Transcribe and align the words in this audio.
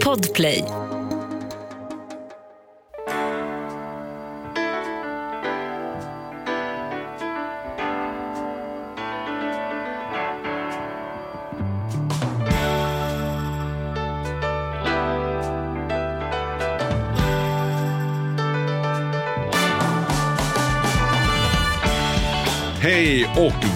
Podplay. 0.00 0.83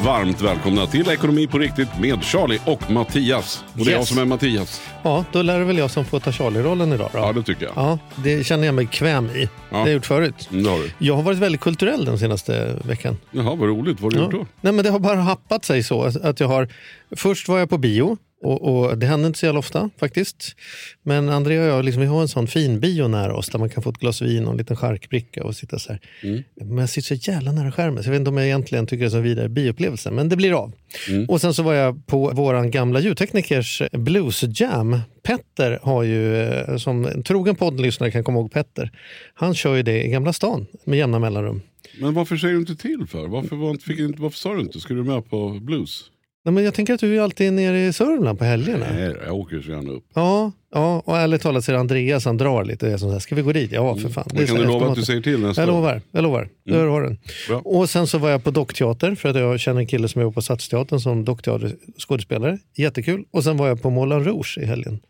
Varmt 0.05 0.41
välkomna 0.43 0.87
till 0.87 1.09
Ekonomi 1.11 1.47
på 1.47 1.59
riktigt 1.59 1.89
med 2.01 2.25
Charlie 2.25 2.61
och 2.65 2.91
Mattias. 2.91 3.65
Och 3.73 3.85
det 3.85 3.91
är 3.91 3.93
jag 3.93 3.99
Yes. 4.01 4.09
som 4.09 4.19
är 4.19 4.25
Mattias. 4.25 4.81
Ja, 5.03 5.25
då 5.33 5.43
lär 5.43 5.59
det 5.59 5.65
väl 5.65 5.79
jag 5.79 5.91
som 5.91 6.05
får 6.05 6.21
ta 6.21 6.33
Charlie-rollen 6.33 6.93
idag. 6.93 7.11
Då. 7.13 7.19
Ja, 7.19 7.33
det 7.33 7.43
tycker 7.43 7.65
jag. 7.65 7.73
Ja, 7.77 7.99
det 8.17 8.47
känner 8.47 8.67
jag 8.67 8.75
mig 8.75 8.85
bekväm 8.85 9.27
i. 9.31 9.49
Det 9.71 9.77
har 9.77 9.87
jag 9.87 9.95
gjort 9.95 10.07
förut. 10.07 10.49
Mm, 10.51 10.65
Det 10.65 10.71
har 10.71 10.79
du. 10.79 10.91
Jag 10.99 11.15
har 11.17 11.23
varit 11.23 11.39
väldigt 11.39 11.61
kulturell 11.61 12.05
den 12.05 12.19
senaste 12.19 12.77
veckan. 12.85 13.17
Jaha, 13.31 13.55
vad 13.55 13.69
roligt. 13.69 14.01
Vad 14.01 14.13
har 14.13 14.19
du 14.21 14.25
gjort 14.25 14.33
då? 14.35 14.47
Nej, 14.61 14.73
men 14.73 14.85
det 14.85 14.91
har 14.91 14.99
bara 14.99 15.21
happat 15.21 15.65
sig 15.65 15.83
så 15.83 16.03
att 16.23 16.41
jag 16.41 16.49
har... 16.49 16.69
Först 17.17 17.49
var 17.49 17.59
jag 17.59 17.71
på 17.71 17.79
bio 17.79 18.17
och, 18.41 18.63
och 18.63 18.99
det 18.99 19.07
händer 19.07 19.27
inte 19.27 19.39
så 19.39 19.47
jävla 19.47 19.59
ofta 19.59 19.91
faktiskt. 20.01 20.57
Men 21.03 21.29
Andrea 21.29 21.63
och 21.63 21.69
jag 21.69 21.85
liksom, 21.85 22.01
vi 22.01 22.07
har 22.07 22.21
en 22.21 22.29
sån 22.29 22.47
fin 22.47 22.81
bio 22.81 23.09
nära 23.09 23.37
oss 23.37 23.49
där 23.49 23.59
man 23.59 23.69
kan 23.69 23.83
få 23.83 23.91
ett 23.91 23.99
glas 23.99 24.23
vin 24.23 24.45
och 24.45 24.53
en 24.53 24.59
liten 24.59 24.77
charkbricka 24.77 25.45
och 25.45 25.57
sitta 25.57 25.79
så 25.79 25.93
här. 25.93 26.01
Mm. 26.23 26.43
Men 26.55 26.79
jag 26.79 26.89
sitter 26.89 27.17
så 27.17 27.31
jävla 27.31 27.53
nära 27.53 27.73
skärmen 27.73 28.03
så 28.03 28.09
jag 28.09 28.13
vet 28.13 28.19
inte 28.19 28.31
om 28.31 28.37
jag 28.37 28.47
egentligen 28.47 28.87
tycker 28.87 29.01
det 29.01 29.09
är 29.09 29.11
så 29.11 29.21
vidare 29.21 29.49
bioupplevelse. 29.49 30.11
Men 30.11 30.29
det 30.29 30.37
blir 30.37 30.53
av. 30.53 30.73
Mm. 31.09 31.27
Och 31.27 31.41
sen 31.41 31.55
så 31.55 31.63
var 31.63 31.75
jag 31.75 32.07
på 32.07 32.31
våran 32.31 32.71
gamla 32.71 33.01
ljudteknikers 33.01 33.83
blues 33.93 34.45
jam. 34.61 35.01
Petter 35.23 35.79
har 35.83 36.03
ju, 36.03 36.37
eh, 36.37 36.77
som 36.77 37.07
en 37.07 37.23
trogen 37.23 37.57
poddlyssnare 37.57 38.11
kan 38.11 38.25
komma 38.25 38.39
ihåg 38.39 38.53
Petter, 38.53 38.91
han 39.35 39.55
kör 39.55 39.75
ju 39.75 39.83
det 39.83 40.05
i 40.05 40.09
Gamla 40.09 40.33
stan 40.33 40.67
med 40.85 40.99
jämna 40.99 41.19
mellanrum. 41.19 41.63
Men 42.01 42.15
varför 42.15 42.37
säger 42.37 42.55
du 42.55 42.61
inte 42.61 42.77
till 42.77 43.07
för? 43.07 43.29
Varför, 43.29 43.57
var 43.57 43.75
fick, 43.75 44.19
varför 44.19 44.39
sa 44.39 44.55
du 44.55 44.61
inte? 44.61 44.81
Ska 44.81 44.95
du 44.95 45.05
med 45.05 45.31
på 45.31 45.59
blues? 45.61 46.11
Nej, 46.49 46.53
men 46.55 46.65
jag 46.65 46.75
tänker 46.75 46.95
att 46.95 47.01
du 47.01 47.17
är 47.17 47.21
alltid 47.21 47.53
nere 47.53 47.87
i 47.87 47.93
Sörmland 47.93 48.39
på 48.39 48.45
helgerna. 48.45 48.87
Nej, 48.95 49.15
jag 49.27 49.37
åker 49.37 49.61
så 49.61 49.71
gärna 49.71 49.91
upp. 49.93 50.05
Ja, 50.15 50.53
ja, 50.75 51.03
och 51.05 51.17
ärligt 51.19 51.43
talat 51.43 51.65
så 51.65 51.71
är 51.71 51.75
det 51.75 51.81
Andreas 51.81 52.25
han 52.25 52.37
drar 52.37 52.65
lite. 52.65 52.87
Det 52.87 52.93
är 52.93 52.97
som 52.97 53.09
så 53.09 53.13
här, 53.13 53.19
ska 53.21 53.35
vi 53.35 53.43
gå 53.43 53.53
dit? 53.53 53.73
Ja, 53.73 53.97
för 53.97 54.09
fan. 54.09 54.25
Det 54.31 54.39
Men 54.39 54.47
kan 54.47 54.57
du 54.57 54.65
lova 54.65 54.87
att 54.89 54.95
du 54.95 55.03
säger 55.03 55.21
till 55.21 55.41
nästa 55.41 55.63
Jag 55.63 55.67
lovar, 55.67 56.03
jag 56.13 56.23
lovar. 56.23 56.49
Där 56.65 56.87
har 56.87 57.03
den. 57.03 57.19
Bra. 57.49 57.59
Och 57.59 57.91
sen 57.91 58.07
så 58.07 58.19
var 58.19 58.31
jag 58.31 58.45
på 58.45 58.51
Dockteater 58.51 59.15
för 59.15 59.29
att 59.29 59.37
jag 59.37 59.61
känner 59.61 59.81
en 59.81 59.87
kille 59.87 60.09
som 60.09 60.23
jobbar 60.23 60.33
på 60.35 60.43
Stadsteatern 60.43 61.01
som 61.01 61.25
dockteaterskådespelare. 61.25 62.59
Jättekul. 62.77 63.25
Och 63.31 63.45
sen 63.45 63.57
var 63.57 63.69
jag 63.69 63.83
på 63.83 63.91
Moulin 63.91 64.25
Rouge 64.25 64.59
i 64.63 64.65
helgen. 64.65 65.01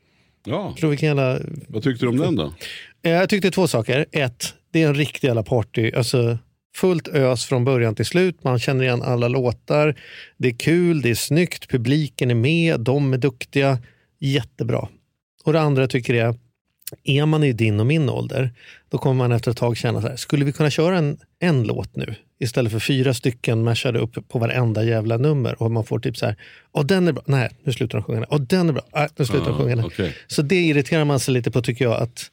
Ja, 0.47 0.75
Tror 0.81 0.91
vilken 0.91 1.07
jävla... 1.09 1.39
vad 1.69 1.83
tyckte 1.83 2.05
du 2.05 2.09
om 2.09 2.17
den 2.17 2.37
då? 2.37 2.53
Eh, 3.03 3.11
Jag 3.13 3.29
tyckte 3.29 3.51
två 3.51 3.67
saker. 3.69 4.07
Ett, 4.13 4.55
det 4.73 4.83
är 4.83 4.87
en 4.89 4.95
riktig 4.95 5.29
jävla 5.29 5.43
party. 5.43 5.93
Alltså, 5.97 6.39
fullt 6.81 7.09
ös 7.09 7.45
från 7.45 7.65
början 7.65 7.95
till 7.95 8.07
slut. 8.07 8.45
Man 8.45 8.59
känner 8.59 8.85
igen 8.85 9.03
alla 9.03 9.29
låtar. 9.29 9.95
Det 10.37 10.49
är 10.49 10.53
kul, 10.53 11.03
det 11.03 11.11
är 11.11 11.15
snyggt, 11.15 11.69
publiken 11.69 12.31
är 12.31 12.35
med, 12.35 12.81
de 12.81 13.13
är 13.13 13.19
duktiga. 13.19 13.79
Jättebra. 14.19 14.89
Och 15.45 15.53
det 15.53 15.61
andra 15.61 15.83
jag 15.83 15.91
tycker 15.91 16.15
är, 16.15 16.35
är 17.05 17.27
man 17.27 17.45
i 17.45 17.53
din 17.53 17.81
och 17.81 17.87
min 17.87 18.09
ålder, 18.09 18.53
då 18.89 18.99
kommer 18.99 19.15
man 19.15 19.33
efter 19.33 19.51
ett 19.51 19.57
tag 19.57 19.77
känna 19.77 20.01
så 20.01 20.09
här, 20.09 20.17
skulle 20.17 20.45
vi 20.45 20.53
kunna 20.53 20.71
köra 20.71 20.99
en, 20.99 21.19
en 21.39 21.63
låt 21.63 21.97
nu? 21.97 22.15
Istället 22.41 22.73
för 22.73 22.79
fyra 22.79 23.15
stycken 23.15 23.65
mashade 23.65 23.99
upp 23.99 24.29
på 24.29 24.39
varenda 24.39 24.85
jävla 24.85 25.17
nummer. 25.17 25.63
Och 25.63 25.71
man 25.71 25.85
får 25.85 25.99
typ 25.99 26.17
så 26.17 26.27
här, 26.27 26.37
åh 26.73 26.85
den 26.87 27.09
är 27.09 27.13
bra, 27.13 27.23
nej 27.27 27.51
nu 27.65 27.73
slutar 27.73 27.99
de 27.99 28.05
sjunga, 28.05 28.27
åh 28.31 28.41
den 28.41 28.69
är 28.69 28.73
bra, 28.73 28.83
nej 28.95 29.09
nu 29.17 29.25
slutar 29.25 29.47
de 29.47 29.55
Ah, 29.55 29.59
sjunga. 29.59 29.77
den." 29.77 29.85
okej. 29.85 30.15
Så 30.27 30.43
det 30.43 30.57
irriterar 30.67 31.05
man 31.05 31.21
sig 31.21 31.35
lite 31.35 31.51
på 31.51 31.63
tycker 31.63 31.85
jag. 31.85 32.03
att 32.03 32.31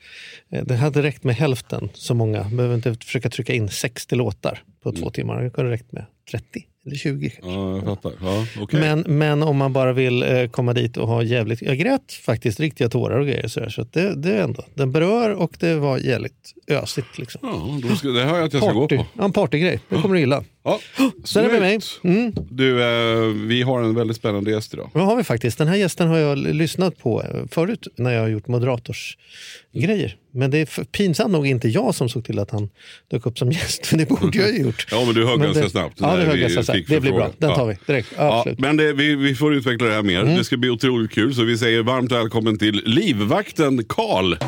eh, 0.52 0.64
Det 0.66 0.76
hade 0.76 1.02
räckt 1.04 1.24
med 1.24 1.36
hälften 1.36 1.90
så 1.94 2.14
många. 2.14 2.44
Behöver 2.44 2.76
inte 2.76 2.96
försöka 3.06 3.30
trycka 3.30 3.54
in 3.54 3.70
60 3.70 4.16
låtar 4.16 4.64
på 4.84 4.92
två 4.92 5.10
timmar. 5.10 5.44
Det 5.44 5.50
kunde 5.50 5.72
räckt 5.72 5.92
med 5.92 6.06
30 6.32 6.66
eller 6.86 6.96
20. 6.96 7.30
kanske. 7.30 7.52
Ja, 7.52 7.76
jag 7.76 7.86
fattar. 7.86 8.14
Ja, 8.22 8.46
okej. 8.62 8.80
Men, 8.80 9.04
men 9.08 9.44
om 9.44 9.58
man 9.58 9.74
bara 9.74 9.94
vill 9.94 10.24
eh, 10.24 10.48
komma 10.48 10.74
dit 10.74 10.98
och 10.98 11.08
ha 11.08 11.24
jävligt... 11.24 11.62
Jag 11.62 11.78
grät 11.78 12.14
faktiskt 12.26 12.60
riktiga 12.60 12.90
tårar 12.90 13.20
och 13.20 13.26
grejer. 13.26 13.48
Så, 13.48 13.60
där, 13.60 13.70
så 13.70 13.86
det, 13.92 14.16
det 14.16 14.34
är 14.34 14.44
ändå... 14.44 14.64
Den 14.74 14.92
berör 14.92 15.34
och 15.34 15.58
det 15.60 15.76
var 15.76 15.98
jävligt 15.98 16.54
ösigt. 16.68 17.18
Liksom. 17.18 17.42
Ja, 17.84 17.96
ska, 17.96 18.08
det 18.08 18.24
hör 18.24 18.38
jag 18.38 18.46
att 18.46 18.54
jag 18.54 18.64
ska 18.64 18.72
gå 18.72 18.82
Party. 18.82 18.98
på. 18.98 19.06
Ja, 19.18 19.26
en 19.26 19.34
partygrej. 19.34 19.80
Det 19.90 20.02
kommer 20.02 20.16
du 20.16 20.20
gilla. 20.20 20.44
Ja, 20.64 20.80
Så 21.24 21.40
är 21.40 21.44
det 21.44 21.52
med 21.52 21.62
mig. 21.62 21.80
Mm. 22.04 22.34
Du, 22.50 22.84
eh, 22.84 23.48
vi 23.48 23.62
har 23.62 23.82
en 23.82 23.96
väldigt 23.96 24.18
spännande 24.18 24.52
gäst 24.52 24.74
idag. 24.74 24.90
Det 24.94 25.00
har 25.00 25.16
vi 25.16 25.24
faktiskt. 25.24 25.58
Den 25.58 25.68
här 25.68 25.76
gästen 25.76 26.08
har 26.08 26.18
jag 26.18 26.38
lyssnat 26.38 26.98
på 26.98 27.22
eh, 27.22 27.28
förut 27.52 27.88
när 27.96 28.12
jag 28.12 28.22
har 28.22 28.28
gjort 28.28 28.48
moderatorsgrejer. 28.48 30.18
Men 30.36 30.52
det 30.52 30.58
är 30.58 30.66
för- 30.66 30.84
pinsamt 30.84 31.32
nog 31.32 31.48
inte 31.48 31.68
jag 31.68 31.96
som 31.96 32.10
såg 32.10 32.26
till 32.26 32.40
att 32.40 32.52
han 32.52 32.70
dök 33.12 33.26
upp 33.26 33.38
som 33.38 33.52
gäst. 33.52 33.86
För 33.88 33.98
det 33.98 34.10
borde 34.10 34.38
jag 34.38 34.52
ju 34.52 34.62
gjort. 34.64 34.88
Ja, 34.92 35.04
men 35.06 35.16
du 35.16 35.26
högg 35.26 35.40
ganska 35.42 35.64
det- 35.64 35.70
snabbt. 35.70 35.98
Ja, 36.02 36.16
det 36.16 36.24
högg 36.24 36.40
ganska 36.42 36.64
snabbt. 36.64 36.88
Det 36.88 37.00
blir 37.00 37.12
bra. 37.12 37.32
Den 37.38 37.50
tar 37.54 37.62
Ja. 37.62 37.66
vi 37.66 37.94
direkt. 37.94 38.08
Ja, 38.18 38.46
men 38.58 38.78
det, 38.78 38.94
vi, 38.94 39.16
vi 39.16 39.36
får 39.36 39.54
utveckla 39.56 39.88
det 39.88 39.94
här 39.94 40.04
mer. 40.04 40.22
Mm. 40.22 40.36
Det 40.38 40.44
ska 40.44 40.58
bli 40.58 40.70
otroligt 40.70 41.12
kul. 41.12 41.36
Så 41.36 41.44
vi 41.44 41.58
säger 41.58 41.84
varmt 41.84 42.12
välkommen 42.12 42.58
till 42.58 42.82
livvakten 42.86 43.84
Karl. 43.90 44.36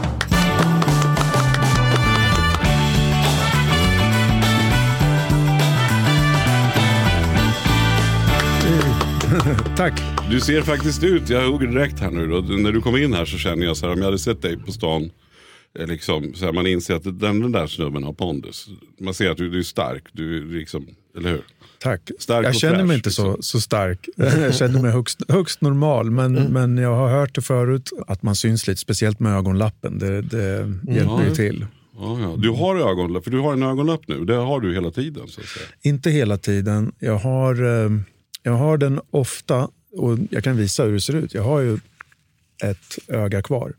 Tack. 9.77 9.93
Du 10.31 10.39
ser 10.39 10.61
faktiskt 10.61 11.03
ut, 11.03 11.29
jag 11.29 11.51
hugger 11.51 11.67
direkt 11.67 11.99
här 11.99 12.11
nu 12.11 12.27
då. 12.27 12.39
När 12.41 12.71
du 12.71 12.81
kom 12.81 12.97
in 12.97 13.13
här 13.13 13.25
så 13.25 13.37
känner 13.37 13.65
jag 13.65 13.77
så 13.77 13.85
här, 13.85 13.93
om 13.93 13.99
jag 13.99 14.05
hade 14.05 14.19
sett 14.19 14.41
dig 14.41 14.57
på 14.57 14.71
stan. 14.71 15.09
Liksom, 15.85 16.33
så 16.33 16.45
här, 16.45 16.53
man 16.53 16.67
inser 16.67 16.95
att 16.95 17.03
den, 17.03 17.19
den 17.19 17.51
där 17.51 17.67
snubben 17.67 18.03
har 18.03 18.13
pondus. 18.13 18.67
Man 18.99 19.13
ser 19.13 19.29
att 19.29 19.37
du, 19.37 19.49
du 19.49 19.59
är 19.59 19.63
stark, 19.63 20.03
du 20.11 20.51
liksom, 20.59 20.87
eller 21.17 21.29
hur? 21.29 21.41
Tack. 21.79 22.11
Stark 22.19 22.45
jag 22.45 22.55
känner 22.55 22.75
fräsch, 22.75 22.87
mig 22.87 22.95
inte 22.95 23.11
så, 23.11 23.27
liksom. 23.27 23.43
så 23.43 23.61
stark. 23.61 24.09
Jag 24.17 24.55
känner 24.55 24.81
mig 24.81 24.91
högst, 24.91 25.21
högst 25.27 25.61
normal, 25.61 26.11
men, 26.11 26.33
men 26.33 26.77
jag 26.77 26.95
har 26.95 27.09
hört 27.09 27.35
det 27.35 27.41
förut 27.41 27.91
att 28.07 28.23
man 28.23 28.35
syns 28.35 28.67
lite, 28.67 28.81
speciellt 28.81 29.19
med 29.19 29.33
ögonlappen. 29.33 29.99
Det, 29.99 30.21
det 30.21 30.73
hjälper 30.87 31.23
ju 31.29 31.35
till. 31.35 31.65
Ja, 31.97 32.19
ja. 32.19 32.35
Du 32.37 32.49
har 32.49 32.75
ögonlapp, 32.75 33.23
för 33.23 33.31
du 33.31 33.39
har 33.39 33.53
en 33.53 33.63
ögonlapp 33.63 34.01
nu. 34.07 34.25
Det 34.25 34.35
har 34.35 34.59
du 34.59 34.73
hela 34.73 34.91
tiden. 34.91 35.27
Så. 35.27 35.41
Inte 35.81 36.09
hela 36.09 36.37
tiden. 36.37 36.91
Jag 36.99 37.17
har, 37.17 37.85
eh, 37.85 37.91
jag 38.43 38.53
har 38.53 38.77
den 38.77 38.99
ofta 39.11 39.69
och 39.91 40.17
jag 40.29 40.43
kan 40.43 40.57
visa 40.57 40.83
hur 40.83 40.93
det 40.93 41.01
ser 41.01 41.15
ut. 41.15 41.33
Jag 41.33 41.43
har 41.43 41.59
ju 41.59 41.79
ett 42.63 42.97
öga 43.07 43.41
kvar. 43.41 43.73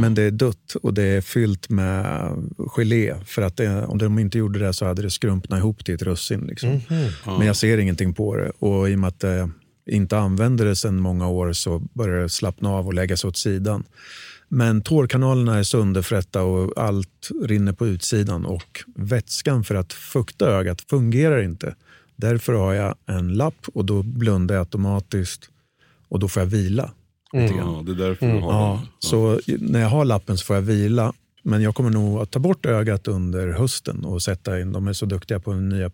Men 0.00 0.14
det 0.14 0.22
är 0.22 0.30
dött 0.30 0.74
och 0.82 0.94
det 0.94 1.02
är 1.02 1.20
fyllt 1.20 1.68
med 1.68 2.30
gelé. 2.76 3.14
För 3.24 3.42
att 3.42 3.56
det, 3.56 3.86
om 3.86 3.98
de 3.98 4.18
inte 4.18 4.38
gjorde 4.38 4.58
det 4.58 4.72
så 4.72 4.86
hade 4.86 5.02
det 5.02 5.10
skrumpnat 5.10 5.58
ihop 5.58 5.84
till 5.84 5.94
ett 5.94 6.02
russin. 6.02 6.40
Liksom. 6.40 6.80
Men 7.24 7.46
jag 7.46 7.56
ser 7.56 7.78
ingenting 7.78 8.14
på 8.14 8.36
det. 8.36 8.50
Och 8.58 8.90
i 8.90 8.94
och 8.94 8.98
med 8.98 9.08
att 9.08 9.22
jag 9.22 9.50
inte 9.90 10.18
använder 10.18 10.64
det 10.64 10.76
sedan 10.76 11.00
många 11.00 11.28
år 11.28 11.52
så 11.52 11.78
börjar 11.78 12.22
det 12.22 12.28
slappna 12.28 12.70
av 12.70 12.86
och 12.86 12.94
lägga 12.94 13.16
sig 13.16 13.28
åt 13.28 13.36
sidan. 13.36 13.84
Men 14.48 14.82
tårkanalerna 14.82 15.58
är 15.58 15.62
sönderfrätta 15.62 16.42
och 16.42 16.72
allt 16.76 17.30
rinner 17.44 17.72
på 17.72 17.86
utsidan. 17.86 18.46
Och 18.46 18.84
vätskan 18.96 19.64
för 19.64 19.74
att 19.74 19.92
fukta 19.92 20.46
ögat 20.46 20.80
fungerar 20.80 21.42
inte. 21.42 21.74
Därför 22.16 22.52
har 22.52 22.74
jag 22.74 22.94
en 23.06 23.34
lapp 23.34 23.66
och 23.74 23.84
då 23.84 24.02
blundar 24.02 24.54
jag 24.54 24.62
automatiskt 24.62 25.50
och 26.08 26.18
då 26.18 26.28
får 26.28 26.42
jag 26.42 26.46
vila. 26.46 26.90
Grann. 27.32 27.74
Ja, 27.76 27.82
det 27.86 27.92
är 27.92 28.08
därför 28.08 28.26
du 28.26 28.40
har 28.40 28.52
Ja, 28.52 28.80
den. 28.80 28.88
så 28.98 29.40
när 29.58 29.80
jag 29.80 29.88
har 29.88 30.04
lappen 30.04 30.38
så 30.38 30.44
får 30.44 30.56
jag 30.56 30.62
vila. 30.62 31.12
Men 31.42 31.62
jag 31.62 31.74
kommer 31.74 31.90
nog 31.90 32.18
att 32.20 32.30
ta 32.30 32.38
bort 32.38 32.66
ögat 32.66 33.08
under 33.08 33.48
hösten 33.48 34.04
och 34.04 34.22
sätta 34.22 34.60
in. 34.60 34.72
De 34.72 34.88
är 34.88 34.92
så 34.92 35.06
duktiga 35.06 35.40
på 35.40 35.52
nya 35.54 35.90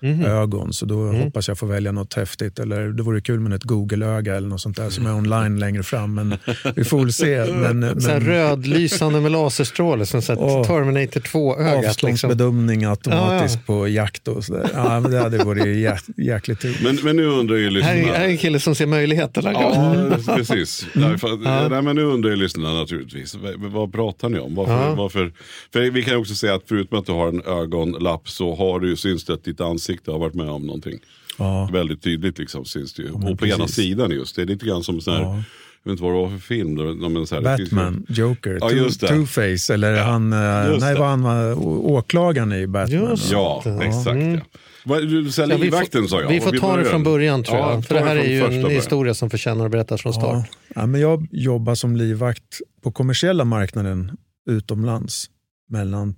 protesögon. 0.00 0.72
Så 0.72 0.86
då 0.86 1.12
hoppas 1.12 1.48
jag 1.48 1.58
få 1.58 1.66
välja 1.66 1.92
något 1.92 2.14
häftigt. 2.14 2.58
Eller 2.58 2.88
det 2.88 3.02
vore 3.02 3.20
kul 3.20 3.40
med 3.40 3.52
ett 3.52 3.62
Google-öga 3.64 4.36
eller 4.36 4.48
något 4.48 4.60
sånt 4.60 4.76
där 4.76 4.90
som 4.90 5.06
är 5.06 5.14
online 5.14 5.58
längre 5.58 5.82
fram. 5.82 6.14
Men 6.14 6.34
vi 6.76 6.84
får 6.84 6.98
väl 6.98 7.12
se. 7.12 7.44
Men, 7.54 8.00
Så 8.00 8.08
men 8.08 8.20
rödlysande 8.20 9.20
med 9.20 9.32
laserstråle, 9.32 10.06
som 10.06 10.22
så 10.22 10.34
Åh. 10.36 10.66
Terminator 10.66 11.20
2-ögat. 11.20 11.74
Liksom. 11.74 11.88
avståndsbedömning 11.90 12.84
automatiskt 12.84 13.58
Ja, 13.66 13.74
på 13.74 13.88
jakt 13.88 14.28
och 14.28 14.44
sådär. 14.44 14.70
Ja, 14.74 15.00
men 15.00 15.10
det 15.10 15.18
hade 15.18 15.44
varit 15.44 15.64
jä- 15.64 16.12
jäkligt 16.16 16.58
kul. 16.60 16.74
Men, 16.84 16.98
men 17.02 17.16
nu 17.16 17.24
undrar 17.26 17.56
ju 17.56 17.70
lyssnarna. 17.70 17.98
är, 17.98 18.04
här 18.04 18.24
är 18.24 18.28
en 18.28 18.38
kille 18.38 18.60
som 18.60 18.74
ser 18.74 18.86
möjligheterna. 18.86 19.52
Ja, 19.52 19.96
precis. 20.36 20.86
Därför, 20.94 21.32
att- 21.32 21.70
nej, 21.70 21.82
men 21.82 21.96
nu 21.96 22.02
undrar 22.02 22.30
ju 22.30 22.36
lyssnarna 22.36 22.72
naturligtvis. 22.74 23.36
Vad, 23.56 23.92
pratar 23.92 24.28
ni 24.28 24.38
om? 24.38 24.54
Varför, 24.54 24.72
Ja. 24.72 24.94
varför, 24.94 25.32
för 25.72 25.90
vi 25.90 26.02
kan 26.02 26.12
ju 26.14 26.20
också 26.20 26.34
säga 26.34 26.54
att 26.54 26.62
förutom 26.68 26.98
att 26.98 27.06
du 27.06 27.12
har 27.12 27.28
en 27.28 27.42
ögonlapp 27.46 28.28
så 28.28 28.54
har 28.54 28.80
du 28.80 28.88
ju 28.88 28.96
syns 28.96 29.24
det 29.24 29.32
att 29.34 29.44
ditt 29.44 29.60
ansikte 29.60 29.89
har 30.06 30.18
varit 30.18 30.34
med 30.34 30.48
om 30.50 30.66
någonting. 30.66 30.98
Ja. 31.38 31.70
Väldigt 31.72 32.02
tydligt 32.02 32.38
liksom 32.38 32.64
syns 32.64 32.94
det 32.94 33.02
ju. 33.02 33.12
men 33.12 33.28
och 33.32 33.38
på 33.38 33.46
ena 33.46 33.56
precis. 33.56 33.74
sidan 33.76 34.10
just. 34.10 34.36
Det 34.36 34.42
är 34.42 34.46
lite 34.46 34.66
grann 34.66 34.82
som 34.82 35.00
sån 35.00 35.14
här, 35.14 35.22
Ja. 35.22 35.42
vet 35.84 35.90
inte 35.90 36.02
vad 36.02 36.12
det 36.12 36.18
var 36.18 36.28
för 36.30 36.38
film. 36.38 36.74
Då, 36.76 37.08
men 37.08 37.26
så 37.26 37.34
här, 37.34 37.42
det 37.42 37.62
Batman, 37.64 38.06
Joker, 38.08 38.58
Ja, 38.60 38.68
det. 38.68 39.06
Two-Face 39.06 39.72
eller 39.74 39.96
han, 40.02 40.32
eh, 40.32 40.70
just 40.72 40.80
nej, 40.80 40.94
det. 40.94 41.04
han 41.04 41.22
var, 41.22 41.52
å- 41.52 41.80
åklagaren 41.96 42.52
i 42.52 42.66
Batman. 42.66 43.00
Just 43.10 43.32
Ja, 43.32 43.62
Ja. 43.64 43.82
exakt. 43.82 44.06
Mm. 44.16 44.40
Ja. 44.84 45.00
Du 45.00 45.30
Ja, 45.36 45.46
vi 45.46 45.58
livvakten 45.64 46.02
får, 46.02 46.08
sa 46.08 46.20
jag. 46.22 46.28
vi 46.28 46.40
får 46.40 46.52
ta 46.52 46.76
det 46.76 46.84
från 46.84 47.02
början 47.02 47.42
tror 47.44 47.58
Ja, 47.58 47.72
jag. 47.72 47.84
För 47.84 47.94
det 47.94 48.00
här 48.00 48.16
är 48.16 48.24
ju 48.28 48.40
en 48.40 48.48
början. 48.62 48.70
historia 48.70 49.14
som 49.14 49.30
förtjänar 49.30 49.64
att 49.64 49.70
berättas 49.72 50.02
från 50.02 50.12
start. 50.12 50.46
Ja. 50.68 50.72
Ja, 50.74 50.86
men 50.86 51.00
jag 51.00 51.26
jobbade 51.32 51.76
som 51.76 51.96
livvakt 51.96 52.60
på 52.82 52.92
kommersiella 52.92 53.44
marknaden 53.44 54.10
utomlands 54.50 55.26
mellan 55.68 56.14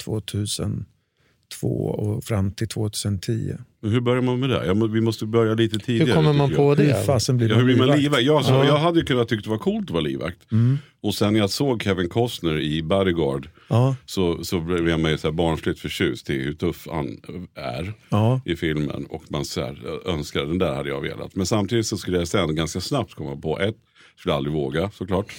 2002 1.61 1.69
och 1.87 2.25
fram 2.25 2.53
till 2.53 2.69
2010. 2.69 3.53
Men 3.81 3.91
Hur 3.91 4.01
börjar 4.01 4.23
man 4.23 4.41
med 4.41 4.51
det? 4.51 4.67
Ja, 4.67 4.75
vi 4.75 5.01
måste 5.01 5.27
börja 5.27 5.55
lite 5.55 5.79
tidigare. 5.79 6.07
Hur 6.07 6.15
kommer 6.15 6.33
man 6.33 6.49
tycker 6.49 6.63
jag. 6.63 6.77
på 6.77 6.83
Hur 6.83 6.89
det? 6.89 7.05
fasen 7.07 7.37
blir 7.37 7.49
Ja, 7.49 7.55
man 7.55 7.67
hur 7.69 7.75
blir 7.75 7.87
man 7.87 7.97
livvakt? 7.99 8.23
Jag, 8.23 8.45
så, 8.45 8.53
Ja. 8.53 8.65
jag 8.65 8.79
hade 8.79 8.99
ju 8.99 9.05
kunnat 9.05 9.29
tycka 9.29 9.43
det 9.43 9.51
var 9.51 9.59
coolt 9.59 9.85
att 9.85 9.91
vara 9.91 10.01
livvakt. 10.01 10.53
Mm. 10.53 10.79
Och 11.03 11.15
sen 11.15 11.33
när 11.33 11.41
jag 11.41 11.51
såg 11.51 11.83
Kevin 11.83 12.09
Costner 12.09 12.61
i 12.61 12.83
Bodyguard 12.83 13.49
Ja, 13.69 13.97
så, 14.07 14.45
så 14.45 14.61
blev 14.61 14.89
jag 14.89 15.01
mig 15.01 15.19
så 15.19 15.27
här 15.27 15.33
barnsligt 15.33 15.81
förtjust 15.81 16.31
i 16.31 16.39
hur 16.39 16.53
tuff 16.55 16.89
han 16.91 17.17
är 17.55 17.93
ja, 18.09 18.41
i 18.45 18.57
filmen. 18.57 19.07
Och 19.07 19.23
man 19.29 19.45
så 19.45 19.61
här, 19.61 20.09
önskar, 20.09 20.41
den 20.45 20.59
där 20.59 20.75
hade 20.75 20.89
jag 20.89 21.01
velat. 21.01 21.35
Men 21.35 21.47
samtidigt 21.47 21.87
så 21.87 21.97
skulle 21.97 22.19
jag 22.19 22.29
sen 22.29 22.55
ganska 22.55 22.81
snabbt 22.81 23.15
komma 23.15 23.37
på 23.37 23.59
ett, 23.61 23.77
skulle 24.19 24.35
aldrig 24.35 24.55
våga 24.55 24.91
såklart. 24.91 25.33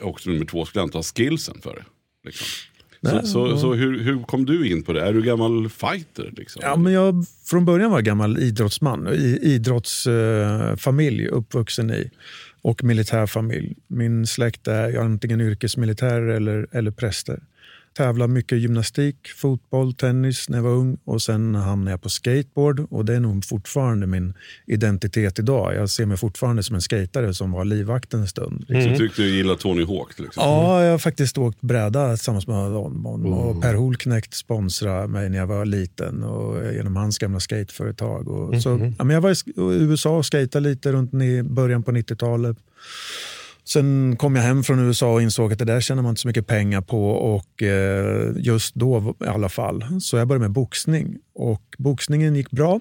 Och 0.00 0.26
nummer 0.26 0.44
två, 0.44 0.64
skulle 0.64 0.80
jag 0.80 0.86
inte 0.86 0.98
ha 0.98 1.02
skillsen 1.02 1.60
för 1.62 1.74
det. 1.74 1.84
Liksom. 2.24 2.46
Så, 3.02 3.26
så, 3.26 3.56
så 3.58 3.74
hur, 3.74 4.00
hur 4.00 4.22
kom 4.22 4.46
du 4.46 4.70
in 4.70 4.82
på 4.82 4.92
det? 4.92 5.00
Är 5.00 5.12
du 5.12 5.22
gammal 5.22 5.68
fighter? 5.68 6.32
Liksom? 6.36 6.62
ja 6.64 6.76
men 6.76 6.92
jag 6.92 7.24
från 7.44 7.64
början 7.64 7.90
var 7.90 7.98
jag 7.98 8.04
gammal 8.04 8.38
idrottsman, 8.38 9.08
idrottsfamilj 9.42 11.26
uppvuxen 11.26 11.90
i 11.90 12.10
och 12.62 12.84
militärfamilj. 12.84 13.76
Min 13.86 14.26
släkt 14.26 14.68
är 14.68 14.98
antingen 14.98 15.40
yrkesmilitärer 15.40 16.28
eller, 16.28 16.66
eller 16.72 16.90
präster. 16.90 17.40
Tävlade 17.96 18.32
mycket 18.32 18.52
i 18.52 18.60
gymnastik, 18.60 19.16
fotboll, 19.36 19.94
tennis 19.94 20.48
när 20.48 20.58
jag 20.58 20.62
var 20.62 20.70
ung 20.70 20.98
och 21.04 21.22
sen 21.22 21.54
hamnade 21.54 21.90
jag 21.90 22.02
på 22.02 22.08
skateboard 22.08 22.86
och 22.90 23.04
det 23.04 23.14
är 23.14 23.20
nog 23.20 23.44
fortfarande 23.44 24.06
min 24.06 24.34
identitet 24.66 25.38
idag. 25.38 25.74
Jag 25.74 25.90
ser 25.90 26.06
mig 26.06 26.16
fortfarande 26.16 26.62
som 26.62 26.74
en 26.74 26.82
skatare 26.82 27.34
som 27.34 27.52
var 27.52 27.64
livvakt 27.64 28.14
en 28.14 28.26
stund. 28.26 28.64
Så 28.68 28.98
tyckte 28.98 29.22
du 29.22 29.36
gillar 29.36 29.54
Tony 29.54 29.84
Hawk 29.84 30.10
exempel? 30.10 30.32
Ja, 30.36 30.84
jag 30.84 30.90
har 30.90 30.98
faktiskt 30.98 31.38
åkt 31.38 31.60
bräda 31.60 32.16
tillsammans 32.16 32.46
med 32.46 32.56
honom. 32.56 33.26
Och 33.26 33.62
Per 33.62 33.74
Holknekt 33.74 34.34
sponsrade 34.34 35.08
mig 35.08 35.30
när 35.30 35.38
jag 35.38 35.46
var 35.46 35.64
liten 35.64 36.22
och 36.22 36.74
genom 36.74 36.96
hans 36.96 37.18
gamla 37.18 37.40
skateföretag. 37.40 38.28
Och 38.28 38.62
så, 38.62 38.92
ja, 38.98 39.04
men 39.04 39.14
jag 39.14 39.20
var 39.20 39.30
i 39.30 39.82
USA 39.82 40.18
och 40.18 40.32
skejtade 40.32 40.68
lite 40.68 40.92
runt 40.92 41.14
i 41.14 41.42
början 41.42 41.82
på 41.82 41.92
90-talet. 41.92 42.56
Sen 43.64 44.16
kom 44.16 44.36
jag 44.36 44.42
hem 44.42 44.62
från 44.62 44.86
USA 44.86 45.12
och 45.12 45.22
insåg 45.22 45.52
att 45.52 45.58
det 45.58 45.64
där 45.64 45.80
tjänar 45.80 46.02
man 46.02 46.10
inte 46.10 46.20
så 46.20 46.28
mycket 46.28 46.46
pengar 46.46 46.80
på 46.80 47.10
och 47.10 47.62
eh, 47.62 48.32
just 48.36 48.74
då 48.74 49.16
i 49.24 49.26
alla 49.26 49.48
fall. 49.48 50.00
Så 50.00 50.16
jag 50.16 50.28
började 50.28 50.42
med 50.42 50.52
boxning 50.52 51.18
och 51.34 51.62
boxningen 51.78 52.36
gick 52.36 52.50
bra. 52.50 52.80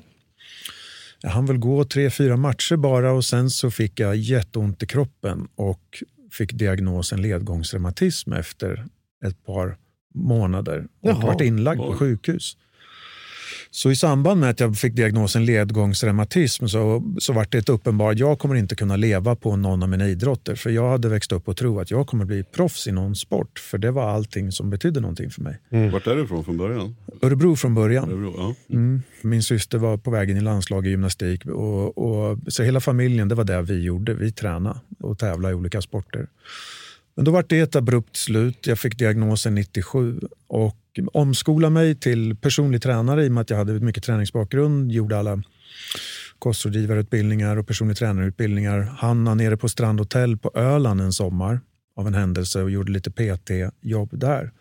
Jag 1.21 1.29
hann 1.29 1.45
väl 1.45 1.57
gå 1.57 1.83
tre, 1.83 2.09
fyra 2.09 2.37
matcher 2.37 2.75
bara 2.75 3.11
och 3.11 3.25
sen 3.25 3.49
så 3.49 3.71
fick 3.71 3.99
jag 3.99 4.15
jätteont 4.15 4.83
i 4.83 4.87
kroppen 4.87 5.47
och 5.55 6.03
fick 6.31 6.53
diagnosen 6.53 7.21
ledgångsreumatism 7.21 8.33
efter 8.33 8.85
ett 9.25 9.45
par 9.45 9.77
månader 10.15 10.87
och 11.01 11.09
Jaha. 11.09 11.25
varit 11.25 11.41
inlagd 11.41 11.79
på 11.79 11.93
sjukhus. 11.93 12.57
Så 13.71 13.91
i 13.91 13.95
samband 13.95 14.39
med 14.39 14.49
att 14.49 14.59
jag 14.59 14.77
fick 14.77 14.93
diagnosen 14.93 15.45
ledgångsreumatism 15.45 16.67
så, 16.67 17.13
så 17.19 17.33
var 17.33 17.47
det 17.49 17.57
ett 17.57 17.69
uppenbart 17.69 18.17
jag 18.17 18.39
kommer 18.39 18.55
inte 18.55 18.75
kunna 18.75 18.95
leva 18.95 19.35
på 19.35 19.55
någon 19.55 19.83
av 19.83 19.89
mina 19.89 20.07
idrotter. 20.07 20.55
För 20.55 20.69
jag 20.69 20.89
hade 20.89 21.09
växt 21.09 21.31
upp 21.31 21.47
och 21.47 21.57
tro 21.57 21.79
att 21.79 21.91
jag 21.91 22.07
kommer 22.07 22.25
bli 22.25 22.43
proffs 22.43 22.87
i 22.87 22.91
någon 22.91 23.15
sport. 23.15 23.59
För 23.59 23.77
det 23.77 23.91
var 23.91 24.09
allting 24.09 24.51
som 24.51 24.69
betydde 24.69 24.99
någonting 24.99 25.29
för 25.29 25.41
mig. 25.41 25.59
Vart 25.91 26.07
är 26.07 26.15
du 26.15 26.23
ifrån 26.23 26.45
från 26.45 26.57
början? 26.57 26.95
Örebro 27.21 27.55
från 27.55 27.75
början. 27.75 28.09
Örebro, 28.09 28.33
Ja. 28.37 28.55
Mm. 28.75 29.01
Min 29.21 29.43
syster 29.43 29.77
var 29.77 29.97
på 29.97 30.11
vägen 30.11 30.37
i 30.37 30.41
landslag 30.41 30.87
i 30.87 30.89
gymnastik. 30.89 31.45
Och, 31.45 31.97
och, 31.97 32.37
så 32.47 32.63
hela 32.63 32.79
familjen, 32.79 33.27
det 33.27 33.35
var 33.35 33.43
det 33.43 33.61
vi 33.61 33.81
gjorde. 33.81 34.13
Vi 34.13 34.31
tränade 34.31 34.79
och 34.99 35.19
tävlade 35.19 35.51
i 35.51 35.55
olika 35.55 35.81
sporter. 35.81 36.27
Men 37.15 37.25
då 37.25 37.31
var 37.31 37.45
det 37.49 37.59
ett 37.59 37.75
abrupt 37.75 38.15
slut. 38.15 38.67
Jag 38.67 38.79
fick 38.79 38.97
diagnosen 38.97 39.55
97 39.55 40.19
och 40.47 40.75
Typ 40.99 41.09
omskola 41.13 41.69
mig 41.69 41.95
till 41.95 42.35
personlig 42.35 42.81
tränare 42.81 43.25
i 43.25 43.27
och 43.27 43.31
med 43.31 43.41
att 43.41 43.49
jag 43.49 43.57
hade 43.57 43.73
mycket 43.73 44.03
träningsbakgrund. 44.03 44.91
Gjorde 44.91 45.19
alla 45.19 45.43
kostrådgivarutbildningar 46.39 47.57
och 47.57 47.67
personlig 47.67 47.97
tränarutbildningar. 47.97 48.79
Hamnade 48.79 49.43
nere 49.43 49.57
på 49.57 49.69
Strandhotell 49.69 50.37
på 50.37 50.51
Öland 50.55 51.01
en 51.01 51.13
sommar 51.13 51.61
av 51.95 52.07
en 52.07 52.13
händelse 52.13 52.63
och 52.63 52.71
gjorde 52.71 52.91
lite 52.91 53.11
PT-jobb 53.11 54.09
där. 54.11 54.51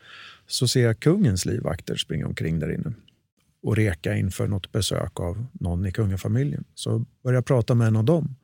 Så 0.46 0.68
ser 0.68 0.84
jag 0.84 1.00
kungens 1.00 1.46
livvakter 1.46 1.96
springa 1.96 2.26
omkring 2.26 2.58
där 2.58 2.72
inne 2.72 2.92
och 3.62 3.76
reka 3.76 4.16
inför 4.16 4.46
något 4.46 4.72
besök 4.72 5.20
av 5.20 5.46
någon 5.52 5.86
i 5.86 5.92
kungafamiljen. 5.92 6.64
Så 6.74 7.04
började 7.22 7.36
jag 7.36 7.46
prata 7.46 7.74
med 7.74 7.88
en 7.88 7.96
av 7.96 8.04
dem. 8.04 8.36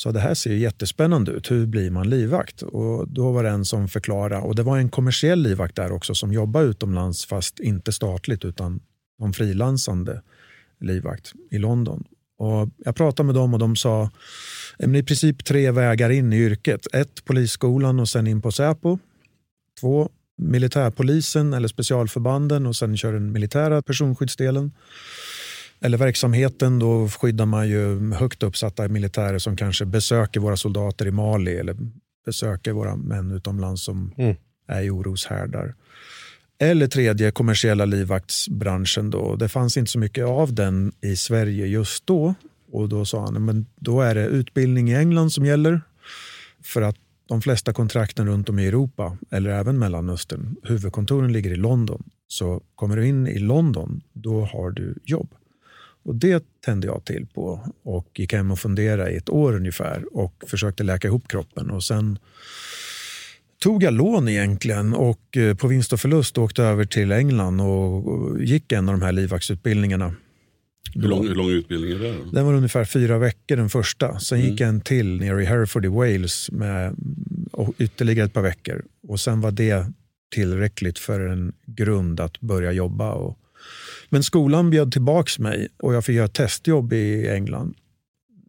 Så 0.00 0.12
det 0.12 0.20
här 0.20 0.34
ser 0.34 0.50
ju 0.50 0.58
jättespännande 0.58 1.32
ut. 1.32 1.50
Hur 1.50 1.66
blir 1.66 1.90
man 1.90 2.10
livvakt? 2.10 2.62
Och 2.62 3.08
då 3.08 3.32
var 3.32 3.42
det 3.42 3.48
en 3.50 3.64
som 3.64 3.88
förklarade, 3.88 4.40
och 4.40 4.54
det 4.54 4.62
var 4.62 4.78
en 4.78 4.88
kommersiell 4.88 5.42
livvakt 5.42 5.76
där 5.76 5.92
också 5.92 6.14
som 6.14 6.32
jobbade 6.32 6.66
utomlands 6.66 7.26
fast 7.26 7.60
inte 7.60 7.92
statligt 7.92 8.44
utan 8.44 8.80
som 9.18 9.32
frilansande 9.32 10.22
livvakt 10.80 11.32
i 11.50 11.58
London. 11.58 12.04
Och 12.38 12.68
jag 12.76 12.96
pratade 12.96 13.26
med 13.26 13.34
dem 13.34 13.54
och 13.54 13.60
de 13.60 13.76
sa 13.76 14.10
men 14.78 14.94
i 14.94 15.02
princip 15.02 15.44
tre 15.44 15.70
vägar 15.70 16.10
in 16.10 16.32
i 16.32 16.36
yrket. 16.36 16.86
Ett, 16.92 17.24
polisskolan 17.24 18.00
och 18.00 18.08
sen 18.08 18.26
in 18.26 18.42
på 18.42 18.52
Säpo. 18.52 18.98
Två, 19.80 20.10
militärpolisen 20.38 21.54
eller 21.54 21.68
specialförbanden 21.68 22.66
och 22.66 22.76
sen 22.76 22.96
kör 22.96 23.12
den 23.12 23.32
militära 23.32 23.82
personskyddsdelen. 23.82 24.72
Eller 25.82 25.98
verksamheten, 25.98 26.78
då 26.78 27.08
skyddar 27.08 27.46
man 27.46 27.68
ju 27.68 28.12
högt 28.12 28.42
uppsatta 28.42 28.88
militärer 28.88 29.38
som 29.38 29.56
kanske 29.56 29.84
besöker 29.84 30.40
våra 30.40 30.56
soldater 30.56 31.06
i 31.06 31.10
Mali 31.10 31.56
eller 31.56 31.76
besöker 32.26 32.72
våra 32.72 32.96
män 32.96 33.30
utomlands 33.30 33.84
som 33.84 34.12
Mm. 34.16 34.36
är 34.68 34.82
i 34.82 34.90
oroshärdar. 34.90 35.74
Eller 36.58 36.86
tredje, 36.86 37.30
kommersiella 37.30 37.84
livvaktsbranschen. 37.84 39.10
Då. 39.10 39.36
Det 39.36 39.48
fanns 39.48 39.76
inte 39.76 39.90
så 39.90 39.98
mycket 39.98 40.24
av 40.24 40.54
den 40.54 40.92
i 41.00 41.16
Sverige 41.16 41.66
just 41.66 42.06
då. 42.06 42.34
Och 42.72 42.88
Då 42.88 43.04
sa 43.04 43.24
han 43.24 43.44
men 43.44 43.66
då 43.76 44.00
är 44.00 44.14
det 44.14 44.26
utbildning 44.26 44.90
i 44.90 44.94
England 44.94 45.30
som 45.30 45.46
gäller. 45.46 45.80
För 46.62 46.82
att 46.82 46.96
de 47.28 47.42
flesta 47.42 47.72
kontrakten 47.72 48.26
runt 48.26 48.48
om 48.48 48.58
i 48.58 48.66
Europa, 48.66 49.16
eller 49.30 49.50
även 49.50 49.78
Mellanöstern, 49.78 50.56
huvudkontoren 50.62 51.32
ligger 51.32 51.50
i 51.50 51.56
London. 51.56 52.02
Så 52.28 52.62
kommer 52.74 52.96
du 52.96 53.06
in 53.06 53.26
i 53.26 53.38
London, 53.38 54.00
då 54.12 54.44
har 54.44 54.70
du 54.70 54.94
jobb. 55.04 55.34
Och 56.02 56.14
Det 56.14 56.44
tände 56.64 56.86
jag 56.86 57.04
till 57.04 57.26
på 57.34 57.72
och 57.82 58.08
gick 58.14 58.32
hem 58.32 58.50
och 58.50 58.58
funderade 58.58 59.10
i 59.10 59.16
ett 59.16 59.28
år 59.28 59.56
ungefär 59.56 60.04
och 60.16 60.44
försökte 60.46 60.82
läka 60.82 61.08
ihop 61.08 61.28
kroppen. 61.28 61.70
Och 61.70 61.84
Sen 61.84 62.18
tog 63.58 63.82
jag 63.82 63.94
lån 63.94 64.28
egentligen 64.28 64.94
och 64.94 65.36
eh, 65.36 65.54
på 65.54 65.68
vinst 65.68 65.92
och 65.92 66.00
förlust 66.00 66.38
åkte 66.38 66.62
över 66.62 66.84
till 66.84 67.12
England 67.12 67.60
och 67.60 68.42
gick 68.42 68.72
en 68.72 68.88
av 68.88 68.94
de 68.98 69.04
här 69.04 69.12
livvaktsutbildningarna. 69.12 70.14
Hur, 70.94 71.08
lång, 71.08 71.28
hur 71.28 71.34
lång 71.34 71.50
utbildning 71.50 71.92
är 71.92 71.98
det? 71.98 72.12
Då? 72.12 72.30
Den 72.32 72.46
var 72.46 72.54
ungefär 72.54 72.84
fyra 72.84 73.18
veckor 73.18 73.56
den 73.56 73.70
första. 73.70 74.18
Sen 74.18 74.40
gick 74.40 74.60
en 74.60 74.80
till 74.80 75.20
nere 75.20 75.42
i 75.42 75.46
Hereford 75.46 75.84
i 75.84 75.88
Wales 75.88 76.50
med 76.50 76.86
mm, 76.86 77.72
ytterligare 77.78 78.26
ett 78.26 78.32
par 78.32 78.42
veckor. 78.42 78.84
Och 79.08 79.20
Sen 79.20 79.40
var 79.40 79.50
det 79.50 79.86
tillräckligt 80.30 80.98
för 80.98 81.20
en 81.20 81.52
grund 81.66 82.20
att 82.20 82.40
börja 82.40 82.72
jobba. 82.72 83.12
Och... 83.12 83.38
Men 84.12 84.22
skolan 84.22 84.70
bjöd 84.70 84.92
tillbaks 84.92 85.38
mig 85.38 85.68
och 85.78 85.94
jag 85.94 86.04
fick 86.04 86.16
göra 86.16 86.28
testjobb 86.28 86.92
i 86.92 87.28
England. 87.28 87.74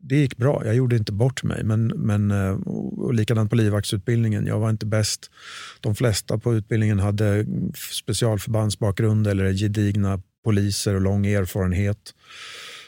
Det 0.03 0.15
gick 0.15 0.37
bra, 0.37 0.61
jag 0.65 0.75
gjorde 0.75 0.97
inte 0.97 1.11
bort 1.11 1.43
mig. 1.43 1.63
Men, 1.63 1.87
men, 1.87 2.31
eh, 2.31 2.51
och 2.97 3.13
likadant 3.13 3.49
på 3.49 3.55
livvaktsutbildningen, 3.55 4.45
jag 4.45 4.59
var 4.59 4.69
inte 4.69 4.85
bäst. 4.85 5.31
De 5.79 5.95
flesta 5.95 6.37
på 6.37 6.53
utbildningen 6.53 6.99
hade 6.99 7.45
specialförbandsbakgrund 8.01 9.27
eller 9.27 9.53
gedigna 9.53 10.21
poliser 10.43 10.95
och 10.95 11.01
lång 11.01 11.25
erfarenhet. 11.25 12.13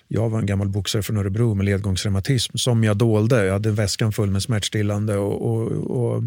Jag 0.07 0.29
var 0.29 0.39
en 0.39 0.45
gammal 0.45 0.69
boxare 0.69 1.01
från 1.03 1.17
Örebro 1.17 1.53
med 1.53 1.65
ledgångsreumatism 1.65 2.57
som 2.57 2.83
jag 2.83 2.97
dolde. 2.97 3.45
Jag 3.45 3.53
hade 3.53 3.71
väskan 3.71 4.11
full 4.11 4.29
med 4.29 4.43
smärtstillande 4.43 5.17
och, 5.17 5.41
och, 5.41 5.71
och 5.71 6.23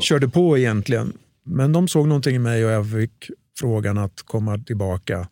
körde 0.00 0.28
på 0.28 0.58
egentligen. 0.58 1.12
Men 1.44 1.72
de 1.72 1.88
såg 1.88 2.08
någonting 2.08 2.36
i 2.36 2.38
mig 2.38 2.64
och 2.64 2.70
jag 2.70 2.90
fick 2.90 3.30
frågan 3.58 3.98
att 3.98 4.22
komma 4.22 4.58
tillbaka. 4.58 5.28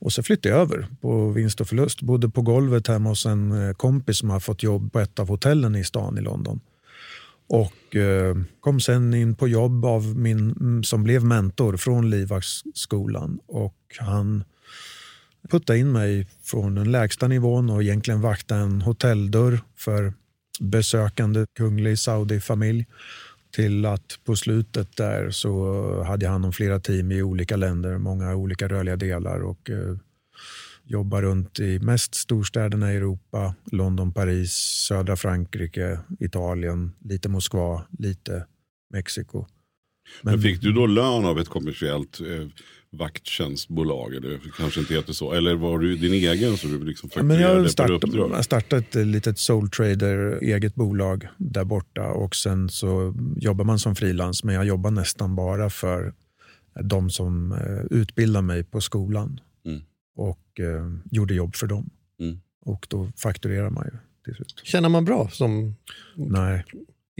Och 0.00 0.12
så 0.12 0.22
flyttade 0.22 0.54
jag 0.54 0.62
över 0.62 0.86
på 1.00 1.30
vinst 1.30 1.60
och 1.60 1.68
förlust. 1.68 2.02
Bodde 2.02 2.28
på 2.28 2.42
golvet 2.42 2.86
hemma 2.86 3.08
hos 3.08 3.26
en 3.26 3.52
eh, 3.52 3.74
kompis 3.74 4.18
som 4.18 4.30
har 4.30 4.40
fått 4.40 4.62
jobb 4.62 4.92
på 4.92 5.00
ett 5.00 5.18
av 5.18 5.28
hotellen 5.28 5.76
i 5.76 5.84
stan 5.84 6.18
i 6.18 6.20
London. 6.20 6.60
Och 7.48 7.96
eh, 7.96 8.36
kom 8.60 8.80
sen 8.80 9.14
in 9.14 9.34
på 9.34 9.48
jobb 9.48 9.84
av 9.84 10.18
min 10.18 10.38
mm, 10.60 10.84
som 10.84 11.02
blev 11.02 11.24
mentor 11.24 11.76
från 11.76 12.10
livvaktsskolan. 12.10 13.38
Och 13.46 13.76
han 13.98 14.44
puttade 15.50 15.78
in 15.78 15.92
mig 15.92 16.26
från 16.42 16.74
den 16.74 16.92
lägsta 16.92 17.28
nivån 17.28 17.70
och 17.70 17.82
egentligen 17.82 18.20
vakta 18.20 18.56
en 18.56 18.82
hotelldörr 18.82 19.60
för 19.76 20.12
besökande 20.60 21.46
kunglig 21.56 21.98
Saudi-familj 21.98 22.86
till 23.50 23.86
att 23.86 24.18
på 24.24 24.36
slutet 24.36 24.96
där 24.96 25.30
så 25.30 26.02
hade 26.02 26.24
jag 26.24 26.32
hand 26.32 26.46
om 26.46 26.52
flera 26.52 26.80
team 26.80 27.12
i 27.12 27.22
olika 27.22 27.56
länder, 27.56 27.98
många 27.98 28.34
olika 28.34 28.68
rörliga 28.68 28.96
delar 28.96 29.40
och 29.42 29.70
eh, 29.70 29.96
jobbar 30.84 31.22
runt 31.22 31.60
i 31.60 31.78
mest 31.78 32.14
storstäderna 32.14 32.92
i 32.92 32.96
Europa, 32.96 33.54
London, 33.72 34.12
Paris, 34.12 34.52
södra 34.88 35.16
Frankrike, 35.16 35.98
Italien, 36.20 36.92
lite 37.04 37.28
Moskva, 37.28 37.86
lite 37.98 38.46
Mexiko. 38.92 39.46
Men, 40.22 40.34
Men 40.34 40.42
fick 40.42 40.60
du 40.60 40.72
då 40.72 40.86
lön 40.86 41.24
av 41.24 41.38
ett 41.38 41.48
kommersiellt 41.48 42.20
eh, 42.20 42.46
vakttjänstbolag? 42.90 44.14
Eller 44.14 44.40
kanske 44.56 44.80
inte 44.80 44.94
heter 44.94 45.12
så. 45.12 45.32
Eller 45.32 45.54
var 45.54 45.78
du 45.78 45.96
din 45.96 46.12
egen 46.12 46.56
så 46.56 46.66
du 46.66 46.84
liksom 46.84 47.10
Men 47.14 47.40
Jag 47.40 47.70
startade 47.70 48.42
start 48.42 48.72
ett 48.72 48.94
litet 48.94 49.38
soul 49.38 49.70
trader, 49.70 50.38
eget 50.42 50.74
bolag 50.74 51.28
där 51.36 51.64
borta 51.64 52.06
och 52.06 52.36
sen 52.36 52.68
så 52.68 53.14
jobbar 53.36 53.64
man 53.64 53.78
som 53.78 53.96
frilans. 53.96 54.44
Men 54.44 54.54
jag 54.54 54.64
jobbar 54.64 54.90
nästan 54.90 55.36
bara 55.36 55.70
för 55.70 56.14
de 56.82 57.10
som 57.10 57.52
eh, 57.52 57.98
utbildar 57.98 58.42
mig 58.42 58.64
på 58.64 58.80
skolan. 58.80 59.40
Mm. 59.66 59.82
Och 60.16 60.60
eh, 60.60 60.90
gjorde 61.10 61.34
jobb 61.34 61.54
för 61.54 61.66
dem. 61.66 61.90
Mm. 62.20 62.40
Och 62.60 62.86
då 62.90 63.12
fakturerar 63.16 63.70
man 63.70 63.84
ju 63.84 63.98
till 64.24 64.34
slut. 64.34 64.60
Känner 64.64 64.88
man 64.88 65.04
bra 65.04 65.28
som... 65.28 65.74
Nej, 66.14 66.64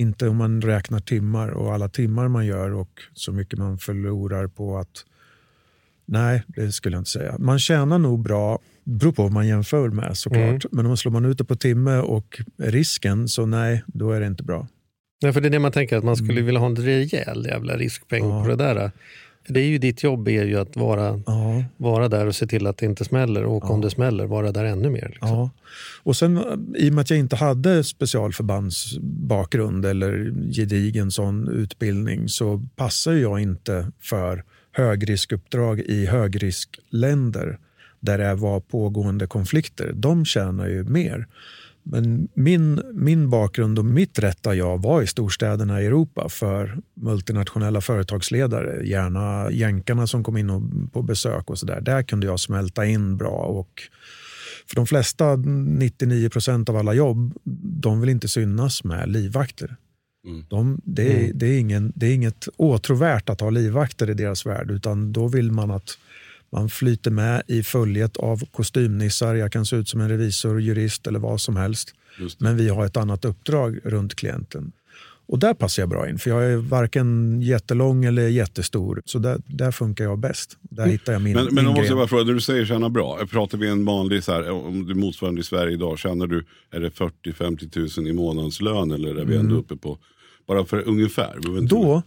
inte 0.01 0.29
om 0.29 0.37
man 0.37 0.63
räknar 0.63 1.01
timmar 1.01 1.49
och 1.49 1.75
alla 1.75 1.89
timmar 1.89 2.29
man 2.29 2.47
gör 2.47 2.71
och 2.71 3.01
så 3.15 3.33
mycket 3.33 3.59
man 3.59 3.79
förlorar 3.79 4.47
på 4.47 4.79
att 4.79 5.05
Nej, 6.13 6.43
det 6.47 6.73
skulle 6.73 6.97
jag 6.97 7.01
inte 7.01 7.11
säga. 7.11 7.39
Man 7.39 7.59
tjänar 7.59 7.99
nog 7.99 8.23
bra, 8.23 8.59
beror 8.85 9.13
på 9.13 9.23
vad 9.23 9.33
man 9.33 9.47
jämför 9.47 9.89
med 9.89 10.17
såklart. 10.17 10.43
Mm. 10.43 10.61
Men 10.71 10.87
om 10.87 10.91
man 10.91 10.97
slår 10.97 11.13
man 11.13 11.25
ut 11.25 11.39
det 11.39 11.45
på 11.45 11.57
timme 11.57 11.99
och 11.99 12.41
risken, 12.57 13.29
så 13.29 13.47
nej, 13.47 13.83
då 13.87 14.13
är 14.13 14.21
det 14.21 14.27
inte 14.27 14.43
bra. 14.43 14.67
Nej, 15.23 15.33
för 15.33 15.41
det 15.41 15.49
är 15.49 15.51
det 15.51 15.59
man 15.59 15.73
tänker, 15.73 15.97
att 15.97 16.05
man 16.05 16.17
skulle 16.17 16.33
mm. 16.33 16.47
vilja 16.47 16.61
ha 16.61 16.67
en 16.67 16.77
rejäl 16.77 17.47
jävla 17.47 17.77
riskpeng 17.77 18.29
ja. 18.29 18.43
på 18.43 18.49
det 18.49 18.57
där. 18.57 18.91
Det 19.51 19.61
är 19.61 19.67
ju 19.67 19.79
ditt 19.79 20.03
jobb 20.03 20.29
är 20.29 20.45
ju 20.45 20.59
att 20.59 20.77
vara, 20.77 21.21
ja. 21.27 21.65
vara 21.77 22.09
där 22.09 22.27
och 22.27 22.35
se 22.35 22.47
till 22.47 22.67
att 22.67 22.77
det 22.77 22.87
inte 22.87 23.05
smäller 23.05 23.45
och 23.45 23.65
ja. 23.65 23.69
om 23.69 23.81
det 23.81 23.91
smäller 23.91 24.27
vara 24.27 24.53
där 24.53 24.65
ännu 24.65 24.91
mer. 24.91 25.09
Liksom. 25.09 25.29
Ja. 25.29 25.51
Och 26.03 26.17
sen 26.17 26.39
i 26.77 26.91
och 26.91 26.95
med 26.95 27.03
att 27.03 27.11
jag 27.11 27.19
inte 27.19 27.37
hade 27.37 27.85
specialförbandsbakgrund 27.85 29.87
eller 29.87 30.35
gedigen 30.53 31.11
sån 31.11 31.49
utbildning 31.49 32.29
så 32.29 32.63
passar 32.77 33.13
jag 33.13 33.41
inte 33.41 33.93
för 34.01 34.45
högriskuppdrag 34.73 35.81
i 35.81 36.07
högriskländer 36.07 37.59
där 38.01 38.19
det 38.19 38.35
var 38.35 38.61
pågående 38.61 39.27
konflikter. 39.27 39.93
De 39.95 40.25
tjänar 40.25 40.69
ju 40.69 40.85
mer. 40.85 41.27
Men 41.83 42.29
min, 42.35 42.83
min 42.95 43.31
bakgrund 43.31 43.79
och 43.79 43.85
mitt 43.85 44.19
rätta 44.19 44.55
jag 44.55 44.83
var 44.83 45.03
i 45.03 45.07
storstäderna 45.07 45.83
i 45.83 45.87
Europa 45.87 46.29
för 46.29 46.79
multinationella 46.95 47.81
företagsledare. 47.81 48.87
Gärna 48.87 49.51
jänkarna 49.51 50.07
som 50.07 50.25
kom 50.25 50.37
in 50.37 50.51
och, 50.51 50.63
på 50.93 51.03
besök 51.03 51.51
och 51.51 51.59
så 51.59 51.67
där. 51.67 51.81
Där 51.81 52.03
kunde 52.03 52.27
jag 52.27 52.41
smälta 52.41 52.87
in 52.87 53.17
bra. 53.17 53.31
och 53.31 53.83
för 54.67 54.77
de 54.77 54.87
flesta, 54.87 55.37
99 55.37 56.29
procent 56.29 56.69
av 56.69 56.77
alla 56.77 56.95
jobb, 56.95 57.33
de 57.83 58.01
vill 58.01 58.11
inte 58.11 58.29
synas 58.29 58.85
med 58.85 59.09
livvakter. 59.09 59.77
Mm. 60.27 60.45
De, 60.49 60.81
det, 60.85 61.13
är, 61.13 61.25
mm. 61.25 61.39
det, 61.39 61.47
är 61.47 61.59
ingen, 61.59 61.93
det 61.97 62.07
är 62.07 62.15
inget 62.15 62.49
åtråvärt 62.57 63.29
att 63.29 63.41
ha 63.41 63.51
livvakter 63.51 64.11
i 64.11 64.15
deras 64.15 64.47
värld 64.47 64.71
utan 64.71 65.13
då 65.13 65.29
vill 65.29 65.53
man 65.53 65.71
att 65.71 65.99
man 66.53 66.71
flyter 66.71 67.11
med 67.11 67.43
i 67.47 67.63
följet 67.63 68.17
av 68.17 68.45
kostymnissar. 68.53 69.35
Jag 69.35 69.53
kan 69.53 69.67
se 69.67 69.77
ut 69.77 69.89
som 69.89 70.01
en 70.01 70.09
revisor, 70.09 70.61
jurist 70.61 71.07
eller 71.07 71.19
vad 71.19 71.41
som 71.41 71.57
helst. 71.57 71.95
Men 72.39 72.57
vi 72.57 72.69
har 72.69 72.87
ett 72.87 72.97
annat 72.97 73.25
uppdrag 73.25 73.81
runt 73.85 74.15
klienten. 74.15 74.73
Och 75.31 75.39
där 75.39 75.55
passar 75.55 75.83
jag 75.83 75.89
bra 75.91 76.09
in, 76.09 76.19
för 76.19 76.31
jag 76.31 76.53
är 76.53 76.57
varken 76.57 77.41
jättelång 77.43 78.05
eller 78.05 78.29
jättestor. 78.29 79.03
Så 79.05 79.19
där, 79.19 79.41
där 79.47 79.71
funkar 79.71 80.05
jag 80.05 80.19
bäst. 80.19 80.59
Där 80.61 80.83
mm. 80.83 80.93
hittar 80.93 81.13
jag 81.13 81.23
min 81.23 81.33
Men, 81.33 81.55
men 81.55 81.65
då 81.65 81.71
måste 81.71 81.87
jag 81.87 81.97
bara 81.97 82.09
fråga, 82.09 82.25
när 82.25 82.33
du 82.33 82.41
säger 82.41 82.65
tjäna 82.65 82.89
bra, 82.89 83.19
pratar 83.31 83.59
vi 83.59 83.69
en 83.69 83.85
vanlig, 83.85 84.25
så 84.25 84.33
här, 84.33 84.51
om 84.51 84.87
du 84.87 84.95
motsvarande 84.95 85.41
i 85.41 85.45
Sverige 85.45 85.73
idag, 85.73 85.99
tjänar 85.99 86.27
du, 86.27 86.45
är 86.71 86.81
det 86.81 86.89
40-50 86.89 87.99
000 88.01 88.09
i 88.09 88.13
månadslön 88.13 88.91
eller 88.91 89.09
är 89.15 89.25
vi 89.25 89.37
ändå 89.37 89.55
mm. 89.55 89.57
uppe 89.57 89.77
på, 89.77 89.99
bara 90.47 90.65
för 90.65 90.89
ungefär? 90.89 91.37
Då 91.69 92.03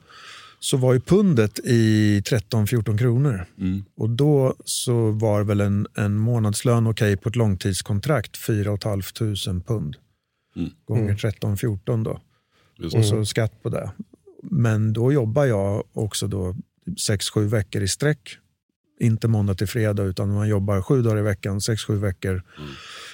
så 0.63 0.77
var 0.77 0.93
ju 0.93 1.00
pundet 1.00 1.60
i 1.60 2.20
13-14 2.20 2.98
kronor. 2.98 3.46
Mm. 3.58 3.86
Och 3.96 4.10
då 4.10 4.55
så 4.65 5.12
var 5.12 5.43
väl 5.43 5.62
en, 5.62 5.88
en 5.96 6.17
månadslön 6.17 6.88
okej 6.88 7.13
okay 7.13 7.24
på 7.24 7.29
ett 7.29 7.36
långtidskontrakt 7.36 8.38
4 8.38 8.77
500 8.84 9.62
pund. 9.67 9.96
Mm. 10.55 10.70
Gånger 10.86 11.13
13-14 11.13 12.03
då. 12.03 12.20
Just. 12.77 12.96
Och 12.96 13.05
så 13.05 13.25
skatt 13.25 13.63
på 13.63 13.70
det. 13.70 13.91
Men 14.43 14.93
då 14.93 15.13
jobbar 15.13 15.46
jag 15.46 15.84
också 15.93 16.27
då 16.27 16.55
6-7 16.86 17.46
veckor 17.46 17.82
i 17.82 17.88
sträck. 17.88 18.38
Inte 19.00 19.28
måndag 19.28 19.56
till 19.56 19.68
fredag 19.68 20.04
utan 20.04 20.34
man 20.34 20.48
jobbar 20.48 20.82
sju 20.82 21.02
dagar 21.02 21.18
i 21.18 21.22
veckan, 21.22 21.60
6-7 21.60 21.96
veckor. 21.96 22.32
Mm. 22.32 22.70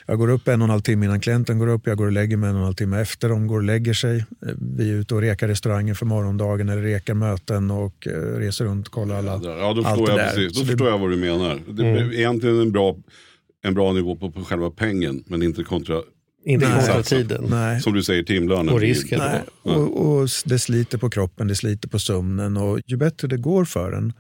Jag 0.07 0.17
går 0.17 0.29
upp 0.29 0.47
en 0.47 0.61
och 0.61 0.65
en 0.65 0.69
halv 0.69 0.81
timme 0.81 1.05
innan 1.05 1.19
klienten 1.19 1.59
går 1.59 1.67
upp, 1.67 1.87
jag 1.87 1.97
går 1.97 2.05
och 2.05 2.11
lägger 2.11 2.37
mig 2.37 2.49
en 2.49 2.55
och 2.55 2.59
en 2.59 2.65
halv 2.65 2.75
timme 2.75 3.01
efter 3.01 3.29
de 3.29 3.47
går 3.47 3.57
och 3.57 3.63
lägger 3.63 3.93
sig. 3.93 4.25
Vi 4.75 4.89
är 4.89 4.93
ute 4.93 5.15
och 5.15 5.21
rekar 5.21 5.47
restauranger 5.47 5.93
för 5.93 6.05
morgondagen 6.05 6.69
eller 6.69 6.81
rekar 6.81 7.13
möten 7.13 7.71
och 7.71 8.07
eh, 8.07 8.11
reser 8.11 8.65
runt 8.65 8.87
och 8.87 8.93
kollar 8.93 9.15
alla, 9.15 9.31
ja, 9.31 9.73
då 9.73 9.83
allt 9.85 10.05
det 10.05 10.15
där. 10.15 10.33
Precis. 10.33 10.59
Då 10.59 10.65
förstår 10.65 10.85
det... 10.85 10.91
jag 10.91 10.97
vad 10.97 11.09
du 11.09 11.17
menar. 11.17 11.59
Det 11.67 11.87
är 11.87 11.97
mm. 11.97 12.11
egentligen 12.11 12.61
en 12.61 12.71
bra, 12.71 12.95
en 13.63 13.73
bra 13.73 13.93
nivå 13.93 14.15
på, 14.15 14.31
på 14.31 14.43
själva 14.43 14.69
pengen 14.69 15.23
men 15.27 15.43
inte 15.43 15.63
kontra 15.63 16.01
inte 16.45 16.65
kontra 16.65 17.03
tiden. 17.03 17.45
Nej. 17.49 17.81
Som 17.81 17.93
du 17.93 18.03
säger, 18.03 18.23
timlönen. 18.23 18.69
Och 18.69 18.79
risken. 18.79 19.19
Nej. 19.19 19.41
Och, 19.75 20.07
och, 20.07 20.29
det 20.45 20.59
sliter 20.59 20.97
på 20.97 21.09
kroppen, 21.09 21.47
det 21.47 21.55
sliter 21.55 21.89
på 21.89 21.99
sömnen 21.99 22.57
och 22.57 22.79
ju 22.85 22.97
bättre 22.97 23.27
det 23.27 23.37
går 23.37 23.65
för 23.65 23.91
en 23.91 24.13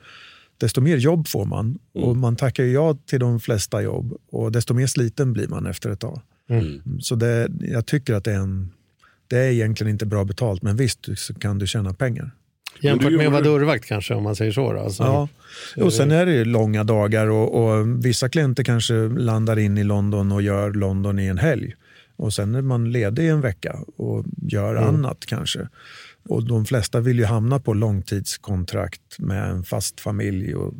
desto 0.59 0.81
mer 0.81 0.97
jobb 0.97 1.27
får 1.27 1.45
man. 1.45 1.65
Mm. 1.65 2.07
Och 2.07 2.17
man 2.17 2.35
tackar 2.35 2.63
ja 2.63 2.97
till 3.05 3.19
de 3.19 3.39
flesta 3.39 3.81
jobb 3.81 4.17
och 4.31 4.51
desto 4.51 4.73
mer 4.73 4.87
sliten 4.87 5.33
blir 5.33 5.47
man 5.47 5.65
efter 5.65 5.89
ett 5.89 5.99
tag. 5.99 6.21
Mm. 6.49 6.65
mm. 6.65 7.01
Så 7.01 7.15
det, 7.15 7.49
jag 7.59 7.85
tycker 7.85 8.13
att 8.13 8.23
det 8.23 8.31
är, 8.31 8.39
en, 8.39 8.71
det 9.27 9.37
är 9.37 9.51
egentligen 9.51 9.91
inte 9.91 10.05
bra 10.05 10.25
betalt, 10.25 10.61
men 10.61 10.75
visst 10.75 11.09
så 11.17 11.33
kan 11.33 11.59
du 11.59 11.67
tjäna 11.67 11.93
pengar. 11.93 12.31
Jämfört 12.81 13.13
med 13.13 13.25
att 13.25 13.31
vara 13.31 13.43
dörrvakt 13.43 13.85
kanske, 13.85 14.13
om 14.13 14.23
man 14.23 14.35
säger 14.35 14.51
så. 14.51 14.73
Då. 14.73 14.79
Alltså, 14.79 15.03
ja, 15.03 15.27
och 15.83 15.93
sen 15.93 16.11
är 16.11 16.25
det 16.25 16.45
långa 16.45 16.83
dagar 16.83 17.27
och, 17.27 17.63
och, 17.63 18.05
vissa 18.05 18.29
klienter 18.29 18.63
kanske 18.63 18.93
landar 18.93 19.59
in 19.59 19.77
i 19.77 19.83
London 19.83 20.31
och 20.31 20.41
gör 20.41 20.71
London 20.71 21.19
i 21.19 21.25
en 21.25 21.37
helg. 21.37 21.75
Och 22.15 22.33
sen 22.33 22.55
är 22.55 22.61
man 22.61 22.91
ledig 22.91 23.29
en 23.29 23.41
vecka 23.41 23.79
och 23.97 24.25
gör 24.41 24.75
mm. 24.75 24.89
annat 24.89 25.25
kanske. 25.25 25.67
Och 26.29 26.47
de 26.47 26.65
flesta 26.65 26.99
vill 26.99 27.19
ju 27.19 27.25
hamna 27.25 27.59
på 27.59 27.73
långtidskontrakt 27.73 29.19
med 29.19 29.49
en 29.49 29.63
fast 29.63 29.99
familj. 29.99 30.55
Och, 30.55 30.73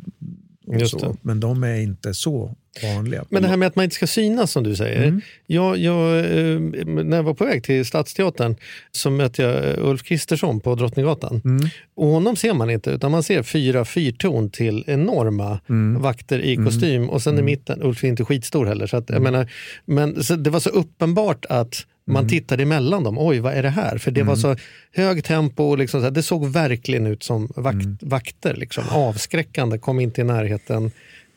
och 0.66 0.90
så. 0.90 1.16
Men 1.22 1.40
de 1.40 1.64
är 1.64 1.76
inte 1.76 2.14
så 2.14 2.56
vanliga. 2.82 3.24
Men 3.28 3.42
det 3.42 3.48
här 3.48 3.56
med 3.56 3.68
att 3.68 3.76
man 3.76 3.84
inte 3.84 3.96
ska 3.96 4.06
synas 4.06 4.52
som 4.52 4.62
du 4.62 4.76
säger. 4.76 5.02
Mm. 5.02 5.20
Jag, 5.46 5.78
jag, 5.78 6.18
eh, 6.18 6.60
när 6.84 7.16
jag 7.16 7.22
var 7.22 7.34
på 7.34 7.44
väg 7.44 7.64
till 7.64 7.86
Stadsteatern 7.86 8.56
så 8.92 9.10
mötte 9.10 9.42
jag 9.42 9.78
Ulf 9.78 10.02
Kristersson 10.02 10.60
på 10.60 10.74
Drottninggatan. 10.74 11.42
Mm. 11.44 11.68
Och 11.94 12.06
honom 12.06 12.36
ser 12.36 12.54
man 12.54 12.70
inte, 12.70 12.90
utan 12.90 13.10
man 13.10 13.22
ser 13.22 13.42
fyra 13.42 13.84
fyrtorn 13.84 14.50
till 14.50 14.84
enorma 14.86 15.60
mm. 15.68 16.02
vakter 16.02 16.38
i 16.38 16.54
mm. 16.54 16.66
kostym. 16.66 17.10
Och 17.10 17.22
sen 17.22 17.34
i 17.34 17.34
mm. 17.34 17.44
mitten, 17.44 17.82
Ulf 17.82 18.04
är 18.04 18.08
inte 18.08 18.24
skitstor 18.24 18.66
heller. 18.66 18.86
Så 18.86 18.96
att, 18.96 19.08
jag 19.08 19.16
mm. 19.16 19.32
menar, 19.32 19.50
men 19.84 20.24
så 20.24 20.36
det 20.36 20.50
var 20.50 20.60
så 20.60 20.70
uppenbart 20.70 21.44
att 21.48 21.86
man 22.10 22.22
mm. 22.22 22.28
tittade 22.28 22.62
emellan 22.62 23.04
dem. 23.04 23.16
Oj, 23.18 23.38
vad 23.38 23.54
är 23.54 23.62
det 23.62 23.70
här? 23.70 23.98
För 23.98 24.10
det 24.10 24.20
mm. 24.20 24.28
var 24.28 24.36
så 24.36 24.56
hög 24.94 25.24
tempo. 25.24 25.62
Och 25.62 25.78
liksom 25.78 26.02
så 26.02 26.10
det 26.10 26.22
såg 26.22 26.48
verkligen 26.48 27.06
ut 27.06 27.22
som 27.22 27.52
vakt, 27.56 27.84
mm. 27.84 27.98
vakter. 28.00 28.54
Liksom. 28.54 28.84
Avskräckande, 28.90 29.78
kom 29.78 30.00
inte 30.00 30.20
i 30.20 30.24
närheten 30.24 30.90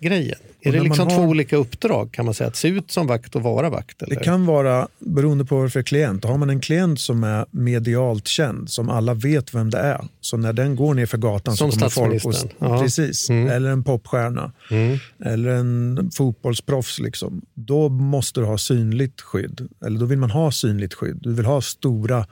grejen. 0.03 0.37
Är 0.61 0.71
det 0.71 0.79
liksom 0.79 1.07
har... 1.07 1.15
två 1.15 1.23
olika 1.23 1.55
uppdrag? 1.55 2.11
Kan 2.11 2.25
man 2.25 2.33
säga 2.33 2.47
Att 2.47 2.55
se 2.55 2.67
ut 2.67 2.91
som 2.91 3.07
vakt 3.07 3.35
och 3.35 3.41
vara 3.41 3.69
vakt? 3.69 4.01
Eller? 4.01 4.15
Det 4.15 4.23
kan 4.23 4.45
vara 4.45 4.87
beroende 4.99 5.45
på 5.45 5.55
vad 5.55 5.73
för 5.73 5.81
klient. 5.81 6.25
Har 6.25 6.37
man 6.37 6.49
en 6.49 6.59
klient 6.59 6.99
som 6.99 7.23
är 7.23 7.45
medialt 7.51 8.27
känd, 8.27 8.69
som 8.69 8.89
alla 8.89 9.13
vet 9.13 9.55
vem 9.55 9.69
det 9.69 9.77
är, 9.77 10.07
så 10.21 10.37
när 10.37 10.53
den 10.53 10.75
går 10.75 10.93
ner 10.93 11.05
för 11.05 11.17
gatan 11.17 11.57
som 11.57 11.71
så 11.71 11.79
kommer 11.79 11.89
folk... 12.19 12.25
Och, 12.25 12.51
ja. 12.59 12.79
Precis. 12.81 13.29
Mm. 13.29 13.49
Eller 13.49 13.69
en 13.69 13.83
popstjärna. 13.83 14.51
Mm. 14.71 14.97
Eller 15.25 15.49
en 15.49 16.11
fotbollsproffs. 16.13 16.99
Liksom. 16.99 17.41
Då 17.53 17.89
måste 17.89 18.39
du 18.39 18.45
ha 18.45 18.57
synligt 18.57 19.21
skydd. 19.21 19.69
Eller 19.85 19.99
då 19.99 20.05
vill 20.05 20.19
man 20.19 20.31
ha 20.31 20.51
synligt 20.51 20.93
skydd. 20.93 21.17
Du 21.21 21.33
vill 21.33 21.45
ha 21.45 21.61
stora, 21.61 22.25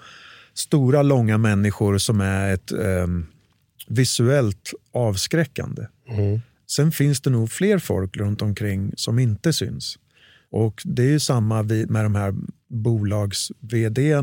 stora 0.54 1.02
långa 1.02 1.38
människor 1.38 1.98
som 1.98 2.22
är 2.22 2.54
ett 2.54 2.72
eh, 2.72 3.08
visuellt 3.88 4.74
avskräckande. 4.94 5.86
Mm. 6.10 6.42
Sen 6.72 6.92
finns 6.92 7.22
det 7.22 7.30
nog 7.30 7.52
fler 7.52 7.80
folk 7.80 8.18
runt 8.18 8.42
omkring 8.42 8.94
som 8.98 9.20
inte 9.20 9.54
syns. 9.54 9.98
Och 10.52 10.82
Det 10.86 11.04
är 11.04 11.10
ju 11.10 11.20
samma 11.20 11.64
med 11.64 12.06
de 12.06 12.16
här 12.16 12.36
bolags 12.68 13.52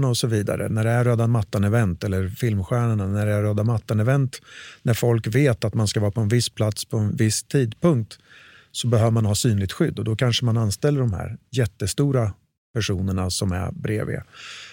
och 0.08 0.16
så 0.16 0.26
vidare. 0.26 0.68
När 0.68 0.84
det 0.84 0.90
är 0.90 1.04
röda 1.04 1.26
mattan-event 1.26 2.04
eller 2.04 2.28
filmstjärnorna, 2.28 3.06
när 3.06 3.26
det 3.26 3.32
är 3.32 3.42
röda 3.42 3.62
mattan-event, 3.62 4.42
när 4.82 4.94
folk 4.94 5.26
vet 5.26 5.64
att 5.64 5.74
man 5.74 5.88
ska 5.88 6.00
vara 6.00 6.10
på 6.10 6.20
en 6.20 6.28
viss 6.28 6.48
plats 6.48 6.84
på 6.84 6.98
en 6.98 7.16
viss 7.16 7.42
tidpunkt 7.42 8.18
så 8.72 8.88
behöver 8.88 9.10
man 9.10 9.26
ha 9.26 9.34
synligt 9.34 9.72
skydd 9.72 9.98
och 9.98 10.04
då 10.04 10.16
kanske 10.16 10.44
man 10.44 10.56
anställer 10.56 11.00
de 11.00 11.12
här 11.12 11.38
jättestora 11.50 12.32
personerna 12.74 13.30
som 13.30 13.52
är 13.52 13.72
bredvid. 13.72 14.20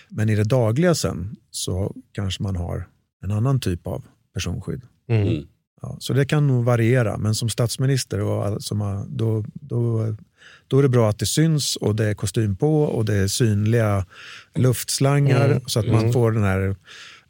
Men 0.09 0.29
i 0.29 0.35
det 0.35 0.43
dagliga 0.43 0.95
sen 0.95 1.35
så 1.51 1.95
kanske 2.11 2.43
man 2.43 2.55
har 2.55 2.87
en 3.23 3.31
annan 3.31 3.59
typ 3.59 3.87
av 3.87 4.03
personskydd. 4.33 4.81
Mm. 5.09 5.47
Ja, 5.85 5.97
så 5.99 6.13
det 6.13 6.25
kan 6.25 6.47
nog 6.47 6.65
variera, 6.65 7.17
men 7.17 7.35
som 7.35 7.49
statsminister 7.49 8.21
och 8.21 8.63
som 8.63 9.05
då, 9.09 9.43
då, 9.53 10.15
då 10.67 10.77
är 10.77 10.83
det 10.83 10.89
bra 10.89 11.09
att 11.09 11.19
det 11.19 11.25
syns 11.25 11.75
och 11.75 11.95
det 11.95 12.05
är 12.05 12.13
kostym 12.13 12.55
på 12.55 12.83
och 12.83 13.05
det 13.05 13.15
är 13.15 13.27
synliga 13.27 14.05
luftslangar 14.55 15.45
Mm, 15.45 15.61
så 15.65 15.79
att 15.79 15.87
man 15.87 15.99
mm. 15.99 16.13
får 16.13 16.31
den 16.31 16.43
här 16.43 16.75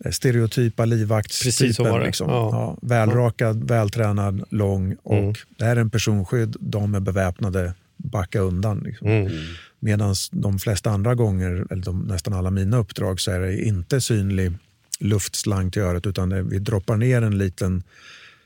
eh, 0.05 0.11
stereotypa 0.11 0.85
livvaktstypen. 0.85 1.99
Liksom. 2.03 2.29
Ja. 2.29 2.49
Ja, 2.51 2.77
välrakad, 2.81 3.67
vältränad, 3.67 4.43
lång 4.49 4.95
och 5.03 5.13
Mm. 5.13 5.33
det 5.57 5.65
här 5.65 5.75
är 5.75 5.81
en 5.81 5.89
personskydd, 5.89 6.55
de 6.59 6.95
är 6.95 6.99
beväpnade, 6.99 7.73
backa 7.97 8.39
undan. 8.39 8.79
Liksom. 8.79 9.07
Mm. 9.07 9.31
Medan 9.79 10.15
de 10.31 10.59
flesta 10.59 10.89
andra 10.89 11.15
gånger, 11.15 11.65
eller 11.69 11.83
de, 11.83 12.01
nästan 12.01 12.33
alla 12.33 12.51
mina 12.51 12.77
uppdrag, 12.77 13.19
så 13.19 13.31
är 13.31 13.39
det 13.39 13.61
inte 13.61 14.01
synlig 14.01 14.51
luftslang 14.99 15.71
till 15.71 15.81
örat 15.81 16.07
utan 16.07 16.29
det, 16.29 16.43
vi 16.43 16.59
droppar 16.59 16.97
ner 16.97 17.21
en 17.21 17.37
liten 17.37 17.83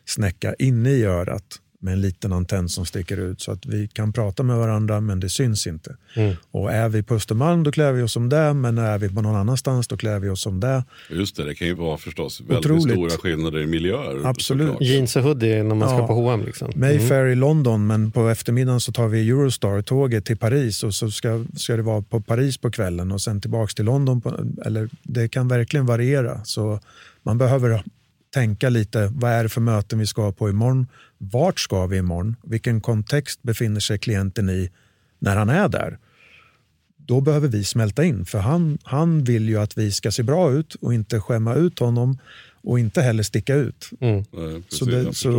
snäcka 0.09 0.53
inne 0.59 0.89
i 0.91 1.03
örat 1.05 1.43
med 1.81 1.93
en 1.93 2.01
liten 2.01 2.33
antenn 2.33 2.69
som 2.69 2.85
sticker 2.85 3.17
ut 3.17 3.41
så 3.41 3.51
att 3.51 3.65
vi 3.65 3.87
kan 3.87 4.13
prata 4.13 4.43
med 4.43 4.57
varandra 4.57 5.01
men 5.01 5.19
det 5.19 5.29
syns 5.29 5.67
inte. 5.67 5.95
Mm. 6.15 6.35
Och 6.51 6.71
är 6.71 6.89
vi 6.89 7.03
på 7.03 7.15
Östermalm 7.15 7.63
då 7.63 7.71
klär 7.71 7.91
vi 7.91 8.01
oss 8.03 8.13
som 8.13 8.29
det 8.29 8.53
men 8.53 8.77
är 8.77 8.97
vi 8.97 9.09
på 9.09 9.21
någon 9.21 9.35
annanstans 9.35 9.87
då 9.87 9.97
klär 9.97 10.19
vi 10.19 10.29
oss 10.29 10.41
som 10.41 10.59
det. 10.59 10.83
Just 11.09 11.35
det, 11.35 11.43
det 11.43 11.55
kan 11.55 11.67
ju 11.67 11.73
vara 11.73 11.97
förstås 11.97 12.41
väldigt 12.41 12.57
Otroligt. 12.57 12.91
stora 12.93 13.09
skillnader 13.09 13.59
i 13.59 13.67
miljöer. 13.67 14.21
Absolut. 14.27 14.67
såklart. 14.67 14.81
Jeans 14.81 15.15
och 15.15 15.23
hoodie 15.23 15.63
när 15.63 15.75
man 15.75 15.89
ska 15.89 15.97
Ja. 15.97 16.07
på 16.07 16.13
H&M 16.13 16.43
liksom. 16.45 16.71
Mayfair 16.75 17.25
i 17.25 17.35
London 17.35 17.87
men 17.87 18.11
på 18.11 18.27
eftermiddagen 18.29 18.79
så 18.81 18.91
tar 18.91 19.07
vi 19.07 19.29
Eurostar-tåget 19.29 20.25
till 20.25 20.37
Paris 20.37 20.83
och 20.83 20.93
så 20.93 21.11
ska, 21.11 21.45
ska 21.55 21.75
det 21.75 21.81
vara 21.83 22.01
på 22.01 22.21
Paris 22.21 22.57
på 22.57 22.71
kvällen 22.71 23.11
och 23.11 23.21
sen 23.21 23.41
tillbaks 23.41 23.75
till 23.75 23.85
London. 23.85 24.21
På, 24.21 24.35
eller 24.65 24.89
det 25.03 25.27
kan 25.27 25.47
verkligen 25.47 25.85
variera. 25.85 26.43
Så 26.43 26.79
man 27.23 27.37
behöver 27.37 27.83
tänka 28.33 28.69
lite, 28.69 29.09
vad 29.13 29.31
är 29.31 29.43
det 29.43 29.49
för 29.49 29.61
möten 29.61 29.99
vi 29.99 30.07
ska 30.07 30.31
på 30.31 30.49
imorgon? 30.49 30.87
Vart 31.17 31.59
ska 31.59 31.85
vi 31.85 31.97
imorgon? 31.97 32.35
Vilken 32.43 32.81
kontext 32.81 33.43
befinner 33.43 33.79
sig 33.79 33.99
klienten 33.99 34.49
i 34.49 34.69
när 35.19 35.35
han 35.35 35.49
är 35.49 35.69
där? 35.69 35.97
Då 36.97 37.21
behöver 37.21 37.47
vi 37.47 37.63
smälta 37.63 38.03
in, 38.03 38.25
för 38.25 38.39
han, 38.39 38.77
han 38.83 39.23
vill 39.23 39.49
ju 39.49 39.57
att 39.57 39.77
vi 39.77 39.91
ska 39.91 40.11
se 40.11 40.23
bra 40.23 40.51
ut 40.51 40.75
och 40.75 40.93
inte 40.93 41.19
skämma 41.19 41.55
ut 41.55 41.79
honom 41.79 42.17
och 42.63 42.79
inte 42.79 43.01
heller 43.01 43.23
sticka 43.23 43.55
ut. 43.55 43.89
Mm. 43.99 44.15
Nej, 44.15 44.61
precis, 44.61 44.79
Så 44.79 44.85
det, 44.85 45.13
så, 45.13 45.29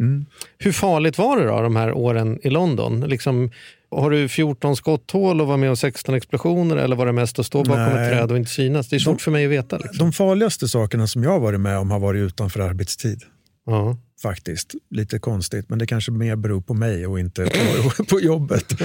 mm. 0.00 0.26
Hur 0.58 0.72
farligt 0.72 1.18
var 1.18 1.40
det 1.40 1.46
då, 1.46 1.60
de 1.60 1.76
här 1.76 1.92
åren 1.92 2.38
i 2.42 2.50
London? 2.50 3.00
Liksom, 3.00 3.50
har 3.90 4.10
du 4.10 4.28
14 4.28 4.76
skotthål 4.76 5.40
och 5.40 5.46
var 5.46 5.56
med 5.56 5.70
om 5.70 5.76
16 5.76 6.14
explosioner 6.14 6.76
eller 6.76 6.96
var 6.96 7.06
det 7.06 7.12
mest 7.12 7.38
att 7.38 7.46
stå 7.46 7.64
bakom 7.64 7.84
Nej. 7.84 8.04
ett 8.04 8.12
träd 8.12 8.30
och 8.30 8.36
inte 8.36 8.50
synas? 8.50 8.88
Det 8.88 8.96
är 8.96 9.00
svårt 9.00 9.20
för 9.20 9.30
mig 9.30 9.44
att 9.44 9.50
veta. 9.50 9.78
Liksom. 9.78 9.98
De 9.98 10.12
farligaste 10.12 10.68
sakerna 10.68 11.06
som 11.06 11.22
jag 11.22 11.30
har 11.30 11.40
varit 11.40 11.60
med 11.60 11.78
om 11.78 11.90
har 11.90 11.98
varit 11.98 12.20
utanför 12.20 12.60
arbetstid. 12.60 13.22
Ja. 13.66 13.96
Faktiskt. 14.22 14.74
Lite 14.90 15.18
konstigt, 15.18 15.68
men 15.68 15.78
det 15.78 15.86
kanske 15.86 16.12
mer 16.12 16.36
beror 16.36 16.60
på 16.60 16.74
mig 16.74 17.06
och 17.06 17.20
inte 17.20 17.44
på, 17.44 18.04
på 18.08 18.20
jobbet. 18.20 18.80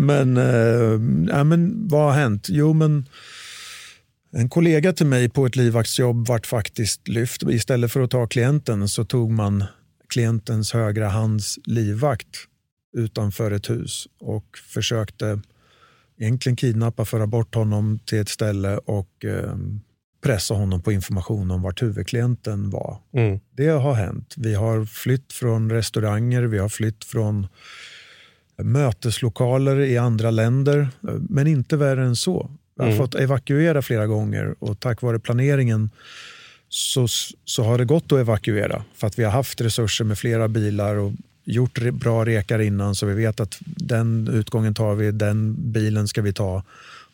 Men, 0.00 0.36
eh, 0.36 1.34
ja, 1.34 1.44
men 1.44 1.88
vad 1.88 2.02
har 2.02 2.12
hänt? 2.12 2.46
Jo, 2.48 2.72
men 2.72 3.08
en 4.32 4.48
kollega 4.48 4.92
till 4.92 5.06
mig 5.06 5.28
på 5.28 5.46
ett 5.46 5.56
livvaktsjobb 5.56 6.28
vart 6.28 6.46
faktiskt 6.46 7.08
lyft. 7.08 7.42
Istället 7.42 7.92
för 7.92 8.00
att 8.00 8.10
ta 8.10 8.26
klienten 8.26 8.88
så 8.88 9.04
tog 9.04 9.30
man 9.30 9.64
klientens 10.08 10.72
högra 10.72 11.08
hands 11.08 11.58
livvakt 11.64 12.46
utanför 12.92 13.50
ett 13.50 13.70
hus 13.70 14.08
och 14.20 14.58
försökte 14.68 15.40
egentligen 16.18 16.56
kidnappa, 16.56 17.04
föra 17.04 17.26
bort 17.26 17.54
honom 17.54 17.98
till 17.98 18.18
ett 18.18 18.28
ställe 18.28 18.78
och 18.78 19.24
eh, 19.24 19.56
pressa 20.22 20.54
honom 20.54 20.82
på 20.82 20.92
information 20.92 21.50
om 21.50 21.62
vart 21.62 21.82
huvudklienten 21.82 22.70
var. 22.70 22.98
Mm. 23.14 23.40
Det 23.50 23.68
har 23.68 23.94
hänt. 23.94 24.34
Vi 24.36 24.54
har 24.54 24.84
flytt 24.84 25.32
från 25.32 25.70
restauranger, 25.72 26.42
vi 26.42 26.58
har 26.58 26.68
flytt 26.68 27.04
från 27.04 27.46
möteslokaler 28.62 29.80
i 29.80 29.98
andra 29.98 30.30
länder, 30.30 30.88
men 31.28 31.46
inte 31.46 31.76
värre 31.76 32.04
än 32.04 32.16
så. 32.16 32.50
Vi 32.76 32.82
har 32.82 32.90
Mm. 32.90 32.98
fått 32.98 33.14
evakuera 33.14 33.82
flera 33.82 34.06
gånger 34.06 34.54
och 34.58 34.80
tack 34.80 35.02
vare 35.02 35.18
planeringen 35.18 35.90
så, 36.68 37.06
så 37.44 37.62
har 37.64 37.78
det 37.78 37.84
gått 37.84 38.12
att 38.12 38.18
evakuera 38.18 38.84
för 38.94 39.06
att 39.06 39.18
vi 39.18 39.24
har 39.24 39.30
haft 39.32 39.60
resurser 39.60 40.04
med 40.04 40.18
flera 40.18 40.48
bilar 40.48 40.96
och 40.96 41.12
gjort 41.50 41.92
bra 41.92 42.24
rekar 42.24 42.58
innan 42.58 42.94
så 42.94 43.06
vi 43.06 43.14
vet 43.14 43.40
att 43.40 43.58
den 43.64 44.28
utgången 44.28 44.74
tar 44.74 44.94
vi, 44.94 45.10
den 45.10 45.56
bilen 45.72 46.08
ska 46.08 46.22
vi 46.22 46.32
ta 46.32 46.62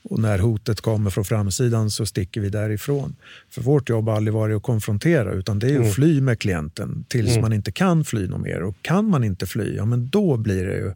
och 0.09 0.19
när 0.19 0.39
hotet 0.39 0.81
kommer 0.81 1.11
från 1.11 1.25
framsidan 1.25 1.91
så 1.91 2.07
sticker 2.07 2.41
vi 2.41 2.51
därifrån. 2.51 3.17
För 3.51 3.63
vårt 3.63 3.89
jobb 3.89 4.09
har 4.09 4.17
aldrig 4.17 4.35
varit 4.35 4.57
att 4.57 4.63
konfrontera 4.63 5.33
utan 5.33 5.59
det 5.59 5.71
är 5.71 5.81
att 5.81 5.95
fly 5.95 6.21
med 6.21 6.39
klienten 6.39 7.05
tills 7.09 7.39
man 7.39 7.53
inte 7.53 7.73
kan 7.73 8.05
fly 8.05 8.29
något 8.29 8.41
mer. 8.41 8.63
Och 8.63 8.77
kan 8.83 9.11
man 9.11 9.25
inte 9.25 9.47
fly, 9.47 9.77
ja 9.77 9.85
men 9.85 10.09
då 10.09 10.37
blir 10.37 10.67
det 10.67 10.77
ju 10.77 10.93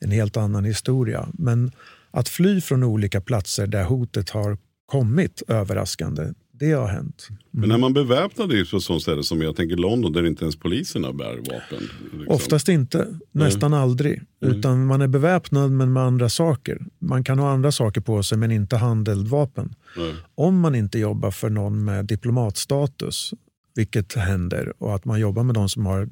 en 0.00 0.10
helt 0.10 0.36
annan 0.36 0.64
historia. 0.64 1.28
Men 1.32 1.72
att 2.10 2.28
fly 2.28 2.60
från 2.60 2.82
olika 2.82 3.20
platser 3.20 3.66
där 3.66 3.84
hotet 3.84 4.30
har 4.30 4.58
kommit 4.86 5.42
överraskande, 5.48 6.32
det 6.58 6.72
har 6.72 6.88
hänt. 6.88 7.28
Men 7.50 7.68
när 7.68 7.78
man 7.78 7.92
beväpnade 7.92 8.54
ju 8.54 8.66
på 8.66 8.76
ett 8.76 8.82
sånt 8.82 9.02
ställe 9.02 9.22
som 9.22 9.42
jag 9.42 9.56
tänker 9.56 9.76
London 9.76 10.12
där 10.12 10.26
inte 10.26 10.44
ens 10.44 10.56
poliserna 10.56 11.12
bär 11.12 11.36
vapen. 11.36 11.88
Liksom. 12.02 12.24
Oftast 12.28 12.68
inte, 12.68 13.18
nästan 13.32 13.74
aldrig. 13.74 14.22
Utan 14.40 14.86
man 14.86 15.02
är 15.02 15.06
beväpnad 15.08 15.70
men 15.70 15.92
med 15.92 16.02
andra 16.02 16.28
saker. 16.28 16.86
Man 16.98 17.24
kan 17.24 17.38
ha 17.38 17.50
andra 17.50 17.72
saker 17.72 18.00
på 18.00 18.22
sig 18.22 18.38
men 18.38 18.50
inte 18.50 18.76
handeldvapen. 18.76 19.74
Nej. 19.96 20.14
Om 20.34 20.60
man 20.60 20.74
inte 20.74 20.98
jobbar 20.98 21.30
för 21.30 21.50
någon 21.50 21.84
med 21.84 22.04
diplomatstatus, 22.04 23.34
vilket 23.74 24.14
händer, 24.14 24.72
och 24.78 24.94
att 24.94 25.04
man 25.04 25.20
jobbar 25.20 25.42
med 25.42 25.54
de 25.54 25.68
som 25.68 25.86
har 25.86 26.08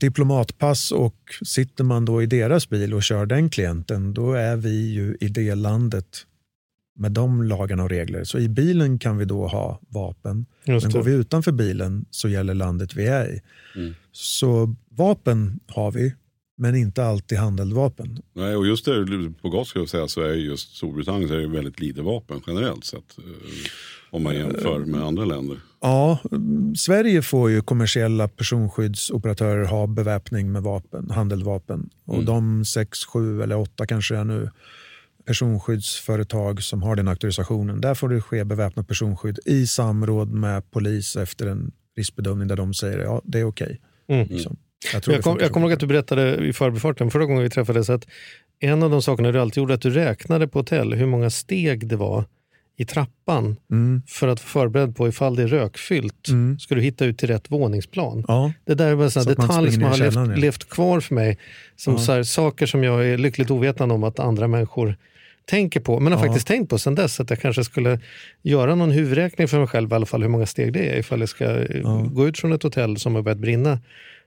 diplomatpass 0.00 0.92
och 0.92 1.16
sitter 1.44 1.84
man 1.84 2.04
då 2.04 2.22
i 2.22 2.26
deras 2.26 2.68
bil 2.68 2.94
och 2.94 3.02
kör 3.02 3.26
den 3.26 3.50
klienten, 3.50 4.14
då 4.14 4.32
är 4.32 4.56
vi 4.56 4.92
ju 4.92 5.16
i 5.20 5.28
det 5.28 5.54
landet 5.54 6.26
med 6.96 7.12
de 7.12 7.42
lagarna 7.42 7.82
och 7.82 7.90
regler. 7.90 8.24
Så 8.24 8.38
i 8.38 8.48
bilen 8.48 8.98
kan 8.98 9.18
vi 9.18 9.24
då 9.24 9.46
ha 9.46 9.80
vapen, 9.88 10.46
men 10.66 10.80
går 10.80 10.88
det. 11.04 11.10
vi 11.10 11.12
utanför 11.16 11.52
bilen 11.52 12.04
så 12.10 12.28
gäller 12.28 12.54
landet 12.54 12.94
vi 12.94 13.06
är 13.06 13.28
i. 13.34 13.40
Mm. 13.76 13.94
Så 14.12 14.74
vapen 14.90 15.60
har 15.66 15.90
vi, 15.92 16.14
men 16.58 16.74
inte 16.74 17.04
alltid 17.04 17.38
handeldvapen. 17.38 18.18
Nej, 18.34 18.56
och 18.56 18.66
just 18.66 18.84
där 18.84 19.32
på 19.42 19.48
gott 19.48 19.68
ska 19.68 19.78
jag 19.78 19.88
säga 19.88 20.08
så 20.08 20.20
är 20.20 20.34
just 20.34 20.76
Storbritannien 20.76 21.28
så 21.28 21.34
är 21.34 21.38
det 21.38 21.48
väldigt 21.48 21.80
lite 21.80 22.02
vapen 22.02 22.40
generellt 22.46 22.84
sett. 22.84 23.18
eh, 23.18 23.24
Om 24.10 24.22
man 24.22 24.34
jämför 24.34 24.78
med 24.78 25.02
andra 25.02 25.24
länder. 25.24 25.56
Ja, 25.80 26.18
Sverige 26.76 27.22
får 27.22 27.50
ju 27.50 27.60
kommersiella 27.62 28.28
personskyddsoperatörer 28.28 29.64
ha 29.64 29.86
beväpning 29.86 30.52
med 30.52 30.62
vapen, 30.62 31.10
handeldvapen. 31.10 31.90
Och 32.04 32.14
Mm. 32.14 32.26
de 32.26 32.64
sex, 32.64 33.04
sju 33.04 33.42
eller 33.42 33.56
åtta 33.58 33.86
kanske 33.86 34.16
är 34.16 34.24
nu 34.24 34.50
personskyddsföretag 35.26 36.62
som 36.62 36.82
har 36.82 36.96
den 36.96 37.08
auktorisationen. 37.08 37.80
Där 37.80 37.94
får 37.94 38.08
det 38.08 38.20
ske 38.20 38.44
beväpnat 38.44 38.88
personskydd 38.88 39.38
i 39.46 39.66
samråd 39.66 40.30
med 40.32 40.70
polis 40.70 41.16
efter 41.16 41.46
en 41.46 41.72
riskbedömning 41.96 42.48
där 42.48 42.56
de 42.56 42.74
säger 42.74 42.98
ja, 42.98 43.20
det 43.24 43.38
är 43.38 43.44
okej. 43.44 43.80
Mm. 44.08 44.28
Liksom. 44.28 44.56
Jag, 44.92 45.02
tror 45.02 45.14
Jag, 45.16 45.24
kom, 45.24 45.38
kommer 45.38 45.66
ihåg 45.66 45.72
att 45.72 45.80
du 45.80 45.86
berättade 45.86 46.36
i 46.46 46.52
förbifarten 46.52 47.10
förra 47.10 47.24
gången 47.24 47.42
vi 47.42 47.50
träffades 47.50 47.90
att 47.90 48.06
en 48.60 48.82
av 48.82 48.90
de 48.90 49.02
sakerna 49.02 49.32
du 49.32 49.40
alltid 49.40 49.60
gjorde 49.60 49.74
att 49.74 49.80
du 49.82 49.90
räknade 49.90 50.48
på 50.48 50.58
hotell 50.58 50.94
hur 50.94 51.06
många 51.06 51.30
steg 51.30 51.86
det 51.88 51.96
var 51.96 52.24
i 52.78 52.84
trappan 52.84 53.56
Mm. 53.70 54.02
för 54.06 54.28
att 54.28 54.40
vara 54.40 54.46
förberedd 54.64 54.96
på 54.96 55.08
ifall 55.08 55.36
det 55.36 55.42
är 55.42 55.46
rökfyllt 55.46 56.28
Mm. 56.28 56.58
ska 56.58 56.74
du 56.74 56.80
hitta 56.80 57.04
ut 57.04 57.18
till 57.18 57.28
rätt 57.28 57.50
våningsplan. 57.50 58.24
Ja, 58.28 58.52
Det 58.64 58.74
där 58.74 58.90
är 58.90 58.94
bara 58.94 59.04
en 59.04 59.10
sån 59.10 59.24
detalj 59.24 59.72
som 59.72 59.82
har 59.82 59.96
levt, 59.98 60.38
levt 60.38 60.68
kvar 60.68 61.00
för 61.00 61.14
mig. 61.14 61.38
Som 61.76 61.92
Ja. 61.92 61.98
så 61.98 62.12
här, 62.12 62.22
saker 62.22 62.66
som 62.66 62.84
jag 62.84 63.06
är 63.06 63.18
lyckligt 63.18 63.50
ovetande 63.50 63.94
om 63.94 64.04
att 64.04 64.18
andra 64.18 64.48
människor 64.48 64.96
tänker 65.50 65.80
på. 65.80 66.00
Men 66.00 66.12
har 66.12 66.20
Ja. 66.20 66.26
faktiskt 66.26 66.46
tänkt 66.46 66.70
på 66.70 66.78
sen 66.78 66.94
dess 66.94 67.20
att 67.20 67.30
jag 67.30 67.40
kanske 67.40 67.64
skulle 67.64 68.00
göra 68.42 68.74
någon 68.74 68.90
huvudräkning 68.90 69.48
för 69.48 69.58
mig 69.58 69.66
själv 69.66 69.92
i 69.92 69.94
alla 69.94 70.06
fall 70.06 70.22
hur 70.22 70.28
många 70.28 70.46
steg 70.46 70.72
det 70.72 70.88
är 70.94 70.98
ifall 70.98 71.20
jag 71.20 71.28
ska 71.28 71.44
eh, 71.44 72.02
gå 72.12 72.28
ut 72.28 72.38
från 72.38 72.52
ett 72.52 72.62
hotell 72.62 72.96
som 72.96 73.14
har 73.14 73.22
börjat 73.22 73.38
brinna. 73.38 73.80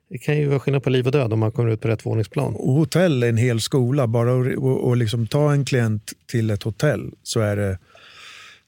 Det 0.10 0.18
kan 0.18 0.38
ju 0.38 0.48
vara 0.48 0.60
skillnad 0.60 0.84
på 0.84 0.90
liv 0.90 1.06
och 1.06 1.12
död 1.12 1.34
om 1.34 1.40
man 1.40 1.52
kommer 1.52 1.70
ut 1.70 1.82
på 1.82 1.88
rätt 1.88 2.06
våningsplan. 2.06 2.56
Och 2.56 2.74
hotell 2.74 3.24
är 3.24 3.30
en 3.30 3.38
hel 3.38 3.62
skola. 3.62 4.08
Bara 4.08 4.42
att 4.42 4.58
och, 4.58 4.88
och 4.88 4.98
liksom 4.98 5.28
ta 5.28 5.52
en 5.54 5.66
klient 5.66 6.14
till 6.32 6.50
ett 6.50 6.64
hotell 6.64 7.12
så 7.24 7.40
är 7.40 7.56
det, 7.56 7.78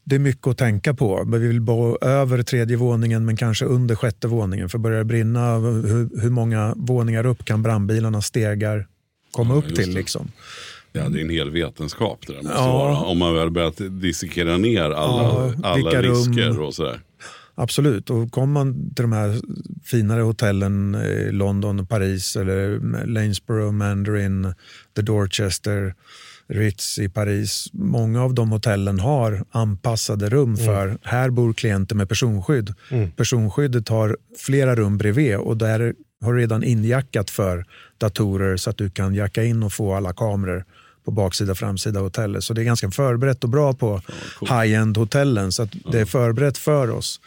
det 0.04 0.16
är 0.16 0.20
mycket 0.20 0.48
att 0.48 0.58
tänka 0.58 0.94
på. 0.94 1.24
Men 1.26 1.42
Vi 1.42 1.48
vill 1.48 1.62
bo 1.62 1.98
över 2.02 2.44
tredje 2.44 2.78
våningen 2.78 3.26
men 3.26 3.38
kanske 3.38 3.66
under 3.66 3.96
sjätte 3.96 4.28
våningen. 4.28 4.70
För 4.70 4.78
börjar 4.78 4.98
det 4.98 5.06
brinna, 5.06 5.56
hur, 5.58 6.22
hur 6.22 6.30
många 6.30 6.74
våningar 6.78 7.26
upp 7.26 7.46
kan 7.46 7.64
brandbilarna 7.64 8.22
stegar 8.22 8.88
komma 9.32 9.54
Ja, 9.54 9.58
upp 9.58 9.76
till? 9.76 9.94
det. 9.94 10.00
Liksom? 10.00 10.32
Ja, 10.94 11.10
det 11.10 11.20
är 11.20 11.22
en 11.24 11.30
hel 11.30 11.52
vetenskap 11.52 12.28
det 12.28 12.34
där 12.34 12.42
måste 12.42 12.58
Ja. 12.58 12.74
vara. 12.78 12.98
Om 12.98 13.18
man 13.18 13.36
väl 13.36 13.52
börjat 13.52 13.82
dissekera 14.02 14.58
ner 14.58 14.82
alla, 14.84 15.24
Ja, 15.24 15.54
alla 15.64 15.76
vilka 15.76 16.02
rum. 16.02 16.16
risker 16.16 16.60
och 16.60 16.74
sådär. 16.74 17.00
Absolut. 17.56 18.10
Och 18.10 18.32
kommer 18.32 18.54
man 18.54 18.94
till 18.96 19.02
de 19.04 19.12
här 19.12 19.36
finare 19.84 20.22
hotellen 20.22 20.96
i 20.96 21.32
London, 21.32 21.88
Paris 21.88 22.36
eller 22.36 22.80
Lanesborough, 23.06 23.72
Mandarin, 23.72 24.54
The 24.96 25.02
Dorchester, 25.02 25.94
Ritz 26.48 27.00
i 27.00 27.10
Paris. 27.10 27.68
Många 27.74 28.24
av 28.24 28.34
de 28.34 28.52
hotellen 28.52 29.00
har 29.00 29.46
anpassade 29.52 30.30
rum 30.30 30.58
för 30.58 30.98
här 31.04 31.30
bor 31.30 31.54
klienter 31.54 31.96
med 31.96 32.10
personskydd. 32.10 32.74
Personskyddet 33.16 33.90
har 33.90 34.18
flera 34.38 34.76
rum 34.76 34.98
bredvid 34.98 35.36
och 35.38 35.58
där 35.58 35.94
har 36.22 36.34
du 36.34 36.40
redan 36.40 36.64
injackat 36.64 37.30
för 37.30 37.66
datorer 37.98 38.58
så 38.58 38.70
att 38.70 38.78
du 38.78 38.90
kan 38.90 39.14
jacka 39.16 39.44
in 39.44 39.64
och 39.64 39.74
få 39.74 39.94
alla 39.94 40.14
kameror 40.14 40.66
på 41.06 41.12
baksida 41.12 41.52
och 41.52 41.58
framsida 41.58 42.00
hotellet. 42.00 42.44
Så 42.44 42.54
det 42.54 42.62
är 42.62 42.66
ganska 42.66 42.92
förberett 42.92 43.44
och 43.44 43.50
bra 43.50 43.74
på 43.74 44.02
high-end 44.42 44.98
hotellen. 44.98 45.52
Så 45.52 45.64
att 45.64 45.70
det 45.92 46.00
är 46.00 46.06
förberett 46.06 46.58
för 46.58 46.90
oss. 46.90 47.22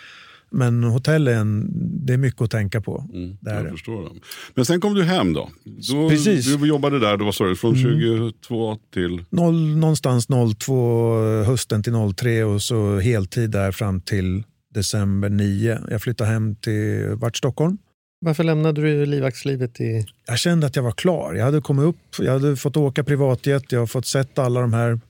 Men 0.55 0.85
hotellen, 0.85 1.71
det 2.07 2.13
är 2.13 2.17
mycket 2.17 2.43
att 2.43 2.51
tänka 2.51 2.81
på. 2.81 3.05
Mm, 3.13 3.37
jag 3.41 3.71
förstår 3.71 4.03
det. 4.03 4.11
Men 4.55 4.65
sen 4.65 4.81
kom 4.81 4.95
du 4.95 5.03
hem 5.03 5.33
då. 5.33 5.51
då 5.93 6.09
Precis. 6.09 6.47
Mm. 6.49 6.61
Du 6.61 6.69
jobbade 6.69 6.99
där, 6.99 7.17
då, 7.17 7.45
du, 7.45 7.57
från 7.57 7.77
22 7.77 8.79
till... 8.93 9.25
Noll, 9.31 9.77
någonstans 9.77 10.27
02, 10.59 11.17
hösten 11.47 11.83
till 11.83 11.93
03 12.17 12.45
och 12.45 12.63
så 12.63 12.99
heltid 12.99 13.51
där 13.51 13.73
fram 13.73 14.01
till 14.01 14.43
december 14.75 15.29
9. 15.29 15.79
Jag 15.91 16.03
flyttade 16.03 16.31
hem 16.31 16.57
till 16.57 17.09
vart 17.15 17.37
Stockholm. 17.37 17.79
Varför 18.25 18.45
lämnade 18.45 18.81
du 18.81 19.07
livvaktslivet 19.07 19.81
i... 19.81 20.07
Jag 20.27 20.39
kände 20.39 20.67
att 20.67 20.77
jag 20.77 20.83
var 20.83 20.93
klar. 20.93 21.35
Jag 21.35 21.45
hade 21.45 21.61
kommit 21.61 21.85
upp, 21.85 21.97
jag 22.19 22.33
hade 22.33 22.57
fått 22.57 22.77
åka 22.77 23.05
privatjet, 23.05 23.73
jag 23.73 23.81
har 23.81 23.87
fått 23.87 24.07
sett 24.07 24.39
alla 24.39 24.61
de 24.61 24.73
här 24.73 25.01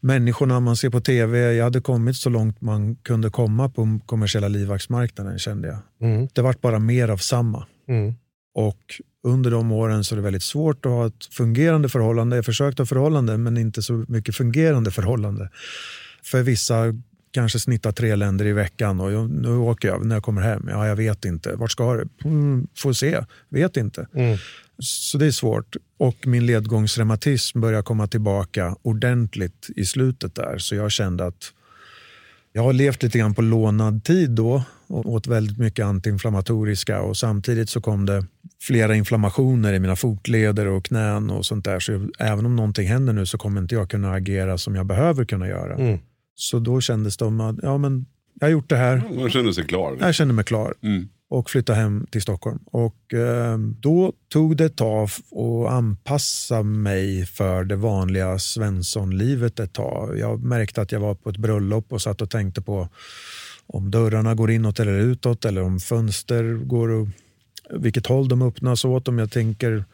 människorna 0.00 0.60
man 0.60 0.76
ser 0.76 0.90
på 0.90 1.00
tv. 1.00 1.52
Jag 1.52 1.64
hade 1.64 1.80
kommit 1.80 2.16
så 2.16 2.30
långt 2.30 2.60
man 2.60 2.96
kunde 2.96 3.30
komma 3.30 3.68
på 3.68 4.00
kommersiella 4.06 4.48
livvaktsmarknaden 4.48 5.38
kände 5.38 5.68
jag. 5.68 6.08
Mm. 6.10 6.28
Det 6.32 6.42
vart 6.42 6.60
bara 6.60 6.78
mer 6.78 7.08
av 7.08 7.16
samma. 7.16 7.66
Mm. 7.88 8.14
Och 8.54 9.00
under 9.24 9.50
de 9.50 9.72
åren 9.72 10.04
så 10.04 10.14
är 10.14 10.16
det 10.16 10.22
väldigt 10.22 10.42
svårt 10.42 10.86
att 10.86 10.92
ha 10.92 11.06
ett 11.06 11.24
fungerande 11.30 11.88
förhållande. 11.88 12.36
Jag 12.36 12.44
försökte 12.44 12.82
ha 12.82 12.86
förhållande 12.86 13.38
men 13.38 13.58
inte 13.58 13.82
så 13.82 14.04
mycket 14.08 14.36
fungerande 14.36 14.90
förhållande. 14.90 15.50
För 16.22 16.42
vissa 16.42 16.84
kanske 17.30 17.58
snittar 17.58 17.92
tre 17.92 18.16
länder 18.16 18.46
i 18.46 18.52
veckan 18.52 19.00
och 19.00 19.12
jag, 19.12 19.30
nu 19.30 19.56
åker 19.56 19.88
jag 19.88 20.06
när 20.06 20.16
jag 20.16 20.22
kommer 20.22 20.42
hem. 20.42 20.68
Ja, 20.70 20.88
jag 20.88 20.96
vet 20.96 21.24
inte. 21.24 21.52
Vart 21.56 21.70
ska 21.70 21.94
du? 21.94 22.08
Mm, 22.24 22.66
får 22.76 22.92
se. 22.92 23.24
Vet 23.48 23.76
inte. 23.76 24.06
Mm. 24.14 24.38
Så 24.78 25.18
det 25.18 25.26
är 25.26 25.30
svårt. 25.30 25.76
Och 25.98 26.26
min 26.26 26.46
ledgångsreumatism 26.46 27.60
börjar 27.60 27.82
komma 27.82 28.06
tillbaka 28.06 28.76
ordentligt 28.82 29.70
i 29.76 29.84
slutet 29.84 30.34
där. 30.34 30.58
Så 30.58 30.74
jag 30.74 30.92
kände 30.92 31.26
att 31.26 31.52
jag 32.52 32.62
har 32.62 32.72
levt 32.72 33.02
lite 33.02 33.18
grann 33.18 33.34
på 33.34 33.42
lånad 33.42 34.04
tid 34.04 34.30
då 34.30 34.62
och 34.86 35.06
åt 35.06 35.26
väldigt 35.26 35.58
mycket 35.58 35.84
antiinflammatoriska 35.84 37.00
och 37.00 37.16
samtidigt 37.16 37.70
så 37.70 37.80
kom 37.80 38.06
det 38.06 38.26
flera 38.62 38.94
inflammationer 38.94 39.72
i 39.72 39.80
mina 39.80 39.96
fotleder 39.96 40.66
och 40.66 40.84
knän 40.84 41.30
och 41.30 41.46
sånt 41.46 41.64
där. 41.64 41.80
Så 41.80 42.08
även 42.18 42.46
om 42.46 42.56
någonting 42.56 42.88
händer 42.88 43.12
nu 43.12 43.26
så 43.26 43.38
kommer 43.38 43.60
inte 43.60 43.74
jag 43.74 43.90
kunna 43.90 44.12
agera 44.12 44.58
som 44.58 44.74
jag 44.74 44.86
behöver 44.86 45.24
kunna 45.24 45.48
göra. 45.48 45.74
Mm. 45.74 45.98
Så 46.40 46.58
då 46.58 46.80
kändes 46.80 47.14
som 47.14 47.40
att 47.40 47.56
ja, 47.62 47.78
men 47.78 48.06
jag 48.40 48.46
har 48.46 48.52
gjort 48.52 48.68
det 48.68 48.76
här. 48.76 49.02
Man 49.20 49.30
kände 49.30 49.54
sig 49.54 49.64
klar. 49.66 49.96
Jag 50.00 50.14
kände 50.14 50.34
mig 50.34 50.44
klar 50.44 50.74
Mm. 50.82 51.08
och 51.28 51.50
flyttade 51.50 51.78
hem 51.78 52.06
till 52.10 52.22
Stockholm. 52.22 52.58
Och 52.64 53.14
eh, 53.14 53.58
Då 53.58 54.12
tog 54.28 54.56
det 54.56 54.64
ett 54.64 54.76
tag 54.76 55.04
att 55.30 55.72
anpassa 55.72 56.62
mig 56.62 57.26
för 57.26 57.64
det 57.64 57.76
vanliga 57.76 58.38
Svenssonlivet 58.38 59.60
ett 59.60 59.72
tag. 59.72 60.18
Jag 60.18 60.42
märkte 60.44 60.82
att 60.82 60.92
jag 60.92 61.00
var 61.00 61.14
på 61.14 61.30
ett 61.30 61.36
bröllop 61.36 61.92
och 61.92 62.02
satt 62.02 62.22
och 62.22 62.30
tänkte 62.30 62.62
på 62.62 62.88
om 63.66 63.90
dörrarna 63.90 64.34
går 64.34 64.50
inåt 64.50 64.80
eller 64.80 64.92
utåt 64.98 65.44
eller 65.44 65.62
om 65.62 65.80
fönster 65.80 66.54
går 66.54 66.88
och 66.88 67.08
vilket 67.70 68.06
håll 68.06 68.28
de 68.28 68.42
öppnas 68.42 68.84
åt. 68.84 69.08
Om 69.08 69.18
jag 69.18 69.30
tänker 69.30 69.84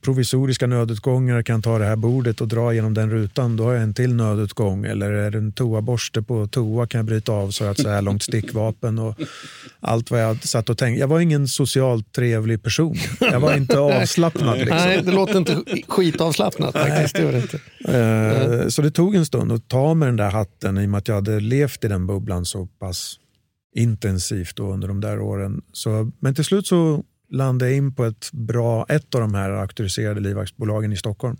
provisoriska 0.00 0.66
nödutgångar, 0.66 1.42
kan 1.42 1.62
ta 1.62 1.78
det 1.78 1.84
här 1.84 1.96
bordet 1.96 2.40
och 2.40 2.48
dra 2.48 2.72
genom 2.74 2.94
den 2.94 3.10
rutan, 3.10 3.56
då 3.56 3.64
har 3.64 3.72
jag 3.72 3.82
en 3.82 3.94
till 3.94 4.14
nödutgång. 4.14 4.84
Eller 4.84 5.10
är 5.10 5.30
det 5.30 5.38
en 5.38 5.52
toaborste 5.52 6.22
på 6.22 6.46
toa 6.46 6.86
kan 6.86 6.98
jag 6.98 7.06
bryta 7.06 7.32
av 7.32 7.50
så 7.50 7.64
ett 7.64 7.80
så 7.80 7.88
här 7.88 8.02
långt 8.02 8.22
stickvapen. 8.22 8.98
Och 8.98 9.14
allt 9.80 10.10
vad 10.10 10.22
jag 10.22 10.44
satt 10.44 10.68
och 10.70 10.78
tänkte. 10.78 11.00
Jag 11.00 11.08
var 11.08 11.20
ingen 11.20 11.48
socialt 11.48 12.12
trevlig 12.12 12.62
person. 12.62 12.96
Jag 13.20 13.40
var 13.40 13.56
inte 13.56 13.78
avslappnad. 13.78 14.58
Liksom. 14.58 14.76
Nej, 14.76 15.02
det 15.02 15.12
låter 15.12 15.38
inte 15.38 15.62
skitavslappnat 15.88 16.72
faktiskt. 16.72 17.14
Det 17.14 17.32
det 17.32 17.38
inte. 17.38 17.60
Eh, 18.64 18.68
Så 18.68 18.82
det 18.82 18.90
tog 18.90 19.14
en 19.14 19.26
stund 19.26 19.52
att 19.52 19.68
ta 19.68 19.94
med 19.94 20.08
den 20.08 20.16
där 20.16 20.30
hatten 20.30 20.78
i 20.78 20.86
och 20.86 20.90
med 20.90 20.98
att 20.98 21.08
jag 21.08 21.14
hade 21.14 21.40
levt 21.40 21.84
i 21.84 21.88
den 21.88 22.06
bubblan 22.06 22.44
så 22.44 22.66
pass 22.66 23.18
intensivt 23.74 24.58
under 24.58 24.88
de 24.88 25.00
där 25.00 25.20
åren. 25.20 25.62
Så, 25.72 26.10
men 26.20 26.34
till 26.34 26.44
slut 26.44 26.66
så 26.66 27.04
landade 27.30 27.70
jag 27.70 27.76
in 27.76 27.94
på 27.94 28.04
ett, 28.04 28.30
bra, 28.32 28.86
ett 28.88 29.14
av 29.14 29.20
de 29.20 29.34
här 29.34 29.50
auktoriserade 29.50 30.20
livvaktsbolagen 30.20 30.92
i 30.92 30.96
Stockholm 30.96 31.36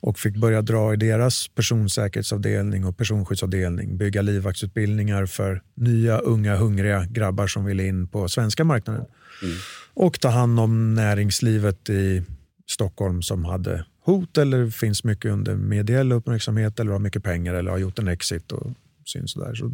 och 0.00 0.18
fick 0.18 0.36
börja 0.36 0.62
dra 0.62 0.92
i 0.92 0.96
deras 0.96 1.48
personsäkerhetsavdelning 1.48 2.84
och 2.84 2.96
personskyddsavdelning, 2.96 3.96
bygga 3.96 4.22
livvaktsutbildningar 4.22 5.26
för 5.26 5.62
nya, 5.74 6.18
unga, 6.18 6.56
hungriga 6.56 7.04
grabbar 7.04 7.46
som 7.46 7.64
vill 7.64 7.80
in 7.80 8.08
på 8.08 8.28
svenska 8.28 8.64
marknaden. 8.64 9.04
Och 9.94 10.20
ta 10.20 10.28
hand 10.28 10.60
om 10.60 10.94
näringslivet 10.94 11.90
i 11.90 12.22
Stockholm 12.66 13.22
som 13.22 13.44
hade 13.44 13.84
hot 14.04 14.38
eller 14.38 14.70
finns 14.70 15.04
mycket 15.04 15.30
under 15.30 15.56
mediell 15.56 16.12
uppmärksamhet 16.12 16.80
eller 16.80 16.92
har 16.92 16.98
mycket 16.98 17.24
pengar 17.24 17.54
eller 17.54 17.70
har 17.70 17.78
gjort 17.78 17.98
en 17.98 18.08
exit 18.08 18.52
och 18.52 18.70
syns 19.04 19.34
där. 19.34 19.54
Så 19.54 19.72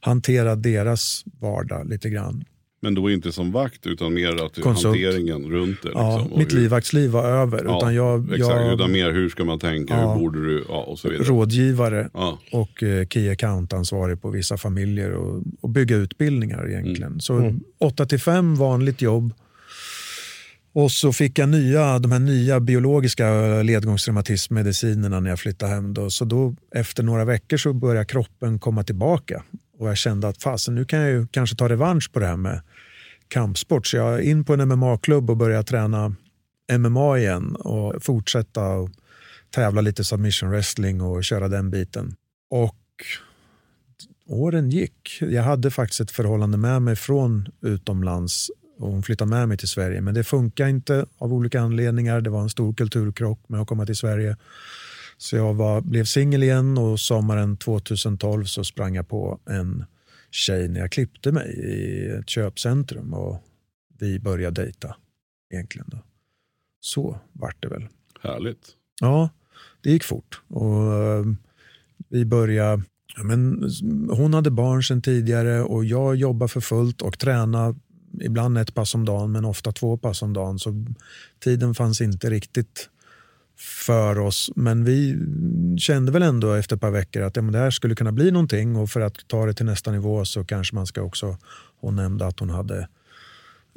hantera 0.00 0.56
deras 0.56 1.24
vardag 1.40 1.88
lite 1.88 2.10
grann. 2.10 2.44
Men 2.86 2.94
då 2.94 3.10
inte 3.10 3.32
som 3.32 3.52
vakt 3.52 3.86
utan 3.86 4.14
mer 4.14 4.44
att 4.44 4.60
Konsult. 4.62 4.84
hanteringen 4.86 5.50
runt 5.50 5.82
det. 5.82 5.90
Ja, 5.94 6.16
Liksom, 6.16 6.32
och 6.32 6.38
mitt 6.38 6.52
hur- 6.54 6.58
livvaktsliv 6.60 7.10
var 7.10 7.24
över. 7.24 7.64
Ja, 7.64 7.78
utan 7.78 7.94
jag, 7.94 8.24
exakt, 8.34 8.40
jag 8.60 8.74
utan 8.74 8.92
mer 8.92 9.12
hur 9.12 9.28
ska 9.28 9.44
man 9.44 9.58
tänka, 9.58 9.94
Ja. 9.94 10.12
hur 10.12 10.20
borde 10.20 10.44
du, 10.46 10.64
ja, 10.68 10.82
och 10.82 10.98
så 10.98 11.08
vidare. 11.08 11.28
rådgivare 11.28 12.10
Ja. 12.14 12.38
och 12.52 12.82
eh, 12.82 13.06
key 13.06 13.30
account-ansvarig 13.30 14.22
på 14.22 14.30
vissa 14.30 14.56
familjer 14.56 15.12
och, 15.12 15.42
och 15.60 15.68
bygga 15.70 15.96
utbildningar 15.96 16.68
egentligen. 16.70 17.02
Mm. 17.02 17.20
Så 17.20 17.54
8 17.78 18.06
till 18.06 18.20
5 18.20 18.54
vanligt 18.56 19.02
jobb. 19.02 19.32
Och 20.72 20.90
så 20.92 21.12
fick 21.12 21.38
jag 21.38 21.48
nya, 21.48 21.98
de 21.98 22.12
här 22.12 22.18
nya 22.18 22.60
biologiska 22.60 23.26
ledgångsreumatismmedicinerna 23.62 25.20
när 25.20 25.30
jag 25.30 25.38
flyttade 25.40 25.72
hem. 25.72 25.94
Då. 25.94 26.10
Så 26.10 26.24
då, 26.24 26.54
efter 26.74 27.02
några 27.02 27.24
veckor 27.24 27.56
så 27.56 27.72
började 27.72 28.04
kroppen 28.06 28.58
komma 28.58 28.82
tillbaka. 28.82 29.42
Och 29.78 29.88
jag 29.88 29.96
kände 29.96 30.28
att 30.28 30.42
fasen, 30.42 30.74
nu 30.74 30.84
kan 30.84 30.98
jag 30.98 31.10
ju 31.10 31.26
kanske 31.30 31.56
ta 31.56 31.68
revansch 31.68 32.12
på 32.12 32.18
det 32.18 32.26
här 32.26 32.36
med 32.36 32.60
kampsport. 33.28 33.86
Så 33.86 33.96
jag 33.96 34.14
är 34.14 34.20
in 34.20 34.44
på 34.44 34.54
en 34.54 34.68
MMA-klubb 34.68 35.30
och 35.30 35.36
började 35.36 35.64
träna 35.64 36.14
MMA 36.78 37.18
igen 37.18 37.56
och 37.56 38.04
fortsätta 38.04 38.66
och 38.66 38.90
tävla 39.50 39.80
lite 39.80 40.04
submission 40.04 40.50
wrestling 40.50 41.00
och 41.00 41.24
köra 41.24 41.48
den 41.48 41.70
biten. 41.70 42.14
Och 42.50 42.76
åren 44.26 44.70
gick. 44.70 45.18
Jag 45.20 45.42
hade 45.42 45.70
faktiskt 45.70 46.00
ett 46.00 46.10
förhållande 46.10 46.58
med 46.58 46.82
mig 46.82 46.96
från 46.96 47.48
utomlands 47.60 48.50
och 48.78 48.90
hon 48.90 49.02
flyttade 49.02 49.30
med 49.30 49.48
mig 49.48 49.56
till 49.56 49.68
Sverige. 49.68 50.00
Men 50.00 50.14
det 50.14 50.24
funkar 50.24 50.66
inte 50.66 51.06
av 51.18 51.32
olika 51.32 51.60
anledningar. 51.60 52.20
Det 52.20 52.30
var 52.30 52.42
en 52.42 52.50
stor 52.50 52.74
kulturkrock 52.74 53.48
med 53.48 53.60
att 53.60 53.68
komma 53.68 53.86
till 53.86 53.96
Sverige. 53.96 54.36
Så 55.18 55.36
jag 55.36 55.54
var, 55.54 55.80
blev 55.80 56.04
singel 56.04 56.42
igen 56.42 56.78
och 56.78 57.00
sommaren 57.00 57.56
2012 57.56 58.44
så 58.44 58.64
sprang 58.64 58.94
jag 58.94 59.08
på 59.08 59.38
en 59.50 59.84
tjej 60.36 60.68
när 60.68 60.80
jag 60.80 60.92
klippte 60.92 61.32
mig 61.32 61.50
i 61.50 62.06
ett 62.06 62.28
köpcentrum 62.28 63.14
och 63.14 63.42
vi 63.98 64.18
började 64.18 64.62
dejta 64.62 64.96
egentligen. 65.52 65.86
Då. 65.90 65.98
Så 66.80 67.18
vart 67.32 67.62
det 67.62 67.68
väl. 67.68 67.88
Härligt. 68.20 68.68
Ja, 69.00 69.30
det 69.80 69.90
gick 69.90 70.04
fort. 70.04 70.40
Och 70.48 70.94
eh, 70.94 71.24
vi 72.08 72.24
började, 72.24 72.82
ja, 73.16 73.22
men, 73.22 73.70
hon 74.10 74.34
hade 74.34 74.50
barn 74.50 74.82
sedan 74.82 75.02
tidigare 75.02 75.62
och 75.62 75.84
jag 75.84 76.16
jobbade 76.16 76.48
för 76.48 76.60
fullt 76.60 77.02
och 77.02 77.18
tränade 77.18 77.78
ibland 78.20 78.58
ett 78.58 78.74
pass 78.74 78.94
om 78.94 79.04
dagen 79.04 79.32
men 79.32 79.44
ofta 79.44 79.72
två 79.72 79.96
pass 79.96 80.22
om 80.22 80.32
dagen. 80.32 80.58
Så 80.58 80.86
tiden 81.38 81.74
fanns 81.74 82.00
inte 82.00 82.30
riktigt 82.30 82.90
för 83.56 84.18
oss. 84.18 84.50
Men 84.56 84.84
vi 84.84 85.18
kände 85.78 86.12
väl 86.12 86.22
ändå 86.22 86.52
efter 86.52 86.76
ett 86.76 86.80
par 86.80 86.90
veckor 86.90 87.22
att 87.22 87.36
ja, 87.36 87.42
men 87.42 87.52
det 87.52 87.58
här 87.58 87.70
skulle 87.70 87.94
kunna 87.94 88.12
bli 88.12 88.30
någonting 88.30 88.76
och 88.76 88.90
för 88.90 89.00
att 89.00 89.28
ta 89.28 89.46
det 89.46 89.54
till 89.54 89.66
nästa 89.66 89.92
nivå 89.92 90.24
så 90.24 90.44
kanske 90.44 90.74
man 90.74 90.86
ska 90.86 91.02
också, 91.02 91.38
hon 91.80 91.96
nämnde 91.96 92.26
att 92.26 92.40
hon 92.40 92.50
hade 92.50 92.88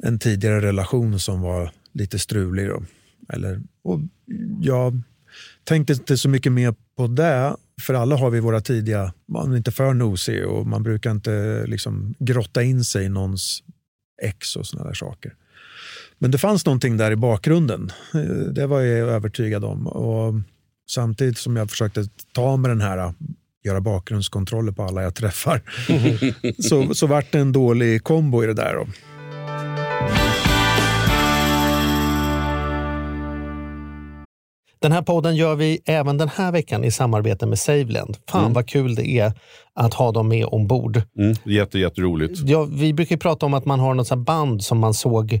en 0.02 0.18
tidigare 0.18 0.60
relation 0.60 1.20
som 1.20 1.40
var 1.40 1.72
lite 1.92 2.18
strulig. 2.18 2.68
Då. 2.68 2.82
Eller, 3.28 3.60
och 3.82 4.00
jag 4.60 5.02
tänkte 5.64 5.92
inte 5.92 6.16
så 6.16 6.28
mycket 6.28 6.52
mer 6.52 6.74
på 6.96 7.06
det, 7.06 7.56
för 7.80 7.94
alla 7.94 8.16
har 8.16 8.30
vi 8.30 8.40
våra 8.40 8.60
tidiga, 8.60 9.12
man 9.26 9.52
är 9.52 9.56
inte 9.56 9.72
för 9.72 9.94
nosig 9.94 10.46
och 10.46 10.66
man 10.66 10.82
brukar 10.82 11.10
inte 11.10 11.64
liksom 11.66 12.14
grotta 12.18 12.62
in 12.62 12.84
sig 12.84 13.04
i 13.04 13.08
någons 13.08 13.62
ex 14.22 14.56
och 14.56 14.66
såna 14.66 14.84
där 14.84 14.94
saker. 14.94 15.34
Men 16.22 16.30
det 16.30 16.38
fanns 16.38 16.66
någonting 16.66 16.96
där 16.96 17.10
i 17.10 17.16
bakgrunden, 17.16 17.92
Eh, 18.14 18.20
det 18.52 18.66
var 18.66 18.80
jag 18.80 19.08
övertygad 19.08 19.64
om. 19.64 19.86
Och 19.86 20.34
samtidigt 20.90 21.38
som 21.38 21.56
jag 21.56 21.70
försökte 21.70 22.04
ta 22.32 22.56
med 22.56 22.70
den 22.70 22.80
här 22.80 23.14
göra 23.64 23.80
bakgrundskontroller 23.80 24.72
på 24.72 24.82
alla 24.82 25.02
jag 25.02 25.14
träffar 25.14 25.60
så, 26.62 26.94
så 26.94 27.06
vart 27.06 27.32
det 27.32 27.38
en 27.38 27.52
dålig 27.52 28.04
kombo 28.04 28.44
i 28.44 28.46
det 28.46 28.54
där. 28.54 28.74
Då. 28.74 28.86
Den 34.82 34.92
här 34.92 35.02
podden 35.02 35.36
gör 35.36 35.54
vi 35.54 35.78
även 35.84 36.18
den 36.18 36.28
här 36.28 36.52
veckan 36.52 36.84
i 36.84 36.90
samarbete 36.90 37.46
med 37.46 37.58
Saveland. 37.58 38.16
Fan 38.28 38.40
Mm. 38.40 38.52
vad 38.52 38.68
kul 38.68 38.94
det 38.94 39.08
är 39.10 39.32
att 39.74 39.94
ha 39.94 40.12
dem 40.12 40.28
med 40.28 40.44
ombord. 40.46 41.02
Mm. 41.18 41.36
Jätte, 41.44 41.78
jätteroligt. 41.78 42.38
Ja, 42.44 42.64
vi 42.64 42.92
brukar 42.92 43.14
ju 43.14 43.18
prata 43.18 43.46
om 43.46 43.54
att 43.54 43.64
man 43.64 43.80
har 43.80 43.94
något 43.94 44.18
band 44.18 44.64
som 44.64 44.78
man 44.78 44.94
såg 44.94 45.40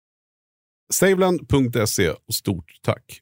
saveland.se 0.91 2.09
och 2.09 2.33
stort 2.33 2.71
tack. 2.81 3.21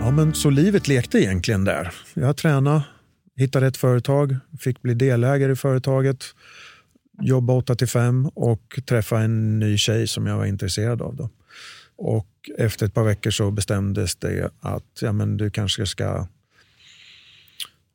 Ja, 0.00 0.10
men 0.10 0.34
så 0.34 0.50
livet 0.50 0.88
lekte 0.88 1.18
egentligen 1.18 1.64
där. 1.64 1.94
Jag 2.14 2.36
tränade, 2.36 2.82
hittade 3.36 3.66
ett 3.66 3.76
företag, 3.76 4.36
fick 4.60 4.82
bli 4.82 4.94
delägare 4.94 5.52
i 5.52 5.56
företaget, 5.56 6.24
jobba 7.22 7.52
8 7.52 7.74
till 7.74 7.88
5 7.88 8.26
och 8.26 8.80
träffa 8.86 9.20
en 9.20 9.58
ny 9.58 9.78
tjej 9.78 10.06
som 10.06 10.26
jag 10.26 10.36
var 10.36 10.46
intresserad 10.46 11.02
av. 11.02 11.16
Då. 11.16 11.30
Och 11.96 12.50
efter 12.58 12.86
ett 12.86 12.94
par 12.94 13.04
veckor 13.04 13.30
så 13.30 13.50
bestämdes 13.50 14.16
det 14.16 14.50
att 14.60 14.98
ja, 15.00 15.12
men 15.12 15.36
du 15.36 15.50
kanske 15.50 15.86
ska... 15.86 16.26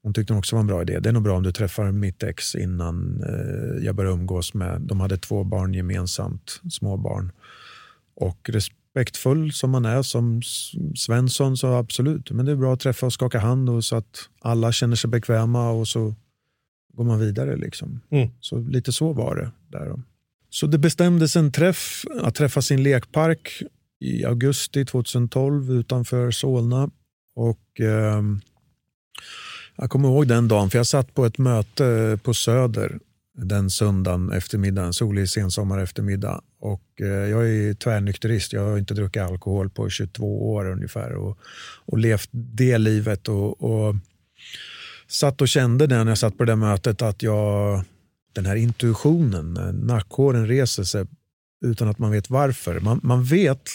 Hon 0.04 0.14
tyckte 0.14 0.34
också 0.34 0.56
var 0.56 0.62
en 0.62 0.68
bra 0.68 0.82
idé. 0.82 1.00
Det 1.00 1.10
är 1.10 1.14
nog 1.14 1.24
bra 1.24 1.38
om 1.38 1.44
du 1.44 1.52
träffar 1.52 1.92
mitt 1.92 2.24
ex 2.24 2.56
innan 2.56 3.24
eh, 3.24 3.86
jag 3.86 3.96
börjar 3.96 4.12
umgås 4.12 4.54
med... 4.54 4.82
De 4.82 5.00
hade 5.00 5.18
två 5.18 5.44
barn 5.44 5.74
gemensamt, 5.74 6.62
små 6.72 6.98
barn. 6.98 7.32
Och 8.20 8.50
respektfull 8.50 9.54
som 9.54 9.72
man 9.72 9.86
är 9.86 10.02
som 10.02 10.42
Svensson 10.96 11.58
så 11.58 11.68
absolut. 11.68 12.32
Men 12.32 12.46
det 12.46 12.52
är 12.52 12.56
bra 12.56 12.74
att 12.74 12.80
träffa 12.80 13.06
och 13.06 13.14
skaka 13.14 13.40
hand 13.40 13.70
och 13.70 13.86
så 13.86 13.96
att 13.96 14.30
alla 14.40 14.72
känner 14.72 14.96
sig 14.96 15.10
bekväma 15.10 15.70
och 15.70 15.88
så 15.88 16.16
går 16.94 17.04
man 17.04 17.20
vidare. 17.20 17.56
Liksom. 17.56 18.02
Mm. 18.10 18.30
Så 18.40 18.60
lite 18.60 18.92
så 18.92 19.14
var 19.14 19.36
det. 19.36 19.52
där. 19.78 20.02
Så 20.50 20.68
det 20.68 20.78
bestämdes 20.78 21.36
en 21.36 21.52
träff, 21.52 22.06
att 22.22 22.36
träffa 22.36 22.62
sin 22.62 22.84
lekpark 22.84 23.62
i 24.00 24.26
augusti 24.26 24.86
2012 24.86 25.72
utanför 25.72 26.32
Solna. 26.32 26.90
Och, 27.36 27.80
ehm, 27.80 28.42
jag 29.76 29.90
kommer 29.90 30.10
ihåg 30.10 30.28
den 30.28 30.48
dagen, 30.48 30.70
för 30.70 30.80
jag 30.80 30.88
satt 30.88 31.14
på 31.14 31.26
ett 31.26 31.38
möte 31.38 32.20
på 32.24 32.34
Söder 32.34 33.00
den 33.46 33.70
söndagen 33.70 34.32
eftermiddagen, 34.32 34.94
solig 34.94 35.30
sensommar 35.30 35.80
eftermiddag. 35.80 36.42
Och, 36.60 36.84
eh, 37.02 37.08
jag 37.08 37.50
är 37.50 37.74
tvärnykterist, 37.74 38.54
jag 38.54 38.70
har 38.70 38.78
inte 38.78 38.94
druckit 38.94 39.22
alkohol 39.22 39.70
på 39.70 39.90
22 39.90 40.54
år 40.54 40.72
ungefär 40.72 41.14
och, 41.14 41.38
och 41.86 41.98
levt 41.98 42.30
det 42.32 42.78
livet. 42.78 43.28
Och, 43.28 43.64
och 43.64 43.96
satt 45.08 45.42
och 45.42 45.48
kände 45.48 45.88
det 45.88 46.04
när 46.04 46.12
jag 46.12 46.18
satt 46.18 46.38
på 46.38 46.46
det 46.46 46.56
mötet 46.56 47.02
att 47.02 47.24
jag, 47.24 47.84
den 48.34 48.46
här 48.46 48.56
intuitionen, 48.56 49.54
nackhåren 49.84 50.48
reser 50.48 50.84
sig 50.84 51.06
utan 51.66 51.88
att 51.88 52.00
man 52.00 52.12
vet 52.12 52.30
varför. 52.30 52.80
Man, 52.80 53.00
man 53.04 53.24
vet, 53.24 53.70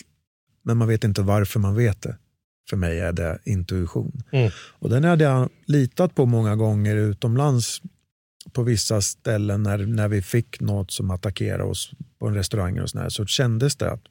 men 0.62 0.77
man 0.77 0.88
vet 0.88 1.05
inte 1.05 1.22
varför 1.22 1.61
man 1.61 1.74
vet 1.74 2.03
det. 2.03 2.16
För 2.70 2.77
mig 2.77 3.00
är 3.00 3.12
det 3.12 3.38
intuition. 3.44 4.22
Mm. 4.33 4.50
Och 4.57 4.90
den 4.90 5.05
hade 5.05 5.24
jag 5.24 5.48
litat 5.66 6.14
på 6.14 6.27
många 6.27 6.57
gånger 6.57 6.96
utomlands 6.96 7.83
på 8.52 8.62
vissa 8.62 9.00
ställen 9.00 9.62
när, 9.62 9.78
när 9.78 10.09
vi 10.09 10.22
fick 10.22 10.61
något 10.61 10.90
som 10.90 11.11
attackerade 11.11 11.64
oss 11.64 11.90
på 12.18 12.26
en 12.26 12.35
restaurang 12.35 12.80
och 12.80 12.90
sådär, 12.90 13.09
så 13.09 13.26
kändes 13.26 13.76
det 13.76 13.90
att 13.90 14.02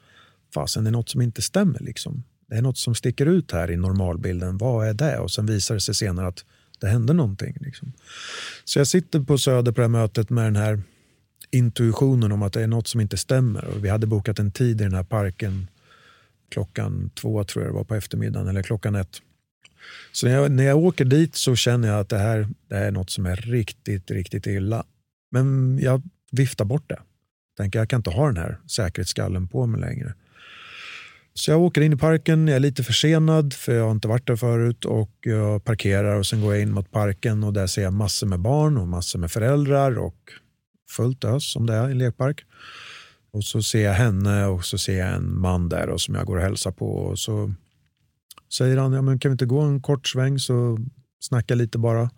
fasen 0.53 0.83
det 0.83 0.89
är 0.89 0.91
något 0.91 1.09
som 1.09 1.21
inte 1.21 1.41
stämmer. 1.41 1.79
Liksom. 1.79 2.23
Det 2.47 2.55
är 2.55 2.61
något 2.61 2.77
som 2.77 2.95
sticker 2.95 3.25
ut 3.25 3.51
här 3.51 3.71
i 3.71 3.77
normalbilden. 3.77 4.57
Vad 4.57 4.87
är 4.87 4.93
det? 4.93 5.19
Och 5.19 5.31
sen 5.31 5.45
visar 5.45 5.75
det 5.75 5.81
sig 5.81 5.95
senare 5.95 6.27
att 6.27 6.45
det 6.79 6.87
hände 6.87 7.13
någonting. 7.13 7.57
Liksom. 7.59 7.93
Så 8.63 8.79
jag 8.79 8.87
sitter 8.87 9.19
på 9.19 9.37
Söder 9.37 9.71
på 9.71 9.81
det 9.81 9.83
här 9.83 9.89
mötet 9.89 10.29
med 10.29 10.45
den 10.45 10.55
här 10.55 10.81
intuitionen 11.51 12.31
om 12.31 12.43
att 12.43 12.53
det 12.53 12.61
är 12.61 12.67
något 12.67 12.87
som 12.87 13.01
inte 13.01 13.17
stämmer. 13.17 13.65
Och 13.65 13.85
vi 13.85 13.89
hade 13.89 14.07
bokat 14.07 14.39
en 14.39 14.51
tid 14.51 14.81
i 14.81 14.83
den 14.83 14.93
här 14.93 15.03
parken 15.03 15.67
klockan 16.51 17.09
två 17.09 17.43
tror 17.43 17.65
jag 17.65 17.73
det 17.73 17.77
var 17.77 17.83
på 17.83 17.95
eftermiddagen, 17.95 18.47
eller 18.47 18.63
klockan 18.63 18.95
ett. 18.95 19.21
Så 20.11 20.27
när 20.27 20.33
jag, 20.33 20.51
när 20.51 20.63
jag 20.63 20.77
åker 20.77 21.05
dit 21.05 21.35
så 21.35 21.55
känner 21.55 21.87
jag 21.87 21.99
att 21.99 22.09
det 22.09 22.17
här, 22.17 22.47
det 22.69 22.75
här 22.75 22.85
är 22.85 22.91
något 22.91 23.09
som 23.09 23.25
är 23.25 23.35
riktigt, 23.35 24.11
riktigt 24.11 24.47
illa. 24.47 24.85
Men 25.31 25.79
jag 25.81 26.01
viftar 26.31 26.65
bort 26.65 26.89
det. 26.89 26.99
Tänker 27.57 27.79
jag 27.79 27.89
kan 27.89 27.99
inte 27.99 28.09
ha 28.09 28.27
den 28.27 28.37
här 28.37 28.59
säkerhetsskallen 28.67 29.47
på 29.47 29.65
mig 29.65 29.81
längre. 29.81 30.13
Så 31.33 31.51
jag 31.51 31.61
åker 31.61 31.81
in 31.81 31.93
i 31.93 31.97
parken, 31.97 32.47
jag 32.47 32.55
är 32.55 32.59
lite 32.59 32.83
försenad 32.83 33.53
för 33.53 33.75
jag 33.75 33.83
har 33.83 33.91
inte 33.91 34.07
varit 34.07 34.27
där 34.27 34.35
förut 34.35 34.85
och 34.85 35.11
jag 35.21 35.63
parkerar 35.63 36.15
och 36.15 36.25
sen 36.25 36.41
går 36.41 36.53
jag 36.53 36.61
in 36.61 36.71
mot 36.71 36.91
parken 36.91 37.43
och 37.43 37.53
där 37.53 37.67
ser 37.67 37.83
jag 37.83 37.93
massor 37.93 38.27
med 38.27 38.39
barn 38.39 38.77
och 38.77 38.87
massor 38.87 39.19
med 39.19 39.31
föräldrar 39.31 39.97
och 39.97 40.15
fullt 40.89 41.23
ös 41.23 41.51
som 41.51 41.65
det 41.65 41.73
är 41.73 41.87
i 41.87 41.91
en 41.91 41.97
lekpark. 41.97 42.45
Och 43.31 43.43
så 43.43 43.63
ser 43.63 43.83
jag 43.83 43.93
henne 43.93 44.45
och 44.45 44.65
så 44.65 44.77
ser 44.77 44.99
jag 44.99 45.09
en 45.13 45.39
man 45.39 45.69
där 45.69 45.89
och 45.89 46.01
som 46.01 46.15
jag 46.15 46.25
går 46.25 46.37
och 46.37 46.43
hälsar 46.43 46.71
på 46.71 46.87
och 46.95 47.19
så 47.19 47.53
säger 48.53 48.77
han, 48.77 48.93
ja, 48.93 49.01
men 49.01 49.19
kan 49.19 49.31
vi 49.31 49.33
inte 49.33 49.45
gå 49.45 49.61
en 49.61 49.81
kort 49.81 50.07
sväng 50.07 50.39
så 50.39 50.77
snacka 51.19 51.55
lite 51.55 51.77
bara. 51.77 52.09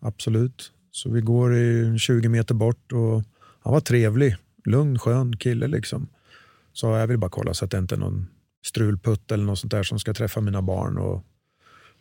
Absolut. 0.00 0.72
Så 0.90 1.10
vi 1.10 1.20
går 1.20 1.56
i 1.56 1.98
20 1.98 2.28
meter 2.28 2.54
bort 2.54 2.92
och 2.92 3.22
han 3.60 3.72
var 3.72 3.80
trevlig, 3.80 4.36
lugn, 4.64 4.98
skön 4.98 5.36
kille 5.36 5.66
liksom. 5.66 6.08
Så 6.72 6.86
jag 6.86 7.06
vill 7.06 7.18
bara 7.18 7.30
kolla 7.30 7.54
så 7.54 7.64
att 7.64 7.70
det 7.70 7.78
inte 7.78 7.94
är 7.94 7.98
någon 7.98 8.26
strulputt 8.64 9.32
eller 9.32 9.44
något 9.44 9.58
sånt 9.58 9.70
där 9.70 9.82
som 9.82 9.98
ska 9.98 10.14
träffa 10.14 10.40
mina 10.40 10.62
barn. 10.62 10.98
Och, 10.98 11.24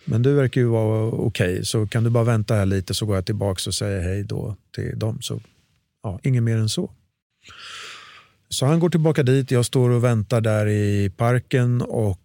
men 0.06 0.22
du 0.22 0.34
verkar 0.34 0.62
ju 0.62 0.68
vara 0.68 1.12
okej, 1.12 1.66
så 1.66 1.88
kan 1.88 2.04
du 2.04 2.10
bara 2.10 2.24
vänta 2.24 2.56
här 2.56 2.66
lite 2.66 2.94
så 2.94 3.06
går 3.06 3.16
jag 3.16 3.26
tillbaka 3.26 3.62
och 3.68 3.74
säger 3.74 4.02
hej 4.02 4.24
då 4.24 4.56
till 4.76 5.00
dem. 5.00 5.22
Så 5.22 5.42
ja, 6.04 6.20
inget 6.24 6.44
mer 6.44 6.58
än 6.58 6.70
så. 6.70 6.92
Så 8.50 8.66
han 8.66 8.80
går 8.80 8.90
tillbaka 8.90 9.24
dit, 9.24 9.52
jag 9.52 9.66
står 9.66 9.90
och 9.90 10.04
väntar 10.04 10.42
där 10.42 10.68
i 10.68 11.10
parken 11.18 11.82
och 11.82 12.20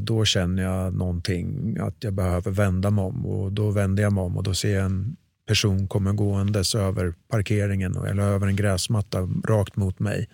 då 0.00 0.24
känner 0.24 0.62
jag 0.62 0.94
någonting, 0.94 1.76
att 1.80 1.96
jag 1.98 2.12
behöver 2.12 2.50
vända 2.50 2.90
mig 2.90 3.04
om. 3.04 3.26
Och 3.26 3.52
då 3.52 3.70
vänder 3.70 4.02
jag 4.02 4.12
mig 4.12 4.24
om 4.24 4.36
och 4.36 4.42
då 4.42 4.54
ser 4.54 4.74
jag 4.74 4.84
en 4.84 5.16
person 5.48 5.88
komma 5.88 6.12
gåendes 6.12 6.74
över 6.74 7.14
parkeringen 7.30 7.96
eller 7.96 8.22
över 8.22 8.46
en 8.46 8.56
gräsmatta 8.56 9.18
rakt 9.48 9.76
mot 9.76 9.98
mig. 9.98 10.28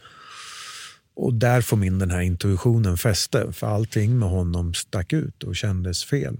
Och 1.16 1.34
där 1.34 1.60
får 1.60 1.76
min 1.76 1.98
den 1.98 2.10
här 2.10 2.20
intuitionen 2.20 2.96
fäste, 2.98 3.52
för 3.52 3.66
allting 3.66 4.18
med 4.18 4.28
honom 4.28 4.74
stack 4.74 5.12
ut 5.12 5.42
och 5.42 5.56
kändes 5.56 6.04
fel. 6.04 6.36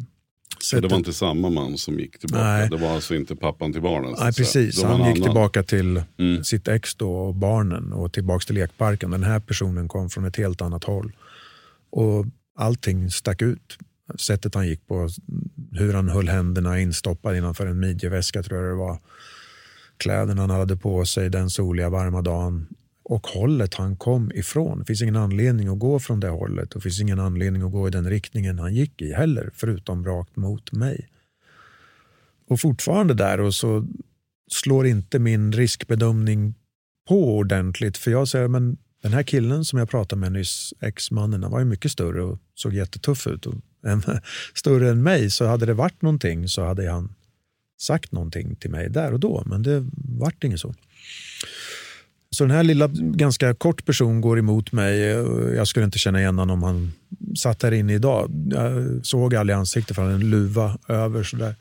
Så 0.61 0.81
det 0.81 0.88
var 0.88 0.96
inte 0.96 1.12
samma 1.12 1.50
man 1.50 1.78
som 1.78 1.98
gick 1.98 2.18
tillbaka. 2.18 2.44
Nej. 2.44 2.68
Det 2.70 2.76
var 2.76 2.88
alltså 2.94 3.14
inte 3.14 3.37
pappan 3.37 3.72
till 3.72 3.83
barnen. 3.83 4.14
Nej, 4.20 4.33
precis. 4.33 4.83
Han 4.83 4.98
gick 4.98 5.07
annan. 5.07 5.22
tillbaka 5.22 5.62
till 5.62 6.02
Mm. 6.18 6.44
sitt 6.44 6.68
ex 6.68 6.94
då 6.94 7.16
och 7.16 7.35
barnen 7.35 7.92
och 7.92 8.12
tillbaka 8.12 8.44
till 8.46 8.54
lekparken. 8.54 9.11
Den 9.11 9.22
här 9.22 9.40
personen 9.40 9.88
kom 9.88 10.11
från 10.11 10.24
ett 10.24 10.37
helt 10.37 10.62
annat 10.62 10.85
håll. 10.85 11.12
Och 11.90 12.26
allting 12.59 13.11
stack 13.11 13.42
ut. 13.42 13.79
Sättet 14.18 14.55
han 14.55 14.66
gick 14.66 14.87
på, 14.87 15.09
hur 15.73 15.94
han 15.94 16.09
höll 16.09 16.29
händerna 16.29 16.81
instoppade 16.81 17.38
innanför 17.38 17.66
en 17.66 17.81
midjeväska 17.81 18.42
tror 18.42 18.61
jag 18.61 18.73
det 18.73 18.79
var. 18.79 18.99
Kläderna 19.97 20.40
han 20.40 20.51
hade 20.51 20.77
på 20.77 21.05
sig 21.05 21.31
den 21.31 21.51
soliga 21.51 21.90
varma 21.90 22.23
dagen 22.23 22.66
och 23.03 23.27
hållet 23.27 23.75
han 23.75 23.97
kom 23.97 24.33
ifrån. 24.33 24.79
Det 24.79 24.85
finns 24.85 25.03
ingen 25.03 25.16
anledning 25.16 25.68
att 25.68 25.79
gå 25.79 25.99
från 25.99 26.21
det 26.21 26.29
hållet 26.29 26.73
och 26.73 26.81
det 26.81 26.83
finns 26.83 27.01
ingen 27.01 27.21
anledning 27.21 27.62
att 27.62 27.73
gå 27.73 27.88
i 27.88 27.90
den 27.90 28.11
riktningen 28.11 28.59
han 28.59 28.75
gick 28.75 29.03
i 29.03 29.12
heller, 29.12 29.51
förutom 29.55 30.05
rakt 30.05 30.37
mot 30.37 30.73
mig. 30.73 31.09
Och 32.49 32.61
fortfarande 32.61 33.14
där 33.14 33.40
och 33.40 33.55
så 33.55 33.87
slår 34.51 34.87
inte 34.87 35.18
min 35.18 35.53
riskbedömning 35.53 36.55
på 37.09 37.37
ordentligt. 37.37 37.97
För 37.97 38.11
jag 38.11 38.29
säger, 38.29 38.49
men 38.49 38.77
den 39.03 39.13
här 39.13 39.23
killen 39.23 39.65
som 39.65 39.79
jag 39.79 39.91
pratade 39.91 40.21
med 40.21 40.33
nyss, 40.33 40.75
ex-mannen, 40.81 41.43
han 41.43 41.53
var 41.53 41.59
ju 41.59 41.65
mycket 41.65 41.93
större 41.93 42.23
och 42.23 42.39
såg 42.55 42.75
jättetuff 42.75 43.27
ut. 43.27 43.47
Och 43.47 43.55
en, 43.83 44.03
större 44.55 44.91
än 44.91 45.03
mig, 45.03 45.31
så 45.31 45.47
hade 45.47 45.67
det 45.67 45.75
varit 45.75 46.03
någonting 46.03 46.49
så 46.49 46.65
hade 46.65 46.91
han 46.91 47.15
sagt 47.81 48.13
någonting 48.13 48.57
till 48.57 48.71
mig 48.71 48.91
där 48.91 49.13
och 49.13 49.21
då. 49.21 49.43
Men 49.47 49.63
det 49.63 49.87
vart 49.93 50.45
inget 50.45 50.61
så. 50.61 50.75
Så 52.31 52.45
den 52.45 52.51
här 52.51 52.63
lilla, 52.63 52.89
ganska 52.93 53.55
kort 53.55 53.85
person 53.85 54.21
går 54.21 54.39
emot 54.39 54.73
mig. 54.73 54.99
Jag 55.57 55.69
skulle 55.69 55.85
inte 55.85 55.99
känna 55.99 56.21
igen 56.21 56.39
honom 56.39 56.63
om 56.63 56.63
han 56.63 56.93
satt 57.37 57.63
här 57.63 57.73
inne 57.73 57.95
idag. 57.95 58.31
Jag 58.51 59.01
såg 59.07 59.35
aldrig 59.35 59.57
ansiktet 59.57 59.97
för 59.97 60.03
han 60.03 60.13
hade 60.13 60.25
en 60.25 60.31
luva 60.31 60.79
över. 60.89 61.23
Sådär. 61.23 61.55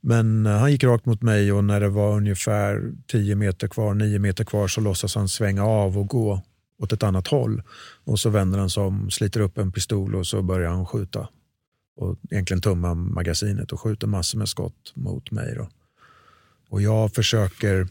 Men 0.00 0.46
eh, 0.46 0.52
han 0.52 0.72
gick 0.72 0.84
rakt 0.84 1.06
mot 1.06 1.22
mig 1.22 1.52
och 1.52 1.64
när 1.64 1.80
det 1.80 1.88
var 1.88 2.16
ungefär 2.16 2.92
10 3.06 3.34
meter 3.34 3.68
kvar, 3.68 3.94
9 3.94 4.18
meter 4.18 4.44
kvar 4.44 4.68
så 4.68 4.80
låtsas 4.80 5.14
han 5.14 5.28
svänga 5.28 5.64
av 5.64 5.98
och 5.98 6.08
gå 6.08 6.42
åt 6.82 6.92
ett 6.92 7.02
annat 7.02 7.28
håll. 7.28 7.62
Och 8.04 8.18
så 8.18 8.30
vänder 8.30 8.58
han 8.58 8.70
sig 8.70 8.82
om, 8.82 9.10
sliter 9.10 9.40
upp 9.40 9.58
en 9.58 9.72
pistol 9.72 10.14
och 10.14 10.26
så 10.26 10.42
börjar 10.42 10.70
han 10.70 10.86
skjuta. 10.86 11.28
Och 11.96 12.16
egentligen 12.30 12.60
tummar 12.60 12.94
magasinet 12.94 13.72
och 13.72 13.80
skjuter 13.80 14.06
massor 14.06 14.38
med 14.38 14.48
skott 14.48 14.92
mot 14.94 15.30
mig. 15.30 15.54
Då. 15.54 15.68
Och 16.68 16.82
jag 16.82 17.14
försöker 17.14 17.88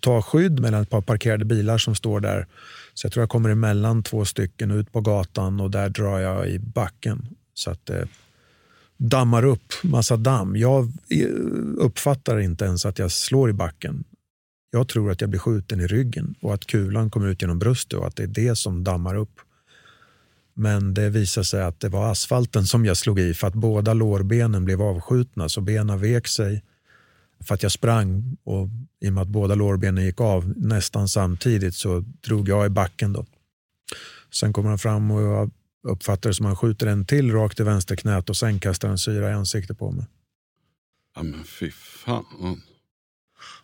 ta 0.00 0.22
skydd 0.22 0.60
mellan 0.60 0.82
ett 0.82 0.90
par 0.90 1.00
parkerade 1.00 1.44
bilar 1.44 1.78
som 1.78 1.94
står 1.94 2.20
där. 2.20 2.46
Så 2.94 3.06
jag 3.06 3.12
tror 3.12 3.22
jag 3.22 3.30
kommer 3.30 3.50
emellan 3.50 4.02
två 4.02 4.24
stycken 4.24 4.70
ut 4.70 4.92
på 4.92 5.00
gatan 5.00 5.60
och 5.60 5.70
där 5.70 5.88
drar 5.88 6.18
jag 6.18 6.48
i 6.48 6.58
backen. 6.58 7.26
Så 7.54 7.70
att 7.70 7.86
det 7.86 8.08
dammar 8.96 9.44
upp 9.44 9.72
massa 9.82 10.16
damm. 10.16 10.56
Jag 10.56 10.92
eh, 11.08 11.28
uppfattar 11.76 12.40
inte 12.40 12.64
ens 12.64 12.86
att 12.86 12.98
jag 12.98 13.12
slår 13.12 13.50
i 13.50 13.52
backen. 13.52 14.04
Jag 14.70 14.88
tror 14.88 15.10
att 15.10 15.20
jag 15.20 15.30
blir 15.30 15.40
skjuten 15.40 15.80
i 15.80 15.86
ryggen 15.86 16.34
och 16.40 16.54
att 16.54 16.66
kulan 16.66 17.10
kommer 17.10 17.28
ut 17.28 17.42
genom 17.42 17.58
bröstet 17.58 17.98
och 17.98 18.06
att 18.06 18.16
det 18.16 18.22
är 18.22 18.26
det 18.26 18.56
som 18.56 18.84
dammar 18.84 19.14
upp. 19.14 19.40
Men 20.54 20.94
det 20.94 21.10
visade 21.10 21.44
sig 21.44 21.62
att 21.62 21.80
det 21.80 21.88
var 21.88 22.10
asfalten 22.10 22.66
som 22.66 22.84
jag 22.84 22.96
slog 22.96 23.20
i 23.20 23.34
för 23.34 23.46
att 23.46 23.54
båda 23.54 23.94
lårbenen 23.94 24.64
blev 24.64 24.82
avskjutna 24.82 25.48
så 25.48 25.60
benen 25.60 26.00
vek 26.00 26.26
sig 26.28 26.62
för 27.40 27.54
att 27.54 27.62
jag 27.62 27.72
sprang 27.72 28.36
och 28.44 28.68
i 29.00 29.08
och 29.08 29.12
med 29.12 29.22
att 29.22 29.28
båda 29.28 29.54
lårbenen 29.54 30.04
gick 30.04 30.20
av 30.20 30.52
nästan 30.56 31.08
samtidigt 31.08 31.74
så 31.74 32.00
drog 32.00 32.48
jag 32.48 32.66
i 32.66 32.68
backen. 32.68 33.12
Då. 33.12 33.26
Sen 34.30 34.52
kommer 34.52 34.68
han 34.68 34.78
fram 34.78 35.10
och 35.10 35.22
jag 35.22 35.50
uppfattar 35.82 36.30
det 36.30 36.34
som 36.34 36.46
att 36.46 36.50
han 36.50 36.56
skjuter 36.56 36.86
en 36.86 37.04
till 37.04 37.32
rakt 37.32 37.60
i 37.60 37.62
vänsterknät 37.62 38.30
och 38.30 38.36
sen 38.36 38.60
kastar 38.60 38.88
han 38.88 38.98
syra 38.98 39.30
i 39.30 39.32
ansiktet 39.32 39.78
på 39.78 39.90
mig. 39.90 40.06
Ja 41.14 41.22
men 41.22 41.44
fy 41.44 41.70
fan. 41.70 42.24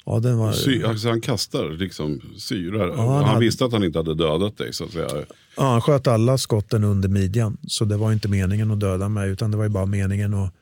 Ja, 0.06 0.18
den 0.20 0.38
var... 0.38 0.52
Sy, 0.52 0.82
alltså 0.82 1.08
han 1.08 1.20
kastar 1.20 1.70
liksom 1.70 2.20
syra. 2.38 2.86
Ja, 2.86 2.96
han 2.96 3.08
han 3.08 3.24
hade- 3.24 3.40
visste 3.40 3.64
att 3.64 3.72
han 3.72 3.84
inte 3.84 3.98
hade 3.98 4.14
dödat 4.14 4.56
dig 4.58 4.72
så 4.72 4.84
att 4.84 4.90
säga. 4.90 5.08
Ja, 5.56 5.62
han 5.72 5.80
sköt 5.80 6.06
alla 6.06 6.38
skotten 6.38 6.84
under 6.84 7.08
midjan. 7.08 7.56
Så 7.66 7.84
det 7.84 7.96
var 7.96 8.12
inte 8.12 8.28
meningen 8.28 8.70
att 8.70 8.80
döda 8.80 9.08
mig 9.08 9.30
utan 9.30 9.50
det 9.50 9.56
var 9.56 9.64
ju 9.64 9.70
bara 9.70 9.86
meningen 9.86 10.34
att 10.34 10.52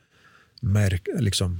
märka, 0.61 1.11
liksom, 1.19 1.59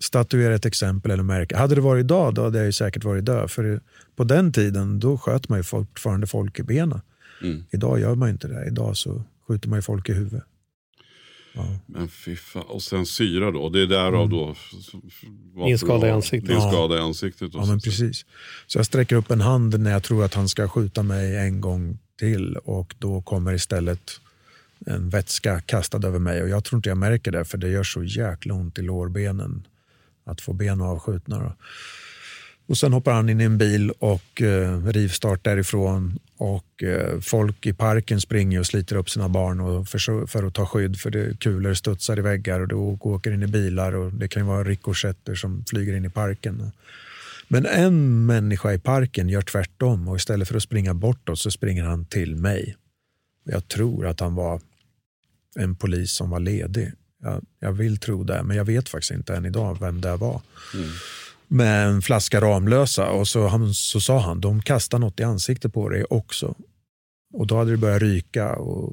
statuera 0.00 0.54
ett 0.54 0.66
exempel 0.66 1.10
eller 1.10 1.22
märka. 1.22 1.58
Hade 1.58 1.74
det 1.74 1.80
varit 1.80 2.04
idag 2.04 2.34
då 2.34 2.42
hade 2.42 2.64
jag 2.64 2.74
säkert 2.74 3.04
varit 3.04 3.24
död. 3.24 3.50
För 3.50 3.80
på 4.16 4.24
den 4.24 4.52
tiden 4.52 5.00
då 5.00 5.18
sköt 5.18 5.48
man 5.48 5.58
ju 5.58 5.62
fortfarande 5.62 6.26
folk 6.26 6.58
i 6.58 6.62
benen. 6.62 7.00
Mm. 7.42 7.64
Idag 7.70 8.00
gör 8.00 8.14
man 8.14 8.28
inte 8.28 8.48
det. 8.48 8.66
Idag 8.66 8.96
så 8.96 9.22
skjuter 9.48 9.68
man 9.68 9.78
ju 9.78 9.82
folk 9.82 10.08
i 10.08 10.12
huvudet. 10.12 10.44
Men 11.86 12.08
fy 12.08 12.36
fan. 12.36 12.62
Och 12.62 12.82
sen 12.82 13.06
syra 13.06 13.50
då. 13.50 13.68
Det 13.68 13.82
är 13.82 13.86
därav 13.86 14.14
Mm. 14.14 14.30
då. 14.30 14.54
Din 15.66 15.78
skada 15.78 16.08
i 16.08 16.10
ansiktet. 16.10 16.48
Din 16.48 16.60
skada 16.60 16.96
i 16.96 17.00
ansiktet. 17.00 17.50
Ja, 17.54 17.66
men 17.66 17.80
precis. 17.80 18.24
Så 18.66 18.78
jag 18.78 18.86
sträcker 18.86 19.16
upp 19.16 19.30
en 19.30 19.40
hand 19.40 19.80
när 19.80 19.90
jag 19.90 20.02
tror 20.02 20.24
att 20.24 20.34
han 20.34 20.48
ska 20.48 20.68
skjuta 20.68 21.02
mig 21.02 21.36
en 21.36 21.60
gång 21.60 21.98
till 22.18 22.56
och 22.56 22.94
då 22.98 23.22
kommer 23.22 23.52
istället 23.52 24.20
en 24.86 25.08
vätska 25.10 25.60
kastad 25.60 26.06
över 26.06 26.18
mig 26.18 26.42
och 26.42 26.48
jag 26.48 26.64
tror 26.64 26.78
inte 26.78 26.88
jag 26.88 26.98
märker 26.98 27.32
det 27.32 27.44
för 27.44 27.58
det 27.58 27.68
gör 27.68 27.82
så 27.82 28.04
jäkla 28.04 28.54
ont 28.54 28.78
i 28.78 28.82
lårbenen 28.82 29.66
att 30.24 30.40
få 30.40 30.52
ben 30.52 30.80
avskjutna. 30.80 31.38
Då. 31.38 31.52
Och 32.66 32.78
sen 32.78 32.92
hoppar 32.92 33.12
han 33.12 33.28
in 33.28 33.40
i 33.40 33.44
en 33.44 33.58
bil 33.58 33.90
och 33.90 34.42
eh, 34.42 34.84
rivstart 34.86 35.44
därifrån 35.44 36.18
och 36.38 36.82
eh, 36.82 37.20
folk 37.20 37.66
i 37.66 37.72
parken 37.72 38.20
springer 38.20 38.60
och 38.60 38.66
sliter 38.66 38.96
upp 38.96 39.10
sina 39.10 39.28
barn 39.28 39.60
och 39.60 39.88
för, 39.88 40.26
för 40.26 40.44
att 40.44 40.54
ta 40.54 40.66
skydd 40.66 41.00
för 41.00 41.10
det 41.10 41.40
kulor 41.40 41.74
studsar 41.74 42.18
i 42.18 42.22
väggar 42.22 42.60
och 42.60 42.68
det 42.68 42.74
åker 42.74 43.32
in 43.32 43.42
i 43.42 43.46
bilar 43.46 43.92
och 43.92 44.12
det 44.12 44.28
kan 44.28 44.42
ju 44.42 44.48
vara 44.48 44.64
rikoschetter 44.64 45.34
som 45.34 45.64
flyger 45.64 45.96
in 45.96 46.04
i 46.04 46.10
parken. 46.10 46.72
Men 47.48 47.66
en 47.66 48.26
människa 48.26 48.72
i 48.72 48.78
parken 48.78 49.28
gör 49.28 49.42
tvärtom 49.42 50.08
och 50.08 50.16
istället 50.16 50.48
för 50.48 50.56
att 50.56 50.62
springa 50.62 50.94
bortåt 50.94 51.38
så 51.38 51.50
springer 51.50 51.84
han 51.84 52.04
till 52.04 52.36
mig. 52.36 52.76
Jag 53.44 53.68
tror 53.68 54.06
att 54.06 54.20
han 54.20 54.34
var 54.34 54.60
en 55.56 55.74
polis 55.74 56.12
som 56.12 56.30
var 56.30 56.40
ledig. 56.40 56.92
Jag, 57.22 57.44
jag 57.60 57.72
vill 57.72 57.98
tro 57.98 58.24
det, 58.24 58.42
men 58.42 58.56
jag 58.56 58.64
vet 58.64 58.88
faktiskt 58.88 59.10
inte 59.10 59.36
än 59.36 59.46
idag 59.46 59.78
vem 59.80 60.00
det 60.00 60.16
var. 60.16 60.40
Mm. 60.74 60.90
Med 61.48 61.86
en 61.88 62.02
flaska 62.02 62.40
Ramlösa 62.40 63.10
och 63.10 63.28
så, 63.28 63.48
han, 63.48 63.74
så 63.74 64.00
sa 64.00 64.18
han, 64.18 64.40
de 64.40 64.62
kastar 64.62 64.98
något 64.98 65.20
i 65.20 65.22
ansiktet 65.22 65.72
på 65.72 65.88
dig 65.88 66.04
också. 66.10 66.54
Och 67.32 67.46
då 67.46 67.56
hade 67.56 67.70
det 67.70 67.76
börjat 67.76 68.02
ryka 68.02 68.56
och 68.56 68.92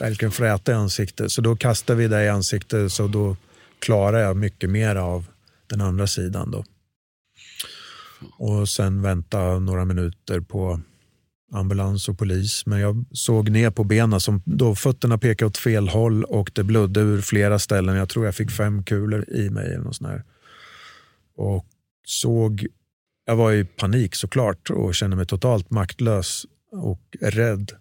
verkligen 0.00 0.32
fräta 0.32 0.72
i 0.72 0.74
ansiktet. 0.74 1.32
Så 1.32 1.40
då 1.40 1.56
kastade 1.56 1.98
vi 1.98 2.08
det 2.08 2.24
i 2.24 2.28
ansiktet 2.28 2.92
så 2.92 3.06
då 3.06 3.36
klarade 3.78 4.22
jag 4.22 4.36
mycket 4.36 4.70
mer 4.70 4.96
av 4.96 5.26
den 5.66 5.80
andra 5.80 6.06
sidan. 6.06 6.50
Då. 6.50 6.64
Och 8.38 8.68
sen 8.68 9.02
vänta 9.02 9.58
några 9.58 9.84
minuter 9.84 10.40
på 10.40 10.80
ambulans 11.52 12.08
och 12.08 12.18
polis. 12.18 12.66
Men 12.66 12.80
jag 12.80 13.04
såg 13.12 13.50
ner 13.50 13.70
på 13.70 13.84
benen 13.84 14.20
som 14.20 14.42
då 14.44 14.74
fötterna 14.74 15.18
pekade 15.18 15.46
åt 15.46 15.56
fel 15.56 15.88
håll 15.88 16.24
och 16.24 16.50
det 16.54 16.64
blödde 16.64 17.00
ur 17.00 17.20
flera 17.20 17.58
ställen. 17.58 17.96
Jag 17.96 18.08
tror 18.08 18.24
jag 18.24 18.34
fick 18.34 18.50
fem 18.50 18.84
kulor 18.84 19.24
i 19.28 19.50
mig. 19.50 19.66
Eller 19.66 19.84
något 19.84 19.96
sånt 19.96 20.10
här. 20.10 20.24
Och 21.36 21.66
såg, 22.10 22.66
jag 23.24 23.36
var 23.36 23.52
i 23.52 23.64
panik 23.64 24.14
såklart 24.14 24.70
och 24.70 24.94
kände 24.94 25.16
mig 25.16 25.26
totalt 25.26 25.70
maktlös 25.70 26.46
och 26.72 27.16
rädd. 27.20 27.72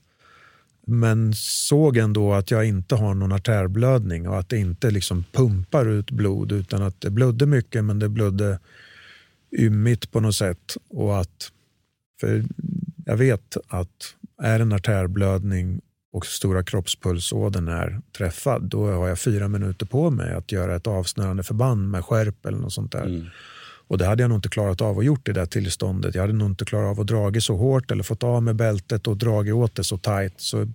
Men 0.87 1.33
såg 1.35 1.97
ändå 1.97 2.33
att 2.33 2.51
jag 2.51 2.65
inte 2.65 2.95
har 2.95 3.13
någon 3.13 3.31
artärblödning 3.31 4.27
och 4.27 4.39
att 4.39 4.49
det 4.49 4.57
inte 4.57 4.91
liksom 4.91 5.23
pumpar 5.31 5.85
ut 5.85 6.11
blod 6.11 6.51
utan 6.51 6.81
att 6.81 7.01
det 7.01 7.09
blödde 7.09 7.45
mycket 7.45 7.85
men 7.85 7.99
det 7.99 8.09
blödde 8.09 8.59
ymmigt 9.51 10.11
på 10.11 10.19
något 10.19 10.35
sätt. 10.35 10.77
Och 10.89 11.19
att, 11.19 11.51
för 12.19 12.45
jag 13.05 13.17
vet 13.17 13.57
att 13.67 14.15
är 14.41 14.59
en 14.59 14.73
artärblödning 14.73 15.81
och 16.11 16.25
stora 16.25 16.63
kroppspulsådern 16.63 17.67
är 17.67 18.01
träffad, 18.17 18.61
då 18.61 18.91
har 18.91 19.07
jag 19.07 19.19
fyra 19.19 19.47
minuter 19.47 19.85
på 19.85 20.09
mig 20.09 20.33
att 20.33 20.51
göra 20.51 20.75
ett 20.75 20.87
avsnörande 20.87 21.43
förband 21.43 21.89
med 21.89 22.05
skärp 22.05 22.45
eller 22.45 22.57
något 22.57 22.73
sånt 22.73 22.91
där. 22.91 23.05
Mm. 23.05 23.25
Och 23.89 23.97
det 23.97 24.05
hade 24.05 24.23
jag 24.23 24.29
nog 24.29 24.37
inte 24.37 24.49
klarat 24.49 24.81
av 24.81 24.99
att 24.99 25.05
gjort 25.05 25.27
i 25.27 25.31
det 25.33 25.39
där 25.39 25.45
tillståndet. 25.45 26.15
Jag 26.15 26.21
hade 26.21 26.33
nog 26.33 26.49
inte 26.49 26.65
klarat 26.65 26.89
av 26.91 26.99
att 26.99 27.07
dragit 27.07 27.43
så 27.43 27.55
hårt 27.55 27.91
eller 27.91 28.03
fått 28.03 28.23
av 28.23 28.43
med 28.43 28.55
bältet 28.55 29.07
och 29.07 29.17
dragit 29.17 29.53
åt 29.53 29.75
det 29.75 29.83
så 29.83 29.97
tajt. 29.97 30.33
Så, 30.37 30.67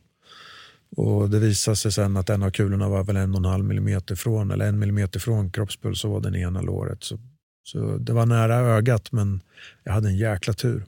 och 0.96 1.30
det 1.30 1.38
visade 1.38 1.76
sig 1.76 1.92
sen 1.92 2.16
att 2.16 2.30
en 2.30 2.42
av 2.42 2.50
kulorna 2.50 2.88
var 2.88 3.04
väl 3.04 3.16
en 3.16 3.30
och 3.32 3.38
en 3.38 3.44
halv 3.44 3.64
millimeter 3.64 4.14
från 4.14 4.50
eller 4.50 4.66
en 4.68 4.78
millimeter 4.78 5.20
från 5.20 5.50
kroppspulsådern 5.50 6.34
i 6.34 6.40
ena 6.40 6.60
låret. 6.62 7.04
Så, 7.04 7.18
så 7.64 7.96
det 7.96 8.12
var 8.12 8.26
nära 8.26 8.54
ögat 8.56 9.12
men 9.12 9.40
jag 9.84 9.92
hade 9.92 10.08
en 10.08 10.16
jäkla 10.16 10.52
tur. 10.52 10.84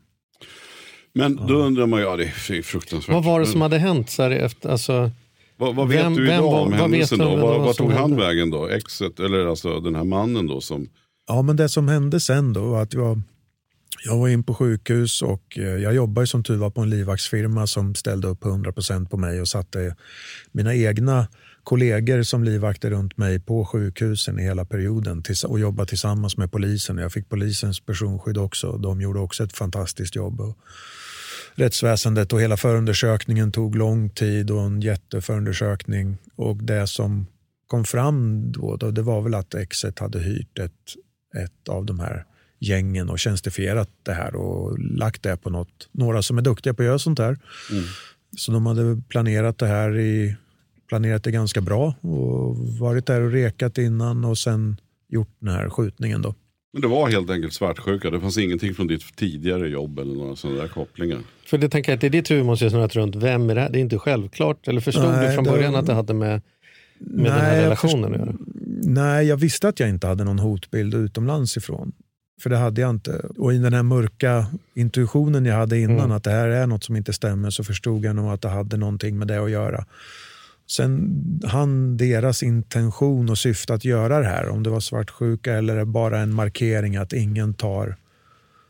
Men 1.12 1.36
då 1.46 1.54
undrar 1.54 1.86
man 1.86 2.00
ju, 2.00 2.06
ja 2.06 2.16
det 2.16 2.24
är 2.24 2.62
fruktansvärt. 2.62 3.14
Vad 3.14 3.24
var 3.24 3.40
det 3.40 3.46
som 3.46 3.60
hade 3.60 3.78
hänt? 3.78 4.10
Så 4.10 4.22
här, 4.22 4.30
efter, 4.30 4.68
alltså, 4.68 5.10
vad, 5.56 5.74
vad 5.74 5.88
vet 5.88 6.04
vem- 6.04 6.14
du 6.14 6.26
vem 6.26 6.34
idag 6.34 6.42
var- 6.52 6.60
om 6.60 6.70
vad 6.70 6.80
händelsen 6.80 7.18
du 7.18 7.24
då? 7.24 7.30
Vad, 7.36 7.40
vad 7.40 7.60
vad 7.60 7.76
tog 7.76 7.90
han 7.92 7.98
hände? 8.10 8.16
vägen 8.26 8.50
då? 8.50 8.68
Exet, 8.68 9.20
eller 9.20 9.46
alltså 9.46 9.80
den 9.80 9.94
här 9.94 10.04
mannen 10.04 10.46
då 10.46 10.60
som... 10.60 10.88
Ja, 11.26 11.42
men 11.42 11.56
det 11.56 11.68
som 11.68 11.88
hände 11.88 12.20
sen 12.20 12.52
då 12.52 12.64
var 12.64 12.82
att 12.82 12.94
jag, 12.94 13.22
jag 14.04 14.16
var 14.18 14.28
in 14.28 14.42
på 14.42 14.54
sjukhus 14.54 15.22
och 15.22 15.58
eh, 15.58 15.64
jag 15.64 15.94
jobbade 15.94 16.26
som 16.26 16.44
tur 16.44 16.56
var 16.56 16.70
på 16.70 16.80
en 16.80 16.90
livvaktsfirma 16.90 17.66
som 17.66 17.94
ställde 17.94 18.28
upp 18.28 18.44
100% 18.44 19.08
på 19.08 19.16
mig 19.16 19.40
och 19.40 19.48
satte 19.48 19.96
mina 20.52 20.74
egna 20.74 21.26
kollegor 21.66 22.22
som 22.22 22.44
livvakter 22.44 22.90
runt 22.90 23.16
mig 23.16 23.40
på 23.40 23.64
sjukhusen 23.64 24.38
i 24.38 24.42
hela 24.42 24.64
perioden 24.64 25.22
och 25.46 25.60
jobbade 25.60 25.88
tillsammans 25.88 26.36
med 26.36 26.52
polisen. 26.52 26.98
Jag 26.98 27.12
fick 27.12 27.28
polisens 27.28 27.80
personskydd 27.80 28.38
också. 28.38 28.78
De 28.78 29.00
gjorde 29.00 29.18
också 29.18 29.44
ett 29.44 29.56
fantastiskt 29.56 30.16
jobb. 30.16 30.40
Och 30.40 30.58
rättsväsendet 31.54 32.32
och 32.32 32.40
hela 32.40 32.56
förundersökningen 32.56 33.52
tog 33.52 33.76
lång 33.76 34.10
tid 34.10 34.50
och 34.50 34.62
en 34.62 34.80
jätteförundersökning. 34.80 36.16
Och 36.36 36.56
det 36.56 36.86
som 36.86 37.26
kom 37.66 37.84
fram 37.84 38.52
då, 38.52 38.76
då, 38.76 38.90
det 38.90 39.02
var 39.02 39.22
väl 39.22 39.34
att 39.34 39.54
exet 39.54 39.98
hade 39.98 40.18
hyrt 40.18 40.58
ett, 40.58 40.72
ett 41.44 41.68
av 41.68 41.84
de 41.84 42.00
här 42.00 42.24
gängen 42.58 43.10
och 43.10 43.18
tjänstifierat 43.18 43.88
det 44.02 44.12
här 44.12 44.34
och 44.34 44.78
lagt 44.78 45.22
det 45.22 45.36
på 45.36 45.50
något, 45.50 45.88
några 45.92 46.22
som 46.22 46.38
är 46.38 46.42
duktiga 46.42 46.74
på 46.74 46.82
att 46.82 46.86
göra 46.86 46.98
sånt 46.98 47.18
här. 47.18 47.38
Mm. 47.70 47.84
Så 48.36 48.52
de 48.52 48.66
hade 48.66 49.02
planerat 49.08 49.58
det 49.58 49.66
här 49.66 49.98
i, 49.98 50.36
planerat 50.88 51.24
det 51.24 51.30
ganska 51.30 51.60
bra 51.60 51.94
och 52.00 52.56
varit 52.58 53.06
där 53.06 53.20
och 53.20 53.32
rekat 53.32 53.78
innan 53.78 54.24
och 54.24 54.38
sen 54.38 54.76
gjort 55.08 55.28
den 55.38 55.54
här 55.54 55.70
skjutningen 55.70 56.22
då. 56.22 56.34
Men 56.72 56.82
det 56.82 56.88
var 56.88 57.10
helt 57.10 57.30
enkelt 57.30 57.52
svartsjuka. 57.52 58.10
Det 58.10 58.20
fanns 58.20 58.38
ingenting 58.38 58.74
från 58.74 58.86
ditt 58.86 59.16
tidigare 59.16 59.68
jobb 59.68 59.98
eller 59.98 60.14
några 60.14 60.36
sådana 60.36 60.60
där 60.60 60.68
kopplingar. 60.68 61.18
För 61.46 61.58
det 61.58 61.68
tänker 61.68 61.92
jag 61.92 61.96
att 61.96 62.04
i 62.04 62.08
ditt 62.08 62.30
huvud 62.30 62.44
måste 62.46 62.64
jag 62.64 62.72
snurrat 62.72 62.96
runt, 62.96 63.14
vem 63.16 63.50
är 63.50 63.54
det 63.54 63.60
här? 63.60 63.70
Det 63.70 63.78
är 63.78 63.80
inte 63.80 63.98
självklart. 63.98 64.68
Eller 64.68 64.80
förstod 64.80 65.04
Nej, 65.04 65.28
du 65.28 65.34
från 65.34 65.44
det- 65.44 65.50
början 65.50 65.74
att 65.74 65.86
det 65.86 65.92
hade 65.94 66.14
med, 66.14 66.42
med 66.98 67.24
den 67.32 67.40
här 67.40 67.62
relationen 67.62 68.12
att 68.14 68.18
göra? 68.20 68.34
Nej, 68.82 69.26
jag 69.26 69.36
visste 69.36 69.68
att 69.68 69.80
jag 69.80 69.88
inte 69.88 70.06
hade 70.06 70.24
någon 70.24 70.38
hotbild 70.38 70.94
utomlands 70.94 71.56
ifrån. 71.56 71.92
För 72.42 72.50
det 72.50 72.56
hade 72.56 72.80
jag 72.80 72.90
inte. 72.90 73.12
Och 73.38 73.54
i 73.54 73.58
den 73.58 73.72
här 73.72 73.82
mörka 73.82 74.46
intuitionen 74.74 75.44
jag 75.44 75.54
hade 75.54 75.78
innan, 75.78 75.98
Mm. 75.98 76.10
att 76.12 76.24
det 76.24 76.30
här 76.30 76.48
är 76.48 76.66
något 76.66 76.84
som 76.84 76.96
inte 76.96 77.12
stämmer, 77.12 77.50
så 77.50 77.64
förstod 77.64 78.04
jag 78.04 78.16
nog 78.16 78.30
att 78.32 78.42
det 78.42 78.48
hade 78.48 78.76
någonting 78.76 79.18
med 79.18 79.28
det 79.28 79.44
att 79.44 79.50
göra. 79.50 79.84
Sen 80.70 81.10
han 81.44 81.96
deras 81.96 82.42
intention 82.42 83.28
och 83.30 83.38
syfte 83.38 83.74
att 83.74 83.84
göra 83.84 84.18
det 84.20 84.26
här, 84.26 84.48
om 84.48 84.62
det 84.62 84.70
var 84.70 84.80
svartsjuka 84.80 85.54
eller 85.54 85.84
bara 85.84 86.18
en 86.20 86.34
markering 86.34 86.96
att 86.96 87.12
ingen 87.12 87.54
tar 87.54 87.96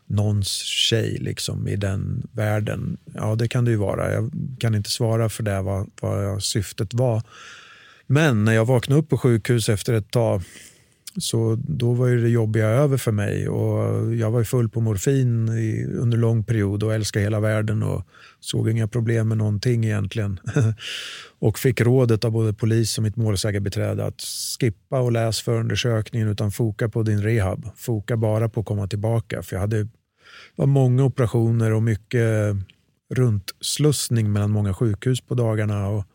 någons 0.05 0.47
tjej 0.63 1.17
liksom, 1.21 1.67
i 1.67 1.75
den 1.75 2.27
världen. 2.31 2.97
Ja, 3.13 3.35
det 3.35 3.47
kan 3.47 3.65
det 3.65 3.71
ju 3.71 3.77
vara. 3.77 4.13
Jag 4.13 4.31
kan 4.59 4.75
inte 4.75 4.89
svara 4.89 5.29
för 5.29 5.43
det, 5.43 5.61
vad, 5.61 5.89
vad 6.01 6.43
syftet 6.43 6.93
var. 6.93 7.21
Men 8.07 8.45
när 8.45 8.53
jag 8.53 8.65
vaknade 8.65 9.01
upp 9.01 9.09
på 9.09 9.17
sjukhus 9.17 9.69
efter 9.69 9.93
ett 9.93 10.11
tag 10.11 10.43
så 11.17 11.57
då 11.67 11.93
var 11.93 12.07
ju 12.07 12.21
det 12.21 12.29
jobbiga 12.29 12.67
över 12.67 12.97
för 12.97 13.11
mig. 13.11 13.49
Och 13.49 14.15
jag 14.15 14.31
var 14.31 14.43
full 14.43 14.69
på 14.69 14.81
morfin 14.81 15.49
i, 15.49 15.85
under 15.85 16.17
lång 16.17 16.43
period 16.43 16.83
och 16.83 16.93
älskade 16.93 17.23
hela 17.23 17.39
världen 17.39 17.83
och 17.83 18.07
såg 18.39 18.69
inga 18.69 18.87
problem 18.87 19.27
med 19.27 19.37
någonting 19.37 19.85
egentligen. 19.85 20.39
och 21.39 21.59
fick 21.59 21.81
rådet 21.81 22.25
av 22.25 22.31
både 22.31 22.53
polis 22.53 22.97
och 22.97 23.03
mitt 23.03 23.15
målsägarbiträde 23.15 24.05
att 24.05 24.21
skippa 24.59 24.99
och 24.99 25.11
läs 25.11 25.41
förundersökningen 25.41 26.27
utan 26.27 26.51
foka 26.51 26.89
på 26.89 27.03
din 27.03 27.21
rehab. 27.21 27.69
Foka 27.75 28.17
bara 28.17 28.49
på 28.49 28.59
att 28.59 28.65
komma 28.65 28.87
tillbaka. 28.87 29.43
För 29.43 29.55
jag 29.55 29.61
hade 29.61 29.83
det 29.83 29.89
var 30.55 30.65
många 30.65 31.03
operationer 31.03 31.73
och 31.73 31.83
mycket 31.83 32.55
runtslussning 33.15 34.31
mellan 34.31 34.51
många 34.51 34.73
sjukhus 34.73 35.21
på 35.21 35.35
dagarna. 35.35 35.87
Och 35.87 36.05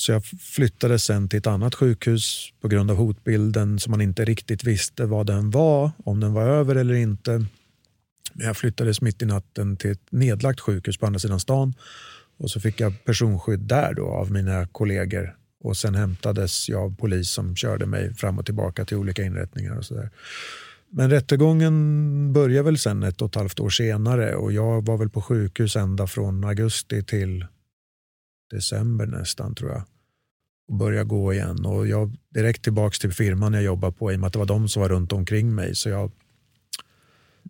så 0.00 0.12
jag 0.12 0.24
flyttade 0.24 0.98
sen 0.98 1.28
till 1.28 1.38
ett 1.38 1.46
annat 1.46 1.74
sjukhus 1.74 2.52
på 2.60 2.68
grund 2.68 2.90
av 2.90 2.96
hotbilden 2.96 3.78
som 3.78 3.90
man 3.90 4.00
inte 4.00 4.24
riktigt 4.24 4.64
visste 4.64 5.06
vad 5.06 5.26
den 5.26 5.50
var, 5.50 5.90
om 6.04 6.20
den 6.20 6.32
var 6.32 6.42
över 6.42 6.76
eller 6.76 6.94
inte. 6.94 7.44
Men 8.32 8.46
jag 8.46 8.56
flyttades 8.56 9.00
mitt 9.00 9.22
i 9.22 9.26
natten 9.26 9.76
till 9.76 9.90
ett 9.90 10.12
nedlagt 10.12 10.60
sjukhus 10.60 10.98
på 10.98 11.06
andra 11.06 11.18
sidan 11.18 11.40
stan 11.40 11.74
och 12.38 12.50
så 12.50 12.60
fick 12.60 12.80
jag 12.80 13.04
personskydd 13.04 13.60
där 13.60 13.94
då 13.94 14.06
av 14.06 14.32
mina 14.32 14.66
kollegor 14.66 15.36
och 15.64 15.76
sen 15.76 15.94
hämtades 15.94 16.68
jag 16.68 16.82
av 16.82 16.96
polis 16.96 17.30
som 17.30 17.56
körde 17.56 17.86
mig 17.86 18.14
fram 18.14 18.38
och 18.38 18.46
tillbaka 18.46 18.84
till 18.84 18.96
olika 18.96 19.22
inrättningar 19.22 19.76
och 19.76 19.84
sådär. 19.84 20.10
Men 20.90 21.10
rättegången 21.10 22.32
började 22.32 22.62
väl 22.62 22.78
sen 22.78 23.02
ett 23.02 23.22
och 23.22 23.28
ett 23.28 23.34
halvt 23.34 23.60
år 23.60 23.70
senare 23.70 24.34
och 24.34 24.52
jag 24.52 24.86
var 24.86 24.96
väl 24.96 25.10
på 25.10 25.22
sjukhus 25.22 25.76
ända 25.76 26.06
från 26.06 26.44
augusti 26.44 27.02
till 27.02 27.44
december 28.50 29.06
nästan 29.06 29.54
tror 29.54 29.70
jag. 29.70 29.82
Och 30.68 30.74
började 30.74 31.04
gå 31.04 31.32
igen 31.32 31.66
och 31.66 31.88
jag 31.88 32.16
direkt 32.28 32.62
tillbaka 32.62 32.94
till 33.00 33.12
firman 33.12 33.54
jag 33.54 33.62
jobbar 33.62 33.90
på 33.90 34.12
i 34.12 34.16
och 34.16 34.20
med 34.20 34.26
att 34.26 34.32
det 34.32 34.38
var 34.38 34.46
de 34.46 34.68
som 34.68 34.82
var 34.82 34.88
runt 34.88 35.12
omkring 35.12 35.54
mig 35.54 35.74
så 35.74 35.88
jag 35.88 36.10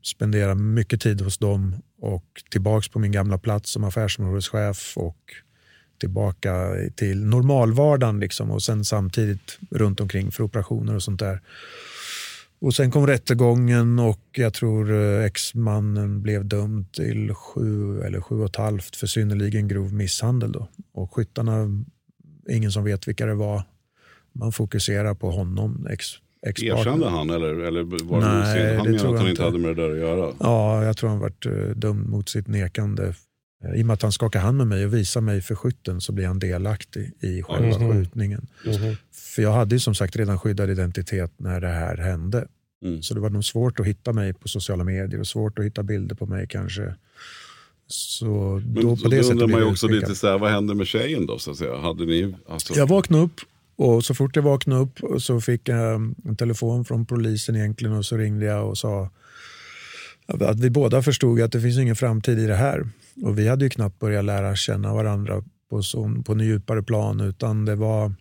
spenderade 0.02 0.54
mycket 0.54 1.00
tid 1.00 1.20
hos 1.20 1.38
dem 1.38 1.76
och 2.00 2.24
tillbaks 2.50 2.88
på 2.88 2.98
min 2.98 3.12
gamla 3.12 3.38
plats 3.38 3.70
som 3.70 3.84
affärsområdeschef 3.84 4.96
och 4.96 5.18
tillbaka 6.00 6.74
till 6.96 7.24
normalvardagen 7.24 8.20
liksom 8.20 8.50
och 8.50 8.62
sen 8.62 8.84
samtidigt 8.84 9.58
runt 9.70 10.00
omkring 10.00 10.30
för 10.30 10.44
operationer 10.44 10.94
och 10.94 11.02
sånt 11.02 11.20
där. 11.20 11.40
Och 12.60 12.74
sen 12.74 12.90
kom 12.90 13.06
rättegången 13.06 13.98
och 13.98 14.20
jag 14.32 14.54
tror 14.54 14.92
eh, 14.92 15.24
exmannen 15.24 16.22
blev 16.22 16.44
dömd 16.48 16.92
till 16.92 17.34
sju 17.34 18.00
eller 18.02 18.20
sju 18.20 18.34
och 18.40 18.46
ett 18.46 18.56
halvt 18.56 18.96
för 18.96 19.06
synnerligen 19.06 19.68
grov 19.68 19.92
misshandel. 19.94 20.52
Då. 20.52 20.68
Och 20.92 21.14
skyttarna, 21.14 21.84
ingen 22.48 22.72
som 22.72 22.84
vet 22.84 23.08
vilka 23.08 23.26
det 23.26 23.34
var. 23.34 23.62
Man 24.32 24.52
fokuserar 24.52 25.14
på 25.14 25.30
honom, 25.30 25.86
ex, 25.90 26.06
ex-partner. 26.46 26.80
Erkände 26.80 27.08
han 27.08 27.30
eller, 27.30 27.54
eller 27.54 27.82
var 27.82 28.20
det 28.20 28.26
Nej, 28.26 28.56
sin- 28.68 28.76
han 28.78 28.86
menade 28.86 29.08
att 29.08 29.18
han 29.18 29.18
inte 29.18 29.30
inte. 29.30 29.42
hade 29.42 29.58
med 29.58 29.76
det 29.76 29.82
där 29.82 29.92
att 29.92 29.98
göra? 29.98 30.32
Ja, 30.40 30.84
jag 30.84 30.96
tror 30.96 31.10
han 31.10 31.18
varit 31.18 31.46
eh, 31.46 31.52
dömd 31.52 32.08
mot 32.08 32.28
sitt 32.28 32.48
nekande. 32.48 33.14
Eh, 33.64 33.74
I 33.80 33.82
och 33.82 33.86
med 33.86 33.94
att 33.94 34.02
han 34.02 34.12
skakar 34.12 34.40
hand 34.40 34.56
med 34.58 34.66
mig 34.66 34.84
och 34.84 34.94
visar 34.94 35.20
mig 35.20 35.40
för 35.42 35.54
skytten 35.54 36.00
så 36.00 36.12
blir 36.12 36.26
han 36.26 36.38
delaktig 36.38 37.12
i 37.20 37.42
själva 37.42 37.78
Mhm. 37.78 37.92
skjutningen. 37.92 38.46
Mhm. 38.66 38.96
För 39.12 39.42
jag 39.42 39.52
hade 39.52 39.74
ju 39.74 39.78
som 39.80 39.94
sagt 39.94 40.16
redan 40.16 40.38
skyddad 40.38 40.70
identitet 40.70 41.32
när 41.36 41.60
det 41.60 41.68
här 41.68 41.96
hände. 41.96 42.46
Mm. 42.84 43.02
Så 43.02 43.14
det 43.14 43.20
var 43.20 43.30
nog 43.30 43.44
svårt 43.44 43.80
att 43.80 43.86
hitta 43.86 44.12
mig 44.12 44.32
på 44.34 44.48
sociala 44.48 44.84
medier 44.84 45.20
och 45.20 45.26
svårt 45.26 45.58
att 45.58 45.64
hitta 45.64 45.82
bilder 45.82 46.14
på 46.14 46.26
mig 46.26 46.46
kanske. 46.48 46.94
Så 47.86 48.24
Men 48.64 48.74
då 48.82 48.96
på 48.96 49.08
det 49.08 49.16
då 49.16 49.22
sättet 49.22 49.30
undrar 49.32 49.46
man 49.48 49.60
ju 49.60 49.66
också 49.66 49.86
utskickad. 49.86 50.08
lite 50.08 50.20
så 50.20 50.26
här, 50.28 50.38
vad 50.38 50.50
hände 50.50 50.74
med 50.74 50.86
tjejen 50.86 51.26
då? 51.26 51.38
Så 51.38 51.50
att 51.50 51.56
säga? 51.56 51.76
Hade 51.78 52.06
ni, 52.06 52.34
alltså, 52.48 52.74
Jag 52.74 52.86
vaknade 52.86 53.22
upp 53.24 53.40
och 53.76 54.04
så 54.04 54.14
fort 54.14 54.36
jag 54.36 54.42
vaknade 54.42 54.80
upp 54.82 55.22
så 55.22 55.40
fick 55.40 55.68
jag 55.68 55.94
en 56.24 56.36
telefon 56.38 56.84
från 56.84 57.06
polisen 57.06 57.56
egentligen 57.56 57.94
och 57.96 58.04
så 58.06 58.16
ringde 58.16 58.46
jag 58.46 58.68
och 58.68 58.78
sa 58.78 59.10
att 60.26 60.60
vi 60.60 60.70
båda 60.70 61.02
förstod 61.02 61.40
att 61.40 61.52
det 61.52 61.60
finns 61.60 61.78
ingen 61.78 61.96
framtid 61.96 62.38
i 62.38 62.46
det 62.46 62.54
här. 62.56 62.88
Och 63.22 63.38
vi 63.38 63.48
hade 63.48 63.64
ju 63.64 63.70
knappt 63.70 63.98
börjat 63.98 64.24
lära 64.24 64.56
känna 64.56 64.94
varandra 64.94 65.44
på, 65.70 65.82
så, 65.82 66.22
på 66.24 66.32
en 66.32 66.40
djupare 66.40 66.82
plan 66.82 67.20
utan 67.20 67.64
det 67.64 67.76
var 67.76 68.14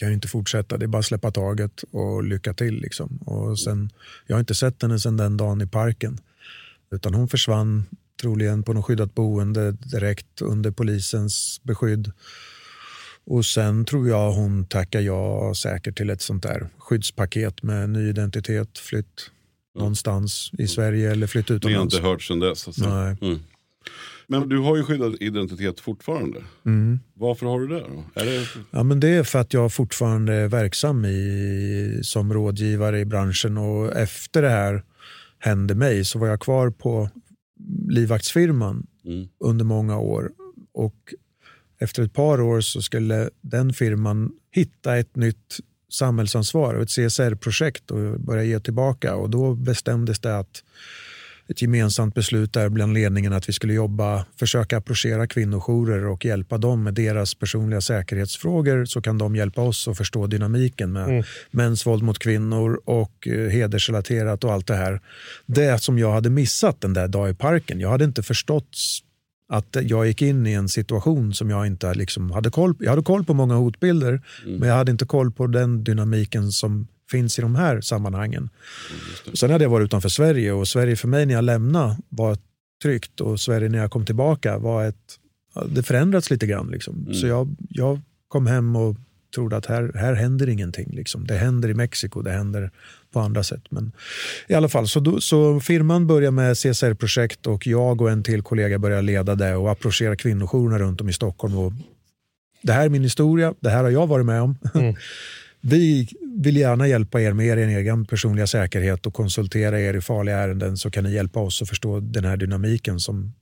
kan 0.00 0.08
ju 0.08 0.14
inte 0.14 0.28
fortsätta, 0.28 0.76
det 0.76 0.84
är 0.84 0.88
bara 0.88 0.98
att 0.98 1.04
släppa 1.04 1.30
taget 1.30 1.82
och 1.90 2.24
lycka 2.24 2.54
till. 2.54 2.74
Liksom. 2.74 3.16
Och 3.16 3.60
sen, 3.60 3.90
jag 4.26 4.36
har 4.36 4.40
inte 4.40 4.54
sett 4.54 4.82
henne 4.82 4.98
sedan 4.98 5.16
den 5.16 5.36
dagen 5.36 5.60
i 5.60 5.66
parken. 5.66 6.18
Utan 6.90 7.14
hon 7.14 7.28
försvann 7.28 7.84
troligen 8.20 8.62
på 8.62 8.72
något 8.72 8.84
skyddat 8.84 9.14
boende 9.14 9.72
direkt 9.72 10.42
under 10.42 10.70
polisens 10.70 11.60
beskydd. 11.62 12.12
Och 13.24 13.46
sen 13.46 13.84
tror 13.84 14.08
jag 14.08 14.32
hon 14.32 14.66
tackar 14.66 15.00
ja 15.00 15.52
säkert 15.54 15.96
till 15.96 16.10
ett 16.10 16.22
sånt 16.22 16.42
där 16.42 16.68
skyddspaket 16.78 17.62
med 17.62 17.90
ny 17.90 18.08
identitet, 18.08 18.78
flytt 18.78 19.30
någonstans 19.74 20.50
i 20.58 20.66
Sverige 20.66 21.10
eller 21.10 21.26
flytt 21.26 21.48
ni 21.48 21.52
har 21.52 21.56
utomlands. 21.56 21.94
inte 21.94 22.06
hört 22.06 22.22
sedan 22.22 22.40
dess? 22.40 22.66
Alltså. 22.66 22.94
Nej. 22.94 23.16
Mm. 23.20 23.38
Men 24.26 24.48
du 24.48 24.58
har 24.58 24.76
ju 24.76 24.82
skyddad 24.82 25.16
identitet 25.20 25.80
fortfarande. 25.80 26.38
Mm. 26.66 27.00
Varför 27.14 27.46
har 27.46 27.60
du 27.60 27.66
det 27.66 27.80
då? 27.80 28.04
Är 28.14 28.26
det 28.26 28.46
Ja, 28.70 28.82
men 28.82 29.00
det 29.00 29.08
är 29.08 29.22
för 29.22 29.38
att 29.38 29.52
jag 29.52 29.72
fortfarande 29.72 30.34
är 30.34 30.48
verksam 30.48 31.04
i, 31.04 32.00
som 32.02 32.32
rådgivare 32.32 33.00
i 33.00 33.04
branschen 33.04 33.58
och 33.58 33.96
efter 33.96 34.42
det 34.42 34.48
här 34.48 34.82
hände 35.38 35.74
mig 35.74 36.04
så 36.04 36.18
var 36.18 36.26
jag 36.26 36.40
kvar 36.40 36.70
på 36.70 37.08
livvaktsfirman 37.88 38.86
mm. 39.04 39.28
under 39.40 39.64
många 39.64 39.98
år. 39.98 40.30
Och 40.72 41.14
efter 41.78 42.02
ett 42.02 42.12
par 42.12 42.40
år 42.40 42.60
så 42.60 42.82
skulle 42.82 43.30
den 43.40 43.72
firman 43.72 44.32
hitta 44.50 44.96
ett 44.96 45.16
nytt 45.16 45.60
samhällsansvar 45.90 46.74
och 46.74 46.82
ett 46.82 46.88
CSR-projekt 46.88 47.90
och 47.90 48.20
börja 48.20 48.44
ge 48.44 48.60
tillbaka. 48.60 49.14
Och 49.14 49.30
då 49.30 49.54
bestämdes 49.54 50.18
det 50.18 50.38
att 50.38 50.62
ett 51.48 51.62
gemensamt 51.62 52.14
beslut 52.14 52.52
där 52.52 52.68
bland 52.68 52.94
ledningen 52.94 53.32
att 53.32 53.48
vi 53.48 53.52
skulle 53.52 53.72
jobba, 53.74 54.24
försöka 54.38 54.76
approchera 54.76 55.26
kvinnojourer 55.26 56.06
och 56.06 56.24
hjälpa 56.24 56.58
dem 56.58 56.82
med 56.82 56.94
deras 56.94 57.34
personliga 57.34 57.80
säkerhetsfrågor 57.80 58.84
så 58.84 59.00
kan 59.02 59.18
de 59.18 59.36
hjälpa 59.36 59.62
oss 59.62 59.88
att 59.88 59.96
förstå 59.96 60.26
dynamiken 60.26 60.92
med 60.92 61.08
Mm. 61.08 61.24
mäns 61.50 61.86
våld 61.86 62.02
mot 62.02 62.18
kvinnor 62.18 62.80
och 62.84 63.28
eh, 63.28 63.48
hedersrelaterat 63.48 64.44
och 64.44 64.52
allt 64.52 64.66
det 64.66 64.76
här. 64.76 65.00
Det 65.46 65.82
som 65.82 65.98
jag 65.98 66.12
hade 66.12 66.30
missat 66.30 66.80
den 66.80 66.92
där 66.92 67.08
dagen 67.08 67.30
i 67.30 67.34
parken, 67.34 67.80
jag 67.80 67.90
hade 67.90 68.04
inte 68.04 68.22
förstått 68.22 68.76
att 69.52 69.76
jag 69.82 70.06
gick 70.06 70.22
in 70.22 70.46
i 70.46 70.52
en 70.52 70.68
situation 70.68 71.34
som 71.34 71.50
jag 71.50 71.66
inte 71.66 71.94
liksom 71.94 72.30
hade 72.30 72.50
koll 72.50 72.74
på. 72.74 72.84
Jag 72.84 72.90
hade 72.90 73.02
koll 73.02 73.24
på 73.24 73.34
många 73.34 73.54
hotbilder, 73.54 74.22
men 74.46 74.68
jag 74.68 74.76
hade 74.76 74.90
inte 74.90 75.06
koll 75.06 75.32
på 75.32 75.46
den 75.46 75.84
dynamiken 75.84 76.52
som 76.52 76.86
finns 77.10 77.38
i 77.38 77.42
de 77.42 77.54
här 77.54 77.80
sammanhangen. 77.80 78.50
Sen 79.34 79.50
hade 79.50 79.64
jag 79.64 79.70
varit 79.70 79.84
utanför 79.84 80.08
Sverige 80.08 80.52
och 80.52 80.68
Sverige 80.68 80.96
för 80.96 81.08
mig 81.08 81.26
när 81.26 81.34
jag 81.34 81.44
lämnade 81.44 81.96
var 82.08 82.36
tryggt 82.82 83.20
och 83.20 83.40
Sverige 83.40 83.68
när 83.68 83.78
jag 83.78 83.90
kom 83.90 84.06
tillbaka 84.06 84.58
var 84.58 84.84
ett, 84.84 85.18
det 85.68 85.82
förändrats 85.82 86.30
lite 86.30 86.46
grann. 86.46 86.70
Liksom. 86.70 87.14
Så 87.14 87.26
jag, 87.26 87.56
jag 87.68 88.00
kom 88.28 88.46
hem 88.46 88.76
och 88.76 88.96
trodde 89.34 89.56
att 89.56 89.66
här, 89.66 89.92
här 89.94 90.14
händer 90.14 90.48
ingenting. 90.48 90.90
Liksom. 90.92 91.26
Det 91.26 91.34
händer 91.34 91.68
i 91.68 91.74
Mexiko, 91.74 92.22
det 92.22 92.30
händer 92.30 92.70
på 93.12 93.20
andra 93.20 93.42
sätt. 93.42 93.62
Men 93.70 93.92
i 94.48 94.54
alla 94.54 94.68
fall, 94.68 94.88
så, 94.88 95.00
då, 95.00 95.20
så 95.20 95.60
firman 95.60 96.06
började 96.06 96.30
med 96.30 96.56
CSR-projekt 96.56 97.46
och 97.46 97.66
jag 97.66 98.00
och 98.00 98.10
en 98.10 98.22
till 98.22 98.42
kollega 98.42 98.78
började 98.78 99.02
leda 99.02 99.34
det 99.34 99.54
och 99.56 99.70
approchera 99.70 100.16
kvinnojourerna 100.16 100.78
runt 100.78 101.00
om 101.00 101.08
i 101.08 101.12
Stockholm 101.12 101.56
och 101.56 101.72
det 102.62 102.72
här 102.72 102.84
är 102.84 102.88
min 102.88 103.02
historia, 103.02 103.54
det 103.60 103.70
här 103.70 103.82
har 103.82 103.90
jag 103.90 104.06
varit 104.06 104.26
med 104.26 104.42
om. 104.42 104.56
Vi 105.60 106.08
vill 106.36 106.56
gärna 106.56 106.88
hjälpa 106.88 107.20
er 107.20 107.32
med 107.32 107.46
er 107.46 107.56
egen 107.56 108.06
personliga 108.06 108.46
säkerhet 108.46 109.06
och 109.06 109.14
konsultera 109.14 109.80
er 109.80 109.94
i 109.94 110.00
farliga 110.00 110.38
ärenden 110.38 110.76
så 110.76 110.90
kan 110.90 111.04
ni 111.04 111.12
hjälpa 111.12 111.40
oss 111.40 111.62
att 111.62 111.68
förstå 111.68 112.00
den 112.00 112.24
här 112.24 112.36
dynamiken 112.36 113.00
som 113.00 113.32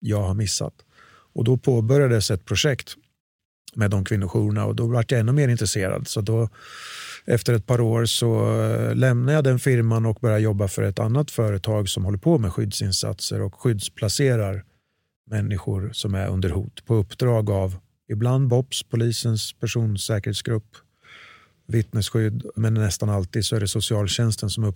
jag 0.00 0.22
har 0.22 0.34
missat. 0.34 0.74
Och 1.34 1.44
då 1.44 1.56
påbörjades 1.56 2.30
ett 2.30 2.44
projekt 2.44 2.94
med 3.76 3.90
de 3.90 4.04
kvinnojourerna 4.04 4.64
och 4.64 4.76
då 4.76 4.86
vart 4.86 5.10
jag 5.10 5.20
ännu 5.20 5.32
mer 5.32 5.48
intresserad. 5.48 6.08
Så 6.08 6.20
då, 6.20 6.48
efter 7.24 7.54
ett 7.54 7.66
par 7.66 7.80
år 7.80 8.04
så 8.04 8.60
eh, 8.62 8.94
lämnade 8.94 9.32
jag 9.32 9.44
den 9.44 9.58
firman 9.58 10.06
och 10.06 10.18
började 10.20 10.42
jobba 10.42 10.68
för 10.68 10.82
ett 10.82 10.98
annat 10.98 11.30
företag 11.30 11.88
som 11.88 12.04
håller 12.04 12.18
på 12.18 12.38
med 12.38 12.52
skyddsinsatser 12.52 13.42
och 13.42 13.60
skyddsplacerar 13.60 14.64
människor 15.30 15.90
som 15.92 16.14
är 16.14 16.28
under 16.28 16.50
hot 16.50 16.84
på 16.86 16.94
uppdrag 16.94 17.50
av 17.50 17.76
ibland 18.12 18.48
BOPS, 18.48 18.82
polisens 18.82 19.52
personsäkerhetsgrupp, 19.52 20.76
vittnesskydd, 21.66 22.46
men 22.56 22.74
nästan 22.74 23.08
alltid 23.08 23.44
så 23.44 23.56
är 23.56 23.60
det 23.60 23.68
socialtjänsten 23.68 24.50
som 24.50 24.64
är 24.64 24.68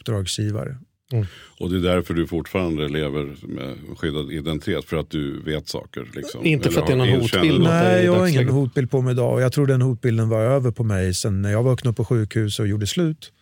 uppdragsgivare. 1.07 1.27
Och 1.61 1.71
det 1.71 1.77
är 1.77 1.95
därför 1.95 2.15
du 2.15 2.27
fortfarande 2.27 2.89
lever 2.89 3.37
med 3.43 3.77
skyddad 3.99 4.33
identitet. 4.33 4.85
För 4.85 4.97
att 4.97 5.11
du 5.11 5.41
vet 5.43 5.69
saker. 5.69 6.11
Liksom. 6.15 6.45
Inte 6.45 6.71
för 6.71 6.81
att 6.81 6.87
det 6.87 6.93
är 6.93 6.97
någon 6.97 7.09
hotbild 7.09 7.63
Nej, 7.63 8.05
jag 8.05 8.15
har 8.15 8.27
ingen 8.27 8.49
hotbild 8.49 8.91
på 8.91 9.01
mig 9.01 9.13
idag 9.13 9.41
jag 9.41 9.53
tror 9.53 9.67
den 9.67 9.83
hotbilden 9.83 10.29
var 10.29 10.41
över 10.41 10.71
på 10.71 10.85
mig 10.85 11.15
sen 11.15 11.43
när 11.43 11.53
jag 11.53 11.63
vaknade 11.63 11.91
upp 11.91 11.97
på 11.97 12.05
sjukhus 12.05 12.61
och 12.61 12.67
gjorde 12.67 12.87
slut. 12.87 13.33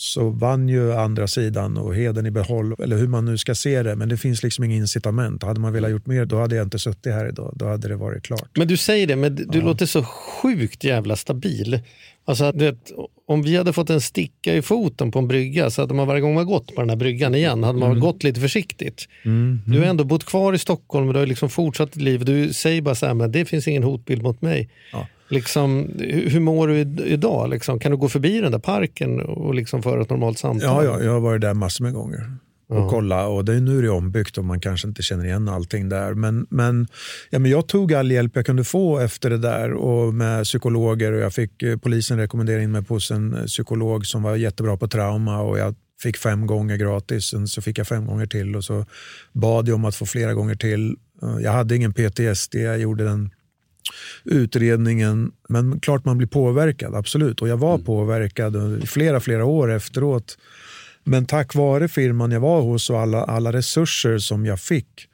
Så 0.00 0.30
vann 0.30 0.68
ju 0.68 0.92
andra 0.92 1.26
sidan 1.26 1.76
och 1.76 1.94
heden 1.94 2.26
i 2.26 2.30
behåll, 2.30 2.74
eller 2.82 2.96
hur 2.96 3.08
man 3.08 3.24
nu 3.24 3.38
ska 3.38 3.54
se 3.54 3.82
det. 3.82 3.96
Men 3.96 4.08
det 4.08 4.16
finns 4.16 4.42
liksom 4.42 4.64
ingen 4.64 4.78
incitament. 4.78 5.42
Hade 5.42 5.60
man 5.60 5.72
velat 5.72 5.90
gjort 5.90 6.06
mer, 6.06 6.24
då 6.24 6.40
hade 6.40 6.56
jag 6.56 6.66
inte 6.66 6.78
suttit 6.78 7.12
här 7.12 7.28
idag. 7.28 7.52
Då 7.56 7.66
hade 7.66 7.88
det 7.88 7.96
varit 7.96 8.22
klart. 8.22 8.50
Men 8.54 8.68
du 8.68 8.76
säger 8.76 9.06
det, 9.06 9.16
men 9.16 9.34
du 9.34 9.60
låter 9.60 9.86
så 9.86 10.04
sjukt 10.04 10.84
jävla 10.84 11.16
stabil. 11.16 11.80
Alltså, 12.24 12.52
vet, 12.52 12.92
om 13.26 13.42
vi 13.42 13.56
hade 13.56 13.72
fått 13.72 13.90
en 13.90 14.00
sticka 14.00 14.54
i 14.54 14.62
foten 14.62 15.10
på 15.10 15.18
en 15.18 15.28
brygga 15.28 15.70
så 15.70 15.82
hade 15.82 15.94
man 15.94 16.06
varje 16.06 16.20
gång 16.20 16.34
man 16.34 16.46
gått 16.46 16.74
på 16.74 16.80
den 16.80 16.90
här 16.90 16.96
bryggan 16.96 17.34
igen 17.34 17.62
hade 17.62 17.78
man 17.78 18.00
gått 18.00 18.24
lite 18.24 18.40
försiktigt. 18.40 19.08
Du 19.66 19.78
har 19.78 19.86
ändå 19.86 20.04
bott 20.04 20.24
kvar 20.24 20.52
i 20.52 20.58
Stockholm 20.58 21.08
och 21.08 21.14
du 21.14 21.18
har 21.18 21.26
liksom 21.26 21.48
fortsatt 21.48 21.92
ditt 21.92 22.02
liv. 22.02 22.24
Du 22.24 22.52
säger 22.52 22.82
bara 22.82 22.94
så 22.94 23.06
här, 23.06 23.14
men 23.14 23.32
det 23.32 23.44
finns 23.44 23.68
ingen 23.68 23.82
hotbild 23.82 24.22
mot 24.22 24.42
mig. 24.42 24.70
Ja. 24.92 25.06
Liksom, 25.30 25.90
hur 26.26 26.40
mår 26.40 26.68
du 26.68 26.78
idag? 27.04 27.50
Liksom? 27.50 27.78
Kan 27.78 27.90
du 27.90 27.96
gå 27.96 28.08
förbi 28.08 28.40
den 28.40 28.52
där 28.52 28.58
parken 28.58 29.20
och 29.20 29.54
liksom 29.54 29.82
föra 29.82 30.02
ett 30.02 30.10
normalt 30.10 30.38
samtal? 30.38 30.84
Ja, 30.84 30.84
ja, 30.84 31.04
jag 31.04 31.12
har 31.12 31.20
varit 31.20 31.40
där 31.40 31.54
massor 31.54 31.84
med 31.84 31.94
gånger 31.94 32.36
och 32.70 32.90
kolla 32.90 33.26
och 33.26 33.44
det 33.44 33.54
är 33.54 33.60
nu 33.60 33.80
det 33.82 33.86
är 33.86 33.90
ombyggt 33.90 34.38
och 34.38 34.44
man 34.44 34.60
kanske 34.60 34.88
inte 34.88 35.02
känner 35.02 35.24
igen 35.24 35.48
allting 35.48 35.88
där. 35.88 36.14
Men, 36.14 36.46
men, 36.50 36.86
ja, 37.30 37.38
men 37.38 37.50
jag 37.50 37.66
tog 37.66 37.94
all 37.94 38.10
hjälp 38.10 38.32
jag 38.34 38.46
kunde 38.46 38.64
få 38.64 38.98
efter 38.98 39.30
det 39.30 39.38
där 39.38 39.72
och 39.72 40.14
med 40.14 40.44
psykologer 40.44 41.12
och 41.12 41.20
jag 41.20 41.32
fick 41.34 41.62
eh, 41.62 41.76
polisen 41.76 42.18
rekommendera 42.18 42.62
in 42.62 42.72
mig 42.72 42.84
på 42.84 42.98
en 43.12 43.34
eh, 43.34 43.44
psykolog 43.44 44.06
som 44.06 44.22
var 44.22 44.36
jättebra 44.36 44.76
på 44.76 44.88
trauma 44.88 45.40
och 45.40 45.58
jag 45.58 45.74
fick 46.02 46.16
fem 46.16 46.46
gånger 46.46 46.76
gratis, 46.76 47.24
sen 47.24 47.46
så 47.48 47.62
fick 47.62 47.78
jag 47.78 47.86
fem 47.86 48.06
gånger 48.06 48.26
till 48.26 48.56
och 48.56 48.64
så 48.64 48.86
bad 49.32 49.68
jag 49.68 49.74
om 49.74 49.84
att 49.84 49.96
få 49.96 50.06
flera 50.06 50.34
gånger 50.34 50.54
till. 50.54 50.96
Eh, 51.22 51.36
Jag 51.42 51.52
hade 51.52 51.76
ingen 51.76 51.92
PTSD, 51.92 52.54
jag 52.54 52.78
gjorde 52.78 53.04
den 53.04 53.30
utredningen. 54.24 55.32
Men 55.48 55.80
klart 55.80 56.04
man 56.04 56.18
blir 56.18 56.28
påverkad, 56.28 56.94
absolut. 56.94 57.42
Och 57.42 57.48
jag 57.48 57.56
var 57.56 57.78
påverkad 57.78 58.82
i 58.82 58.86
flera, 58.86 59.20
flera 59.20 59.44
år 59.44 59.72
efteråt. 59.72 60.38
Men 61.04 61.26
tack 61.26 61.54
vare 61.54 61.88
firman 61.88 62.30
jag 62.30 62.40
var 62.40 62.60
hos 62.62 62.90
och 62.90 63.00
alla, 63.00 63.24
alla 63.24 63.52
resurser 63.52 64.18
som 64.18 64.46
jag 64.46 64.60
fick. 64.60 65.06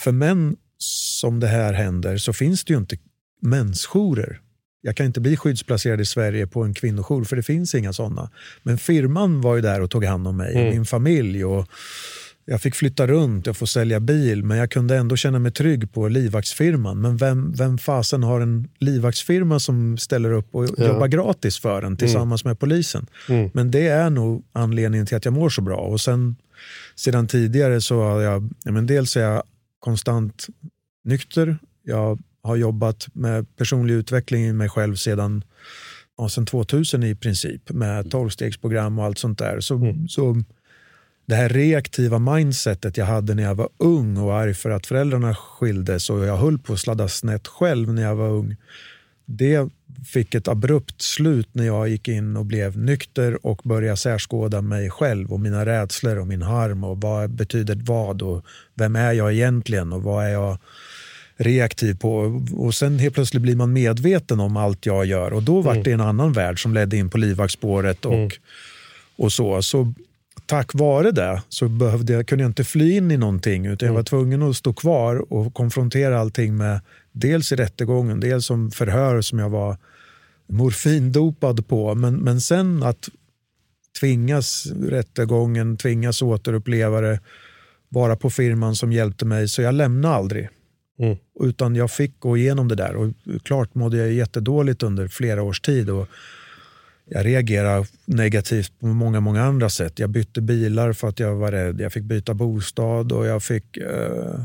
För 0.00 0.12
män 0.12 0.56
som 0.78 1.40
det 1.40 1.46
här 1.46 1.72
händer 1.72 2.16
så 2.16 2.32
finns 2.32 2.64
det 2.64 2.72
ju 2.72 2.78
inte 2.78 2.96
mensjourer. 3.42 4.40
Jag 4.80 4.96
kan 4.96 5.06
inte 5.06 5.20
bli 5.20 5.36
skyddsplacerad 5.36 6.00
i 6.00 6.04
Sverige 6.04 6.46
på 6.46 6.62
en 6.62 6.74
kvinnojour 6.74 7.24
för 7.24 7.36
det 7.36 7.42
finns 7.42 7.74
inga 7.74 7.92
sådana. 7.92 8.30
Men 8.62 8.78
firman 8.78 9.40
var 9.40 9.56
ju 9.56 9.60
där 9.60 9.80
och 9.80 9.90
tog 9.90 10.04
hand 10.04 10.28
om 10.28 10.36
mig 10.36 10.54
och 10.54 10.74
min 10.74 10.84
familj. 10.84 11.44
Och 11.44 11.68
jag 12.46 12.60
fick 12.60 12.74
flytta 12.74 13.06
runt, 13.06 13.46
jag 13.46 13.56
får 13.56 13.66
sälja 13.66 14.00
bil 14.00 14.44
men 14.44 14.58
jag 14.58 14.70
kunde 14.70 14.96
ändå 14.96 15.16
känna 15.16 15.38
mig 15.38 15.52
trygg 15.52 15.92
på 15.92 16.08
livvaktsfirman. 16.08 17.00
Men 17.00 17.16
vem, 17.16 17.52
vem 17.52 17.78
fasen 17.78 18.22
har 18.22 18.40
en 18.40 18.68
livvaktsfirma 18.78 19.58
som 19.58 19.98
ställer 19.98 20.32
upp 20.32 20.54
och 20.54 20.64
jobbar 20.64 21.06
gratis 21.06 21.58
för 21.58 21.82
en 21.82 21.96
tillsammans 21.96 22.44
med 22.44 22.58
polisen? 22.58 23.06
Men 23.52 23.70
det 23.70 23.86
är 23.88 24.10
nog 24.10 24.44
anledningen 24.52 25.06
till 25.06 25.16
att 25.16 25.24
jag 25.24 25.34
mår 25.34 25.48
så 25.48 25.62
bra. 25.62 25.76
Och 25.76 26.00
sen 26.00 26.36
sedan 26.94 27.26
tidigare 27.26 27.80
så 27.80 28.02
har 28.02 28.20
jag, 28.20 28.52
ja, 28.64 28.72
men 28.72 28.86
dels 28.86 29.16
är 29.16 29.20
jag 29.20 29.42
konstant 29.80 30.46
nykter. 31.04 31.58
Jag 31.82 32.18
har 32.42 32.56
jobbat 32.56 33.06
med 33.12 33.56
personlig 33.56 33.94
utveckling 33.94 34.44
i 34.44 34.52
mig 34.52 34.68
själv 34.68 34.94
sedan, 34.94 35.44
ja, 36.16 36.28
sedan 36.28 36.46
2000 36.46 37.02
i 37.02 37.14
princip 37.14 37.70
med 37.70 38.10
tolvstegsprogram 38.10 38.98
och 38.98 39.04
allt 39.04 39.18
sånt 39.18 39.38
där. 39.38 39.60
Så, 39.60 39.94
så 40.08 40.42
det 41.26 41.34
här 41.34 41.48
reaktiva 41.48 42.18
mindsetet 42.18 42.96
jag 42.96 43.06
hade 43.06 43.34
när 43.34 43.42
jag 43.42 43.54
var 43.54 43.68
ung 43.78 44.16
och 44.16 44.34
arg 44.34 44.54
för 44.54 44.70
att 44.70 44.86
föräldrarna 44.86 45.34
skildes 45.34 46.10
och 46.10 46.24
jag 46.24 46.36
höll 46.36 46.58
på 46.58 46.72
att 46.72 46.80
sladda 46.80 47.08
snett 47.08 47.48
själv 47.48 47.94
när 47.94 48.02
jag 48.02 48.14
var 48.14 48.28
ung. 48.28 48.56
Det 49.26 49.68
fick 50.06 50.34
ett 50.34 50.48
abrupt 50.48 51.02
slut 51.02 51.48
när 51.52 51.66
jag 51.66 51.88
gick 51.88 52.08
in 52.08 52.36
och 52.36 52.46
blev 52.46 52.78
nykter 52.78 53.46
och 53.46 53.60
började 53.64 53.96
särskåda 53.96 54.62
mig 54.62 54.90
själv 54.90 55.32
och 55.32 55.40
mina 55.40 55.66
rädslor 55.66 56.18
och 56.18 56.26
min 56.26 56.42
harm 56.42 56.84
och 56.84 57.00
vad 57.00 57.30
betyder 57.30 57.74
vad 57.84 58.22
och 58.22 58.44
vem 58.74 58.96
är 58.96 59.12
jag 59.12 59.32
egentligen 59.32 59.92
och 59.92 60.02
vad 60.02 60.24
är 60.24 60.30
jag 60.30 60.58
reaktiv 61.36 61.98
på. 61.98 62.42
Och 62.56 62.74
sen 62.74 62.98
helt 62.98 63.14
plötsligt 63.14 63.42
blir 63.42 63.56
man 63.56 63.72
medveten 63.72 64.40
om 64.40 64.56
allt 64.56 64.86
jag 64.86 65.06
gör 65.06 65.32
och 65.32 65.42
då 65.42 65.60
var 65.60 65.74
det 65.74 65.92
en 65.92 66.00
annan 66.00 66.32
värld 66.32 66.62
som 66.62 66.74
ledde 66.74 66.96
in 66.96 67.10
på 67.10 67.18
livvaktsspåret 67.18 68.04
och, 68.04 68.38
och 69.16 69.32
så. 69.32 69.62
så 69.62 69.94
tack 70.46 70.74
vare 70.74 71.10
det 71.10 71.42
så 71.48 71.68
behövde 71.68 72.12
jag, 72.12 72.26
kunde 72.26 72.44
jag 72.44 72.48
inte 72.48 72.64
fly 72.64 72.96
in 72.96 73.10
i 73.10 73.16
någonting 73.16 73.66
utan 73.66 73.86
jag 73.86 73.94
var 73.94 74.02
tvungen 74.02 74.42
att 74.42 74.56
stå 74.56 74.72
kvar 74.72 75.32
och 75.32 75.54
konfrontera 75.54 76.20
allting 76.20 76.56
med 76.56 76.80
dels 77.12 77.52
i 77.52 77.56
rättegången, 77.56 78.20
dels 78.20 78.46
som 78.46 78.70
förhör 78.70 79.20
som 79.20 79.38
jag 79.38 79.50
var 79.50 79.76
morfindopad 80.46 81.68
på. 81.68 81.94
Men, 81.94 82.16
men 82.16 82.40
sen 82.40 82.82
att 82.82 83.08
tvingas 84.00 84.66
rättegången, 84.66 85.76
tvingas 85.76 86.22
återuppleva 86.22 87.00
det, 87.00 87.20
vara 87.88 88.16
på 88.16 88.30
firman 88.30 88.76
som 88.76 88.92
hjälpte 88.92 89.24
mig 89.24 89.48
så 89.48 89.62
jag 89.62 89.74
lämnade 89.74 90.14
aldrig. 90.14 90.48
Mm. 90.98 91.16
Utan 91.40 91.76
jag 91.76 91.90
fick 91.90 92.20
gå 92.20 92.36
igenom 92.36 92.68
det 92.68 92.74
där 92.74 92.96
och 92.96 93.12
klart 93.42 93.74
mådde 93.74 93.96
jag 93.96 94.12
jättedåligt 94.12 94.82
under 94.82 95.08
flera 95.08 95.42
års 95.42 95.60
tid. 95.60 95.90
Och 95.90 96.08
jag 97.10 97.26
reagerade 97.26 97.86
negativt 98.04 98.72
på 98.80 98.86
många, 98.86 99.20
många 99.20 99.42
andra 99.42 99.70
sätt. 99.70 99.98
Jag 99.98 100.10
bytte 100.10 100.40
bilar 100.40 100.92
för 100.92 101.08
att 101.08 101.20
jag 101.20 101.34
var 101.34 101.52
rädd. 101.52 101.80
Jag 101.80 101.92
fick 101.92 102.04
byta 102.04 102.34
bostad 102.34 103.12
och 103.12 103.26
jag 103.26 103.42
fick... 103.42 103.76
Eh, 103.76 104.40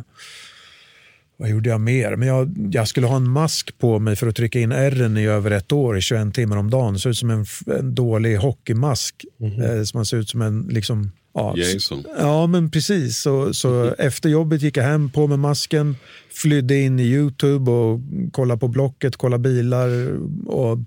vad 1.38 1.50
gjorde 1.50 1.70
jag 1.70 1.82
mer? 1.82 2.16
Men 2.16 2.28
jag, 2.28 2.70
jag 2.72 2.88
skulle 2.88 3.08
ha 3.08 3.16
en 3.16 3.30
mask 3.30 3.78
på 3.78 4.00
mig 4.00 4.16
för 4.16 4.28
att 4.28 4.36
trycka 4.36 4.60
in 4.60 4.72
ärren 4.72 5.18
i 5.18 5.26
över 5.26 5.52
ett 5.52 5.72
år 5.72 5.98
i 5.98 6.02
21 6.02 6.34
timmar 6.34 6.58
om 6.58 6.70
dagen. 6.70 6.94
Det 6.94 7.00
såg 7.00 7.10
ut 7.10 7.18
som 7.18 7.30
en, 7.30 7.46
en 7.80 7.96
dålig 7.96 8.38
hockeymask. 8.38 9.26
Eh, 9.64 9.84
som 9.84 9.98
man 9.98 10.06
ser 10.06 10.18
ut 10.18 10.30
som 10.30 10.42
en... 10.42 10.62
Liksom, 10.62 11.12
ja, 11.34 11.58
Jason. 11.58 12.04
Ja, 12.18 12.48
men 12.48 12.72
precis. 12.72 13.18
Så, 13.18 13.54
så 13.54 13.96
efter 13.98 14.30
jobbet 14.30 14.62
gick 14.62 14.78
jag 14.78 14.84
hem, 14.84 15.10
på 15.10 15.28
med 15.28 15.40
masken, 15.40 15.96
flydde 16.32 16.80
in 16.80 17.00
i 17.00 17.04
Youtube 17.04 17.72
och 17.72 18.00
kollade 18.32 18.60
på 18.60 18.68
Blocket, 18.68 19.16
kollade 19.16 19.50
bilar 19.50 20.18
och 20.48 20.78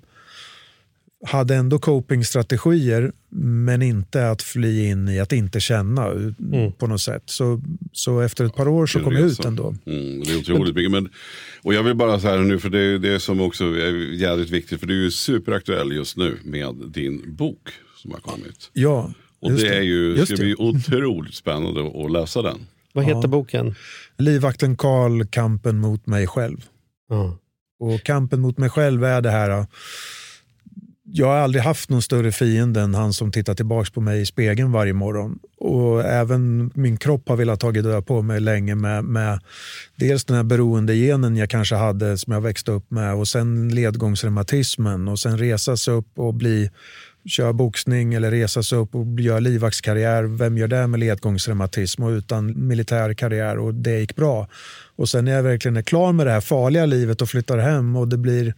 hade 1.27 1.55
ändå 1.55 1.79
copingstrategier 1.79 3.13
men 3.69 3.83
inte 3.83 4.31
att 4.31 4.43
fly 4.43 4.85
in 4.87 5.09
i 5.09 5.21
att 5.21 5.33
inte 5.33 5.61
känna 5.61 6.07
Mm. 6.07 6.73
på 6.73 6.87
något 6.87 7.01
sätt. 7.01 7.23
Så, 7.27 7.63
så 7.93 8.21
efter 8.21 8.45
ett 8.45 8.55
par 8.55 8.69
år 8.69 8.87
så 8.87 9.01
kom 9.01 9.13
jag 9.13 9.23
ut 9.23 9.45
ändå. 9.45 9.75
Mm, 9.87 10.21
det 10.25 10.33
är 10.33 10.39
otroligt 10.39 10.75
mycket. 10.75 10.91
Men, 10.91 11.09
och 11.63 11.75
jag 11.75 11.83
vill 11.83 11.95
bara 11.95 12.21
säga 12.21 12.37
nu, 12.37 12.59
för 12.59 12.71
det 12.71 12.79
är 12.81 12.99
det 12.99 13.21
som 13.21 13.41
också 13.41 13.65
är 13.65 14.13
jävligt 14.15 14.51
viktigt. 14.51 14.81
För 14.81 14.87
du 14.87 14.99
är 14.99 15.05
ju 15.05 15.11
superaktuell 15.11 15.93
just 15.93 16.17
nu 16.17 16.39
med 16.45 16.75
din 16.95 17.35
bok 17.35 17.69
som 17.97 18.11
har 18.11 18.19
kommit. 18.21 18.71
Ja, 18.73 19.13
Och 19.41 19.53
det 19.53 19.69
är 19.77 19.83
ju, 19.83 20.15
Just 20.17 20.27
ska 20.27 20.37
det. 20.37 20.43
bli 20.43 20.55
otroligt 20.59 21.35
spännande 21.35 22.05
att 22.05 22.13
läsa 22.13 22.43
den. 22.43 22.59
Vad 22.93 23.05
heter 23.05 23.29
boken? 23.29 23.75
Livvakten 24.19 24.77
Karl, 24.77 25.25
kampen 25.27 25.79
mot 25.79 26.07
mig 26.07 26.27
själv. 26.27 26.65
Ja. 27.09 27.39
Och 27.81 28.03
kampen 28.03 28.41
mot 28.41 28.59
mig 28.59 28.71
själv 28.71 29.05
är 29.05 29.21
det 29.21 29.31
här. 29.31 29.67
Jag 31.15 31.27
har 31.27 31.37
aldrig 31.37 31.65
haft 31.65 31.91
någon 31.91 32.03
större 32.03 32.33
fiende 32.33 32.81
än 32.81 32.95
han 32.95 33.13
som 33.13 33.33
tittar 33.33 33.55
tillbaka 33.55 33.91
på 33.95 34.01
mig 34.01 34.21
i 34.21 34.27
spegeln 34.27 34.73
varje 34.73 34.93
morgon. 34.93 35.39
Och 35.59 36.05
även 36.05 36.71
min 36.75 36.97
kropp 36.97 37.29
har 37.29 37.37
velat 37.37 37.61
ta 37.61 37.73
död 37.73 38.07
på 38.07 38.23
mig 38.23 38.41
länge 38.41 38.75
med, 38.75 39.05
med 39.05 39.41
dels 39.97 40.25
den 40.25 40.37
här 40.37 40.45
beroendegenen 40.45 41.37
jag 41.37 41.51
kanske 41.51 41.75
hade 41.75 42.19
som 42.19 42.33
jag 42.33 42.41
växte 42.41 42.71
upp 42.71 42.91
med 42.91 43.15
och 43.15 43.29
sen 43.29 43.69
ledgångsreumatismen 43.69 45.09
och 45.09 45.19
sen 45.19 45.39
resa 45.39 45.77
sig 45.77 45.95
upp 45.95 46.19
och 46.19 46.35
bli 46.35 46.71
köra 47.27 47.53
boxning 47.53 48.15
eller 48.15 48.31
resa 48.31 48.63
sig 48.63 48.79
upp 48.79 48.95
och 48.95 49.21
göra 49.21 49.41
livvaktskarriär. 49.41 50.23
Vem 50.23 50.59
gör 50.59 50.69
det 50.69 50.87
med 50.87 51.01
ledgångsreumatism 51.01 52.03
och 52.03 52.11
utan 52.11 52.67
militär 52.67 53.15
karriär 53.15 53.59
och 53.59 53.75
det 53.75 54.01
gick 54.01 54.17
bra. 54.17 54.49
Och 54.97 55.09
sen 55.09 55.25
när 55.25 55.33
jag 55.33 55.43
verkligen 55.43 55.77
är 55.77 55.83
klar 55.83 56.13
med 56.13 56.27
det 56.27 56.33
här 56.33 56.41
farliga 56.41 56.87
livet 56.87 57.23
och 57.23 57.29
flyttar 57.29 57.59
hem 57.59 57.97
och 57.97 58.09
det 58.09 58.19
blir 58.19 58.55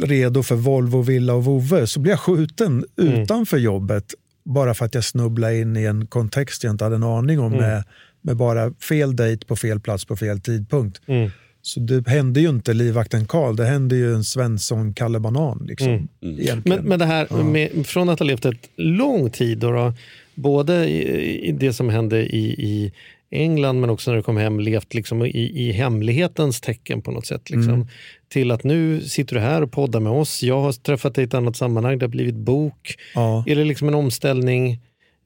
redo 0.00 0.42
för 0.42 0.54
Volvo, 0.54 1.02
Villa 1.02 1.34
och 1.34 1.44
Vove 1.44 1.86
så 1.86 2.00
blir 2.00 2.12
jag 2.12 2.20
skjuten 2.20 2.84
mm. 2.98 3.14
utanför 3.14 3.58
jobbet 3.58 4.14
bara 4.44 4.74
för 4.74 4.84
att 4.84 4.94
jag 4.94 5.04
snubblade 5.04 5.58
in 5.58 5.76
i 5.76 5.84
en 5.84 6.06
kontext 6.06 6.64
jag 6.64 6.70
inte 6.70 6.84
hade 6.84 6.96
en 6.96 7.02
aning 7.02 7.40
om 7.40 7.52
mm. 7.52 7.58
med, 7.58 7.84
med 8.20 8.36
bara 8.36 8.72
fel 8.72 9.16
dejt 9.16 9.46
på 9.46 9.56
fel 9.56 9.80
plats 9.80 10.04
på 10.04 10.16
fel 10.16 10.40
tidpunkt. 10.40 11.00
Mm. 11.06 11.30
Så 11.62 11.80
det 11.80 12.08
hände 12.08 12.40
ju 12.40 12.48
inte 12.48 12.72
livvakten 12.72 13.26
Karl, 13.26 13.56
det 13.56 13.64
hände 13.64 13.96
ju 13.96 14.14
en 14.14 14.24
Svensson 14.24 14.94
Kalle 14.94 15.20
Banan. 15.20 15.66
Liksom, 15.68 15.88
mm. 15.88 16.08
mm. 16.22 16.62
Men, 16.64 16.84
men 16.84 16.98
det 16.98 17.06
här, 17.06 17.26
ja. 17.30 17.42
med, 17.42 17.86
från 17.86 18.08
att 18.08 18.18
ha 18.18 18.26
levt 18.26 18.44
ett 18.44 18.70
lång 18.76 19.30
tid, 19.30 19.58
då, 19.58 19.70
då 19.70 19.94
både 20.34 20.88
i, 20.88 21.48
i, 21.48 21.52
det 21.52 21.72
som 21.72 21.88
hände 21.88 22.36
i, 22.36 22.44
i 22.46 22.92
England 23.30 23.80
men 23.80 23.90
också 23.90 24.10
när 24.10 24.16
du 24.16 24.22
kom 24.22 24.36
hem 24.36 24.60
levt 24.60 24.94
liksom 24.94 25.22
i, 25.22 25.68
i 25.68 25.72
hemlighetens 25.72 26.60
tecken 26.60 27.02
på 27.02 27.10
något 27.10 27.26
sätt. 27.26 27.50
Liksom. 27.50 27.88
Mm. 28.36 28.44
Till 28.44 28.50
att 28.50 28.64
nu 28.64 29.00
sitter 29.00 29.34
du 29.34 29.40
här 29.40 29.62
och 29.62 29.72
poddar 29.72 30.00
med 30.00 30.12
oss. 30.12 30.42
Jag 30.42 30.60
har 30.60 30.72
träffat 30.72 31.14
dig 31.14 31.24
i 31.24 31.26
ett 31.26 31.34
annat 31.34 31.56
sammanhang, 31.56 31.98
det 31.98 32.04
har 32.04 32.10
blivit 32.10 32.34
bok. 32.34 32.96
Ja. 33.14 33.44
Är 33.46 33.56
det 33.56 33.64
liksom 33.64 33.88
en 33.88 33.94
omställning? 33.94 34.80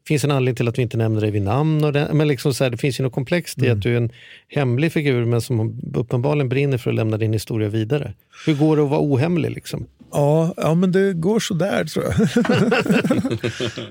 finns 0.07 0.25
en 0.25 0.31
anledning 0.31 0.57
till 0.57 0.69
att 0.69 0.79
vi 0.79 0.83
inte 0.83 0.97
nämner 0.97 1.21
dig 1.21 1.31
vid 1.31 1.43
namn. 1.43 1.85
Och 1.85 1.93
det, 1.93 2.09
men 2.13 2.29
liksom 2.29 2.55
så 2.55 2.65
här, 2.65 2.71
det 2.71 2.77
finns 2.77 3.01
ju 3.01 3.05
något 3.05 3.13
komplext 3.13 3.59
i 3.59 3.67
mm. 3.67 3.79
att 3.79 3.83
du 3.83 3.93
är 3.93 3.97
en 3.97 4.11
hemlig 4.49 4.93
figur 4.93 5.25
men 5.25 5.41
som 5.41 5.81
uppenbarligen 5.95 6.49
brinner 6.49 6.79
för 6.79 6.91
att 6.91 6.97
lämna 6.97 7.17
din 7.17 7.33
historia 7.33 7.69
vidare. 7.69 8.15
Hur 8.47 8.55
går 8.55 8.77
det 8.77 8.83
att 8.83 8.91
vara 8.91 9.01
ohemlig? 9.01 9.51
Liksom? 9.51 9.87
Ja, 10.13 10.55
ja 10.57 10.75
men 10.75 10.93
det 10.93 11.13
går 11.13 11.41
sådär 11.41 11.85
tror 11.85 12.05
jag. 12.05 12.15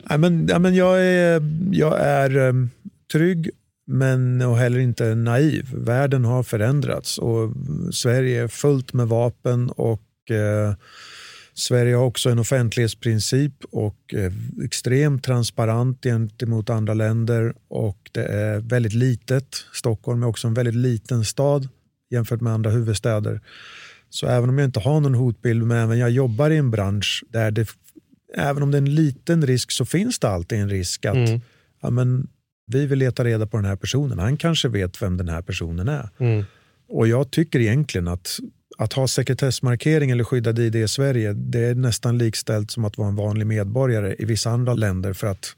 ja, 0.09 0.18
men, 0.18 0.47
ja, 0.49 0.59
men 0.59 0.76
jag 0.76 1.05
är, 1.05 1.41
jag 1.72 1.99
är 1.99 2.38
um, 2.38 2.70
trygg 3.11 3.49
men 3.88 4.41
och 4.41 4.57
heller 4.57 4.79
inte 4.79 5.15
naiv. 5.15 5.69
Världen 5.73 6.25
har 6.25 6.43
förändrats 6.43 7.17
och 7.17 7.53
Sverige 7.91 8.43
är 8.43 8.47
fullt 8.47 8.93
med 8.93 9.07
vapen 9.07 9.69
och 9.69 10.31
eh, 10.31 10.73
Sverige 11.53 11.95
har 11.95 12.03
också 12.03 12.29
en 12.29 12.39
offentlighetsprincip 12.39 13.53
och 13.71 14.13
är 14.13 14.33
extremt 14.63 15.23
transparent 15.23 16.03
gentemot 16.03 16.69
andra 16.69 16.93
länder 16.93 17.53
och 17.67 18.09
det 18.11 18.23
är 18.23 18.59
väldigt 18.59 18.93
litet. 18.93 19.55
Stockholm 19.73 20.23
är 20.23 20.27
också 20.27 20.47
en 20.47 20.53
väldigt 20.53 20.75
liten 20.75 21.25
stad 21.25 21.67
jämfört 22.09 22.41
med 22.41 22.53
andra 22.53 22.69
huvudstäder. 22.69 23.41
Så 24.09 24.27
även 24.27 24.49
om 24.49 24.57
jag 24.57 24.67
inte 24.67 24.79
har 24.79 24.99
någon 24.99 25.15
hotbild, 25.15 25.63
men 25.63 25.77
även 25.77 25.99
jag 25.99 26.09
jobbar 26.09 26.49
i 26.49 26.57
en 26.57 26.71
bransch 26.71 27.23
där 27.29 27.51
det, 27.51 27.69
även 28.33 28.63
om 28.63 28.71
det 28.71 28.77
är 28.77 28.81
en 28.81 28.95
liten 28.95 29.47
risk 29.47 29.71
så 29.71 29.86
finns 29.86 30.19
det 30.19 30.29
alltid 30.29 30.59
en 30.59 30.69
risk 30.69 31.05
att 31.05 31.15
mm. 31.15 31.41
ja, 31.81 31.89
men, 31.89 32.27
vi 32.68 32.86
vill 32.86 32.99
leta 32.99 33.24
reda 33.24 33.47
på 33.47 33.57
den 33.57 33.66
här 33.66 33.76
personen. 33.76 34.20
Han 34.20 34.38
kanske 34.38 34.70
vet 34.70 35.01
vem 35.01 35.18
den 35.18 35.30
här 35.30 35.41
personen 35.41 35.88
är. 35.88 36.09
Mm. 36.18 36.45
Och 36.88 37.07
jag 37.07 37.32
tycker 37.32 37.59
egentligen 37.59 38.07
att 38.07 38.39
att 38.78 38.93
ha 38.93 39.07
sekretessmarkering 39.07 40.11
eller 40.11 40.24
skyddad 40.24 40.59
ID 40.59 40.76
i 40.76 40.88
Sverige 40.88 41.34
det 41.34 41.59
är 41.59 41.76
nästan 41.76 42.18
likställt 42.18 42.72
som 42.72 42.86
att 42.86 42.97
vara 42.97 43.07
en 43.07 43.16
vanlig 43.16 43.47
medborgare 43.47 44.16
i 44.20 44.26
vissa 44.26 44.49
andra 44.49 44.74
länder 44.74 45.13
för 45.13 45.28
att 45.28 45.55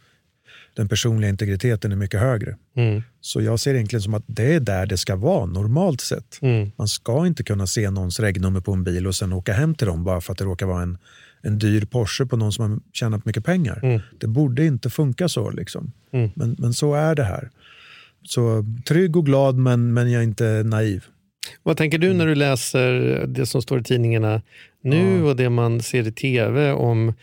den 0.76 0.90
personliga 0.90 1.30
integriteten 1.30 1.92
är 1.92 1.96
mycket 1.96 2.20
högre. 2.20 2.58
Mm. 2.76 3.04
Så 3.22 3.42
jag 3.42 3.60
ser 3.60 3.74
egentligen 3.74 4.02
som 4.02 4.14
att 4.14 4.24
det 4.28 4.54
är 4.54 4.60
där 4.60 4.86
det 4.86 4.98
ska 4.98 5.16
vara 5.16 5.46
normalt 5.46 6.02
sett. 6.02 6.40
Mm. 6.42 6.72
Man 6.76 6.88
ska 6.88 7.28
inte 7.28 7.44
kunna 7.44 7.68
se 7.68 7.90
någons 7.90 8.20
regnummer 8.20 8.62
på 8.62 8.74
en 8.74 8.84
bil 8.84 9.08
och 9.08 9.16
sen 9.16 9.34
åka 9.34 9.54
hem 9.54 9.76
till 9.76 9.88
dem 9.88 10.04
bara 10.04 10.22
för 10.22 10.32
att 10.32 10.38
det 10.38 10.46
råkar 10.46 10.66
vara 10.66 10.82
en, 10.82 10.98
en 11.42 11.60
dyr 11.60 11.86
Porsche 11.86 12.26
på 12.26 12.38
någon 12.38 12.52
som 12.52 12.72
har 12.72 12.80
tjänat 12.94 13.26
mycket 13.26 13.46
pengar. 13.46 13.80
Mm. 13.84 14.02
Det 14.18 14.28
borde 14.28 14.66
inte 14.66 14.90
funka 14.90 15.30
så. 15.30 15.50
Liksom. 15.50 15.92
Mm. 16.12 16.30
Men, 16.36 16.56
men 16.60 16.74
så 16.74 16.94
är 16.94 17.16
det 17.16 17.24
här. 17.24 17.50
Så 18.24 18.66
trygg 18.88 19.18
och 19.18 19.26
glad 19.26 19.56
men, 19.56 19.94
men 19.94 20.12
jag 20.12 20.20
är 20.20 20.24
inte 20.24 20.64
naiv. 20.66 21.06
Vad 21.64 21.78
tänker 21.78 21.98
du 21.98 22.14
när 22.14 22.26
du 22.26 22.36
läser 22.36 22.92
det 23.28 23.46
som 23.46 23.62
står 23.62 23.80
i 23.80 23.84
tidningarna 23.84 24.42
nu 24.82 25.20
ja. 25.20 25.30
och 25.30 25.36
det 25.36 25.50
man 25.50 25.82
ser 25.82 26.08
i 26.08 26.12
tv 26.12 26.72
om 26.72 27.14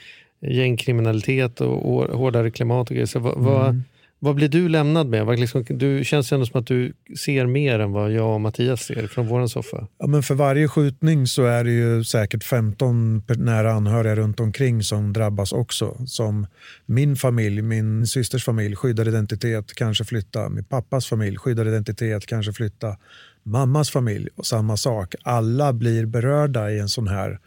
gängkriminalitet 0.40 1.60
och, 1.60 2.18
hårdare 2.18 2.50
klimat 2.50 2.90
och 2.90 2.94
grejer? 2.94 3.06
Så 3.06 3.18
vad, 3.18 3.68
mm. 3.68 3.84
Vad, 4.24 4.34
blir 4.34 4.48
du 4.48 4.68
lämnad 4.68 5.06
med? 5.06 5.26
Vad 5.26 5.38
liksom, 5.38 5.64
du 5.68 6.04
känns 6.04 6.32
ändå 6.32 6.46
som 6.46 6.60
att 6.60 6.66
du 6.66 6.92
ser 7.18 7.46
mer 7.46 7.78
än 7.78 7.92
vad 7.92 8.12
jag 8.12 8.34
och 8.34 8.40
Mattias 8.40 8.80
ser 8.82 9.06
från 9.06 9.28
vår 9.28 9.46
soffa. 9.46 9.86
Ja, 9.98 10.06
men 10.06 10.22
för 10.22 10.34
varje 10.34 10.68
skjutning 10.68 11.26
så 11.26 11.44
är 11.44 11.64
det 11.64 11.70
ju 11.70 12.04
säkert 12.04 12.44
15 12.44 13.22
nära 13.28 13.72
anhöriga 13.72 14.16
runt 14.16 14.40
omkring 14.40 14.82
som 14.82 15.12
drabbas 15.12 15.52
också. 15.52 15.96
Som 16.06 16.46
min 16.86 17.16
familj, 17.16 17.62
min 17.62 18.06
systers 18.06 18.44
familj, 18.44 18.76
skyddad 18.76 19.08
identitet, 19.08 19.74
kanske 19.74 20.04
flytta. 20.04 20.48
Min 20.48 20.64
pappas 20.64 21.06
familj, 21.06 21.36
skyddad 21.36 21.68
identitet, 21.68 22.26
kanske 22.26 22.52
flytta 22.52 22.96
mammas 23.42 23.90
familj 23.90 24.28
och 24.36 24.46
samma 24.46 24.76
sak. 24.76 25.14
Alla 25.22 25.72
blir 25.72 26.06
berörda 26.06 26.70
i 26.70 26.78
en 26.78 26.88
sån 26.88 27.08
här 27.08 27.38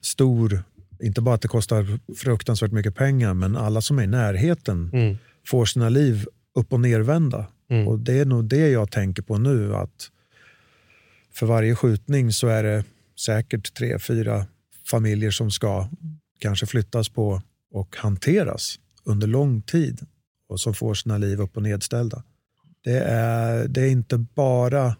stor, 0.00 0.62
inte 1.02 1.20
bara 1.20 1.34
att 1.34 1.42
det 1.42 1.48
kostar 1.48 2.14
fruktansvärt 2.16 2.72
mycket 2.72 2.94
pengar, 2.94 3.34
men 3.34 3.56
alla 3.56 3.80
som 3.80 3.98
är 3.98 4.02
i 4.02 4.06
närheten 4.06 4.90
mm. 4.92 5.16
Får 5.46 5.64
sina 5.64 5.88
liv 5.88 6.26
upp 6.54 6.72
och 6.72 6.80
nervända. 6.80 7.46
Mm. 7.70 7.88
Och 7.88 7.98
det 7.98 8.18
är 8.18 8.24
nog 8.24 8.44
det 8.44 8.68
jag 8.68 8.90
tänker 8.90 9.22
på 9.22 9.38
nu, 9.38 9.74
att 9.74 10.10
för 11.32 11.46
varje 11.46 11.74
skjutning 11.74 12.32
så 12.32 12.48
är 12.48 12.62
det 12.62 12.84
säkert 13.26 13.74
tre, 13.74 13.98
fyra 13.98 14.46
familjer 14.86 15.30
som 15.30 15.50
ska 15.50 15.88
kanske 16.38 16.66
flyttas 16.66 17.08
på 17.08 17.42
och 17.72 17.96
hanteras 17.96 18.78
under 19.04 19.26
lång 19.26 19.62
tid 19.62 20.06
och 20.48 20.60
som 20.60 20.74
får 20.74 20.94
sina 20.94 21.18
liv 21.18 21.40
upp 21.40 21.56
och 21.56 21.62
nedställda. 21.62 22.22
Det 22.84 22.98
är, 22.98 23.68
det 23.68 23.80
är 23.80 23.90
inte 23.90 24.18
bara 24.18 24.96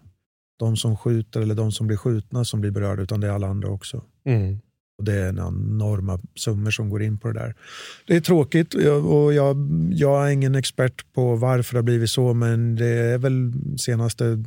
de 0.57 0.77
som 0.77 0.97
skjuter 0.97 1.41
eller 1.41 1.55
de 1.55 1.73
som 1.73 1.87
blir 1.87 1.97
skjutna 1.97 2.45
som 2.45 2.61
blir 2.61 2.71
berörda, 2.71 3.03
utan 3.03 3.21
det 3.21 3.27
är 3.27 3.31
alla 3.31 3.47
andra 3.47 3.69
också. 3.69 4.05
Mm. 4.25 4.59
Och 4.99 5.05
Det 5.05 5.13
är 5.13 5.29
enorma 5.29 6.21
summor 6.35 6.71
som 6.71 6.91
går 6.91 7.03
in 7.03 7.19
på 7.19 7.29
det 7.29 7.41
där. 7.41 7.55
Det 8.07 8.17
är 8.17 8.21
tråkigt 8.21 8.75
och 8.75 9.35
jag, 9.35 9.57
jag 9.93 10.27
är 10.27 10.31
ingen 10.31 10.55
expert 10.55 11.13
på 11.15 11.37
varför 11.37 11.75
det 11.75 11.79
har 11.79 11.83
blivit 11.83 12.11
så, 12.11 12.35
men 12.35 12.77
det 12.77 12.87
är 12.87 13.19
väl 13.19 13.53
senaste 13.79 14.45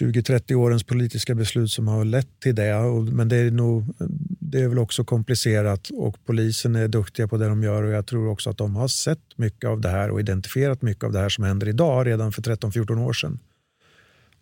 20-30 0.00 0.54
årens 0.54 0.84
politiska 0.84 1.34
beslut 1.34 1.70
som 1.70 1.88
har 1.88 2.04
lett 2.04 2.40
till 2.40 2.54
det. 2.54 2.74
Men 3.12 3.28
det 3.28 3.36
är, 3.36 3.50
nog, 3.50 3.94
det 4.40 4.60
är 4.60 4.68
väl 4.68 4.78
också 4.78 5.04
komplicerat 5.04 5.90
och 5.90 6.16
polisen 6.24 6.76
är 6.76 6.88
duktiga 6.88 7.28
på 7.28 7.36
det 7.36 7.48
de 7.48 7.62
gör 7.62 7.82
och 7.82 7.92
jag 7.92 8.06
tror 8.06 8.28
också 8.28 8.50
att 8.50 8.58
de 8.58 8.76
har 8.76 8.88
sett 8.88 9.20
mycket 9.36 9.70
av 9.70 9.80
det 9.80 9.88
här 9.88 10.10
och 10.10 10.20
identifierat 10.20 10.82
mycket 10.82 11.04
av 11.04 11.12
det 11.12 11.18
här 11.18 11.28
som 11.28 11.44
händer 11.44 11.68
idag 11.68 12.06
redan 12.06 12.32
för 12.32 12.42
13-14 12.42 13.04
år 13.06 13.12
sedan 13.12 13.38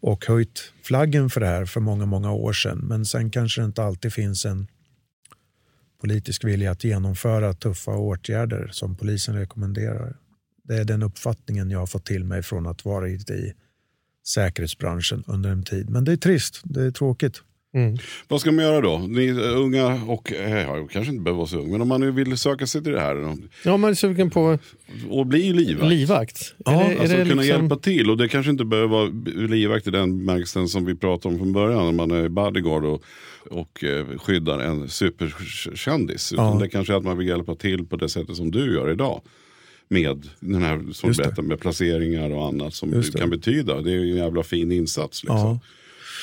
och 0.00 0.26
höjt 0.26 0.72
flaggen 0.82 1.30
för 1.30 1.40
det 1.40 1.46
här 1.46 1.64
för 1.64 1.80
många, 1.80 2.06
många 2.06 2.32
år 2.32 2.52
sedan. 2.52 2.78
Men 2.78 3.04
sen 3.04 3.30
kanske 3.30 3.60
det 3.60 3.64
inte 3.64 3.82
alltid 3.82 4.12
finns 4.12 4.44
en 4.44 4.66
politisk 6.00 6.44
vilja 6.44 6.70
att 6.70 6.84
genomföra 6.84 7.54
tuffa 7.54 7.96
åtgärder 7.96 8.68
som 8.72 8.96
polisen 8.96 9.34
rekommenderar. 9.34 10.16
Det 10.62 10.74
är 10.74 10.84
den 10.84 11.02
uppfattningen 11.02 11.70
jag 11.70 11.78
har 11.78 11.86
fått 11.86 12.06
till 12.06 12.24
mig 12.24 12.42
från 12.42 12.66
att 12.66 12.84
vara 12.84 13.08
i 13.08 13.54
säkerhetsbranschen 14.26 15.24
under 15.26 15.50
en 15.50 15.62
tid. 15.62 15.90
Men 15.90 16.04
det 16.04 16.12
är 16.12 16.16
trist, 16.16 16.60
det 16.64 16.82
är 16.82 16.90
tråkigt. 16.90 17.42
Mm. 17.74 17.96
Vad 18.28 18.40
ska 18.40 18.52
man 18.52 18.64
göra 18.64 18.80
då? 18.80 18.98
Ni 18.98 19.26
är 19.26 19.56
unga 19.56 20.02
och 20.06 20.32
eh, 20.32 20.62
ja, 20.62 20.88
kanske 20.92 21.12
inte 21.12 21.22
behöver 21.22 21.38
vara 21.38 21.48
så 21.48 21.58
ung, 21.58 21.70
men 21.70 21.80
om 21.80 21.88
man 21.88 22.00
nu 22.00 22.10
vill 22.10 22.38
söka 22.38 22.66
sig 22.66 22.82
till 22.82 22.92
det 22.92 23.00
här. 23.00 23.36
Ja, 23.64 23.76
man 23.76 23.90
är 23.90 23.94
sugen 23.94 24.30
på 24.30 24.58
och 25.08 25.26
bli 25.26 25.52
livvakt. 25.52 25.90
livvakt. 25.90 26.54
Ja, 26.64 26.72
är 26.72 26.94
det, 26.94 27.00
alltså 27.00 27.14
är 27.14 27.18
det 27.18 27.30
kunna 27.30 27.42
liksom... 27.42 27.60
hjälpa 27.60 27.76
till. 27.76 28.10
Och 28.10 28.16
det 28.16 28.28
kanske 28.28 28.50
inte 28.50 28.64
behöver 28.64 28.88
vara 28.88 29.10
livvakt 29.46 29.86
i 29.86 29.90
den 29.90 30.18
bemärkelsen 30.18 30.68
som 30.68 30.84
vi 30.84 30.94
pratade 30.94 31.34
om 31.34 31.38
från 31.38 31.52
början. 31.52 31.84
När 31.84 31.92
man 31.92 32.10
är 32.10 32.28
bodyguard 32.28 32.84
och, 32.84 33.02
och 33.50 33.84
eh, 33.84 34.06
skyddar 34.18 34.58
en 34.58 34.88
superkändis. 34.88 36.32
Utan 36.32 36.46
ja. 36.46 36.58
det 36.60 36.68
kanske 36.68 36.92
är 36.92 36.96
att 36.96 37.04
man 37.04 37.18
vill 37.18 37.28
hjälpa 37.28 37.54
till 37.54 37.86
på 37.86 37.96
det 37.96 38.08
sättet 38.08 38.36
som 38.36 38.50
du 38.50 38.74
gör 38.74 38.90
idag 38.90 39.20
med 39.88 40.28
den 40.40 40.62
här 40.62 40.92
som 40.92 41.12
berättar 41.12 41.42
med 41.42 41.60
placeringar 41.60 42.30
och 42.30 42.46
annat 42.46 42.74
som 42.74 42.90
det 42.90 43.18
kan 43.18 43.30
betyda. 43.30 43.80
Det 43.80 43.92
är 43.92 43.98
en 43.98 44.16
jävla 44.16 44.42
fin 44.42 44.72
insats. 44.72 45.22
Liksom. 45.22 45.38
Ja. 45.38 45.58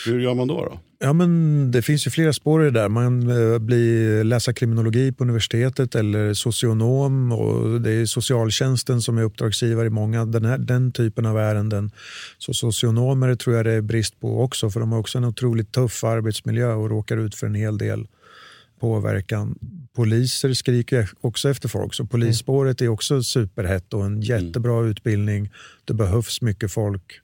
Hur 0.06 0.20
gör 0.20 0.34
man 0.34 0.48
då? 0.48 0.66
då? 0.66 0.80
Ja, 1.04 1.14
men 1.14 1.72
det 1.72 1.82
finns 1.82 2.08
ju 2.08 2.12
flera 2.12 2.34
spår 2.34 2.62
i 2.62 2.66
det 2.66 2.80
där. 2.80 2.90
Man 2.90 3.30
eh, 3.30 3.60
blir 3.60 4.24
läsa 4.24 4.54
kriminologi 4.54 5.12
på 5.12 5.24
universitetet 5.24 5.96
eller 5.96 6.34
socionom. 6.34 7.32
Och 7.32 7.82
det 7.82 7.92
är 7.92 8.06
socialtjänsten 8.06 9.02
som 9.02 9.18
är 9.18 9.24
uppdragsgivare 9.24 9.88
i 9.88 9.90
många 9.90 10.26
den, 10.26 10.46
här, 10.46 10.58
den 10.58 10.92
typen 10.92 11.26
av 11.26 11.38
ärenden. 11.38 11.92
Så 12.38 12.54
socionomer 12.54 13.36
tror 13.36 13.56
jag 13.56 13.66
det 13.66 13.72
är 13.72 13.82
brist 13.82 14.20
på 14.20 14.44
också 14.44 14.70
för 14.70 14.80
de 14.80 14.92
har 14.92 15.00
också 15.00 15.18
en 15.18 15.26
otroligt 15.26 15.72
tuff 15.72 16.04
arbetsmiljö 16.04 16.74
och 16.74 16.90
råkar 16.90 17.18
ut 17.18 17.36
för 17.36 17.48
en 17.48 17.56
hel 17.56 17.78
del 17.78 18.08
påverkan. 18.80 19.56
Poliser 19.96 20.54
skriker 20.54 21.10
också 21.22 21.50
efter 21.50 21.70
folk, 21.70 21.94
så 21.94 22.06
polisspåret 22.06 22.82
är 22.82 22.88
också 22.88 23.24
superhett 23.24 23.94
och 23.94 24.06
en 24.06 24.22
jättebra 24.22 24.78
mm. 24.78 24.92
utbildning. 24.92 25.50
Det 25.86 25.94
behövs 25.94 26.42
mycket 26.42 26.72
folk 26.72 27.22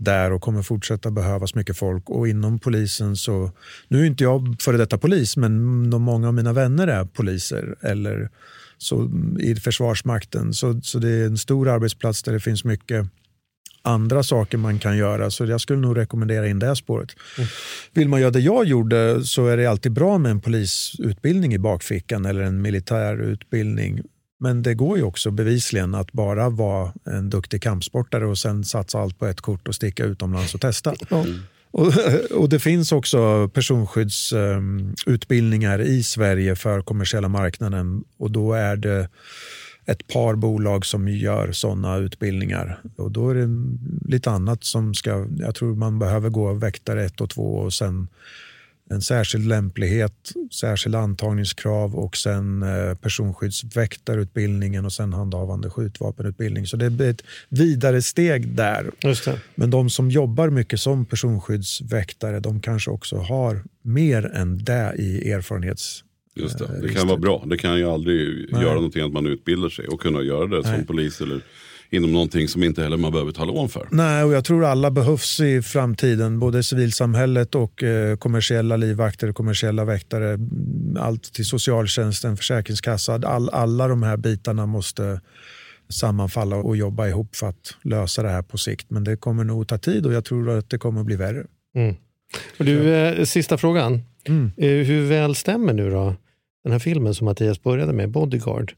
där 0.00 0.32
och 0.32 0.42
kommer 0.42 0.62
fortsätta 0.62 1.10
behövas 1.10 1.54
mycket 1.54 1.76
folk. 1.76 2.10
Och 2.10 2.28
inom 2.28 2.58
polisen 2.58 3.16
så, 3.16 3.50
nu 3.88 4.00
är 4.00 4.04
inte 4.04 4.24
jag 4.24 4.56
före 4.60 4.76
detta 4.76 4.98
polis, 4.98 5.36
men 5.36 5.62
många 5.90 6.28
av 6.28 6.34
mina 6.34 6.52
vänner 6.52 6.86
är 6.86 7.04
poliser 7.04 7.76
eller 7.80 8.30
så, 8.78 9.10
i 9.38 9.56
Försvarsmakten. 9.56 10.54
Så, 10.54 10.80
så 10.82 10.98
det 10.98 11.08
är 11.08 11.26
en 11.26 11.38
stor 11.38 11.68
arbetsplats 11.68 12.22
där 12.22 12.32
det 12.32 12.40
finns 12.40 12.64
mycket 12.64 13.06
andra 13.82 14.22
saker 14.22 14.58
man 14.58 14.78
kan 14.78 14.96
göra. 14.96 15.30
Så 15.30 15.46
jag 15.46 15.60
skulle 15.60 15.78
nog 15.78 15.96
rekommendera 15.96 16.48
in 16.48 16.58
det 16.58 16.76
spåret. 16.76 17.16
Mm. 17.38 17.48
Vill 17.92 18.08
man 18.08 18.20
göra 18.20 18.30
det 18.30 18.40
jag 18.40 18.64
gjorde 18.64 19.24
så 19.24 19.46
är 19.46 19.56
det 19.56 19.66
alltid 19.66 19.92
bra 19.92 20.18
med 20.18 20.30
en 20.30 20.40
polisutbildning 20.40 21.54
i 21.54 21.58
bakfickan 21.58 22.26
eller 22.26 22.40
en 22.40 22.62
militär 22.62 23.22
utbildning. 23.22 24.00
Men 24.42 24.62
det 24.62 24.74
går 24.74 24.96
ju 24.96 25.04
också 25.04 25.30
bevisligen 25.30 25.94
att 25.94 26.12
bara 26.12 26.48
vara 26.48 26.92
en 27.04 27.30
duktig 27.30 27.62
kampsportare 27.62 28.26
och 28.26 28.38
sen 28.38 28.64
satsa 28.64 28.98
allt 28.98 29.18
på 29.18 29.26
ett 29.26 29.40
kort 29.40 29.68
och 29.68 29.74
sticka 29.74 30.04
utomlands 30.04 30.54
och 30.54 30.60
testa. 30.60 30.94
Mm. 31.10 31.40
Och, 31.70 31.92
och, 32.30 32.48
Det 32.48 32.58
finns 32.58 32.92
också 32.92 33.48
personskyddsutbildningar 33.48 35.80
um, 35.80 35.86
i 35.86 36.02
Sverige 36.02 36.56
för 36.56 36.82
kommersiella 36.82 37.28
marknaden 37.28 38.04
och 38.16 38.30
då 38.30 38.52
är 38.52 38.76
det 38.76 39.08
ett 39.86 40.06
par 40.06 40.34
bolag 40.34 40.86
som 40.86 41.08
gör 41.08 41.52
sådana 41.52 41.96
utbildningar. 41.96 42.80
Och 42.96 43.10
Då 43.10 43.30
är 43.30 43.34
det 43.34 43.48
lite 44.08 44.30
annat 44.30 44.64
som 44.64 44.94
ska... 44.94 45.26
Jag 45.38 45.54
tror 45.54 45.74
man 45.74 45.98
behöver 45.98 46.30
gå 46.30 46.52
väktare 46.52 47.04
1 47.04 47.20
och 47.20 47.30
2 47.30 47.42
och 47.42 47.72
sen 47.72 48.08
en 48.90 49.02
särskild 49.02 49.48
lämplighet, 49.48 50.32
särskilda 50.60 50.98
antagningskrav 50.98 51.94
och 51.94 52.16
sen 52.16 52.62
eh, 52.62 52.94
personskyddsväktarutbildningen 52.94 54.84
och 54.84 54.92
sen 54.92 55.12
handhavande 55.12 55.70
skjutvapenutbildning. 55.70 56.66
Så 56.66 56.76
det 56.76 56.90
blir 56.90 57.10
ett 57.10 57.22
vidare 57.48 58.02
steg 58.02 58.48
där. 58.48 58.90
Men 59.54 59.70
de 59.70 59.90
som 59.90 60.10
jobbar 60.10 60.50
mycket 60.50 60.80
som 60.80 61.04
personskyddsväktare 61.06 62.40
de 62.40 62.60
kanske 62.60 62.90
också 62.90 63.16
har 63.16 63.62
mer 63.82 64.26
än 64.26 64.64
det 64.64 64.94
i 64.98 65.30
erfarenhets 65.30 66.04
Just 66.34 66.58
det. 66.58 66.80
det 66.82 66.88
kan 66.88 67.08
vara 67.08 67.18
bra. 67.18 67.44
Det 67.46 67.58
kan 67.58 67.78
ju 67.78 67.90
aldrig 67.90 68.48
Nej. 68.52 68.62
göra 68.62 68.74
någonting 68.74 69.04
att 69.04 69.12
man 69.12 69.26
utbildar 69.26 69.68
sig 69.68 69.88
och 69.88 70.00
kunna 70.00 70.22
göra 70.22 70.46
det 70.46 70.60
Nej. 70.60 70.76
som 70.76 70.86
polis 70.86 71.20
eller 71.20 71.40
inom 71.90 72.12
någonting 72.12 72.48
som 72.48 72.62
inte 72.62 72.82
heller 72.82 72.96
man 72.96 73.12
behöver 73.12 73.32
ta 73.32 73.44
lån 73.44 73.68
för. 73.68 73.88
Nej, 73.90 74.24
och 74.24 74.32
jag 74.32 74.44
tror 74.44 74.64
alla 74.64 74.90
behövs 74.90 75.40
i 75.40 75.62
framtiden. 75.62 76.38
Både 76.38 76.62
civilsamhället 76.62 77.54
och 77.54 77.82
eh, 77.82 78.16
kommersiella 78.16 78.76
livvakter, 78.76 79.32
kommersiella 79.32 79.84
väktare. 79.84 80.38
Allt 80.98 81.32
till 81.32 81.46
socialtjänsten, 81.46 82.36
försäkringskassan. 82.36 83.24
All, 83.24 83.48
alla 83.48 83.88
de 83.88 84.02
här 84.02 84.16
bitarna 84.16 84.66
måste 84.66 85.20
sammanfalla 85.88 86.56
och 86.56 86.76
jobba 86.76 87.08
ihop 87.08 87.36
för 87.36 87.48
att 87.48 87.76
lösa 87.82 88.22
det 88.22 88.28
här 88.28 88.42
på 88.42 88.58
sikt. 88.58 88.90
Men 88.90 89.04
det 89.04 89.16
kommer 89.16 89.44
nog 89.44 89.68
ta 89.68 89.78
tid 89.78 90.06
och 90.06 90.12
jag 90.12 90.24
tror 90.24 90.50
att 90.50 90.70
det 90.70 90.78
kommer 90.78 91.00
att 91.00 91.06
bli 91.06 91.16
värre. 91.16 91.46
Mm. 91.74 91.94
Och 92.58 92.64
du, 92.64 92.94
eh, 92.94 93.24
sista 93.24 93.58
frågan. 93.58 94.02
Mm. 94.24 94.52
Eh, 94.56 94.68
hur 94.70 95.06
väl 95.06 95.34
stämmer 95.34 95.72
nu 95.72 95.90
då 95.90 96.14
den 96.64 96.72
här 96.72 96.78
filmen 96.78 97.14
som 97.14 97.24
Mattias 97.24 97.62
började 97.62 97.92
med, 97.92 98.10
Bodyguard? 98.10 98.72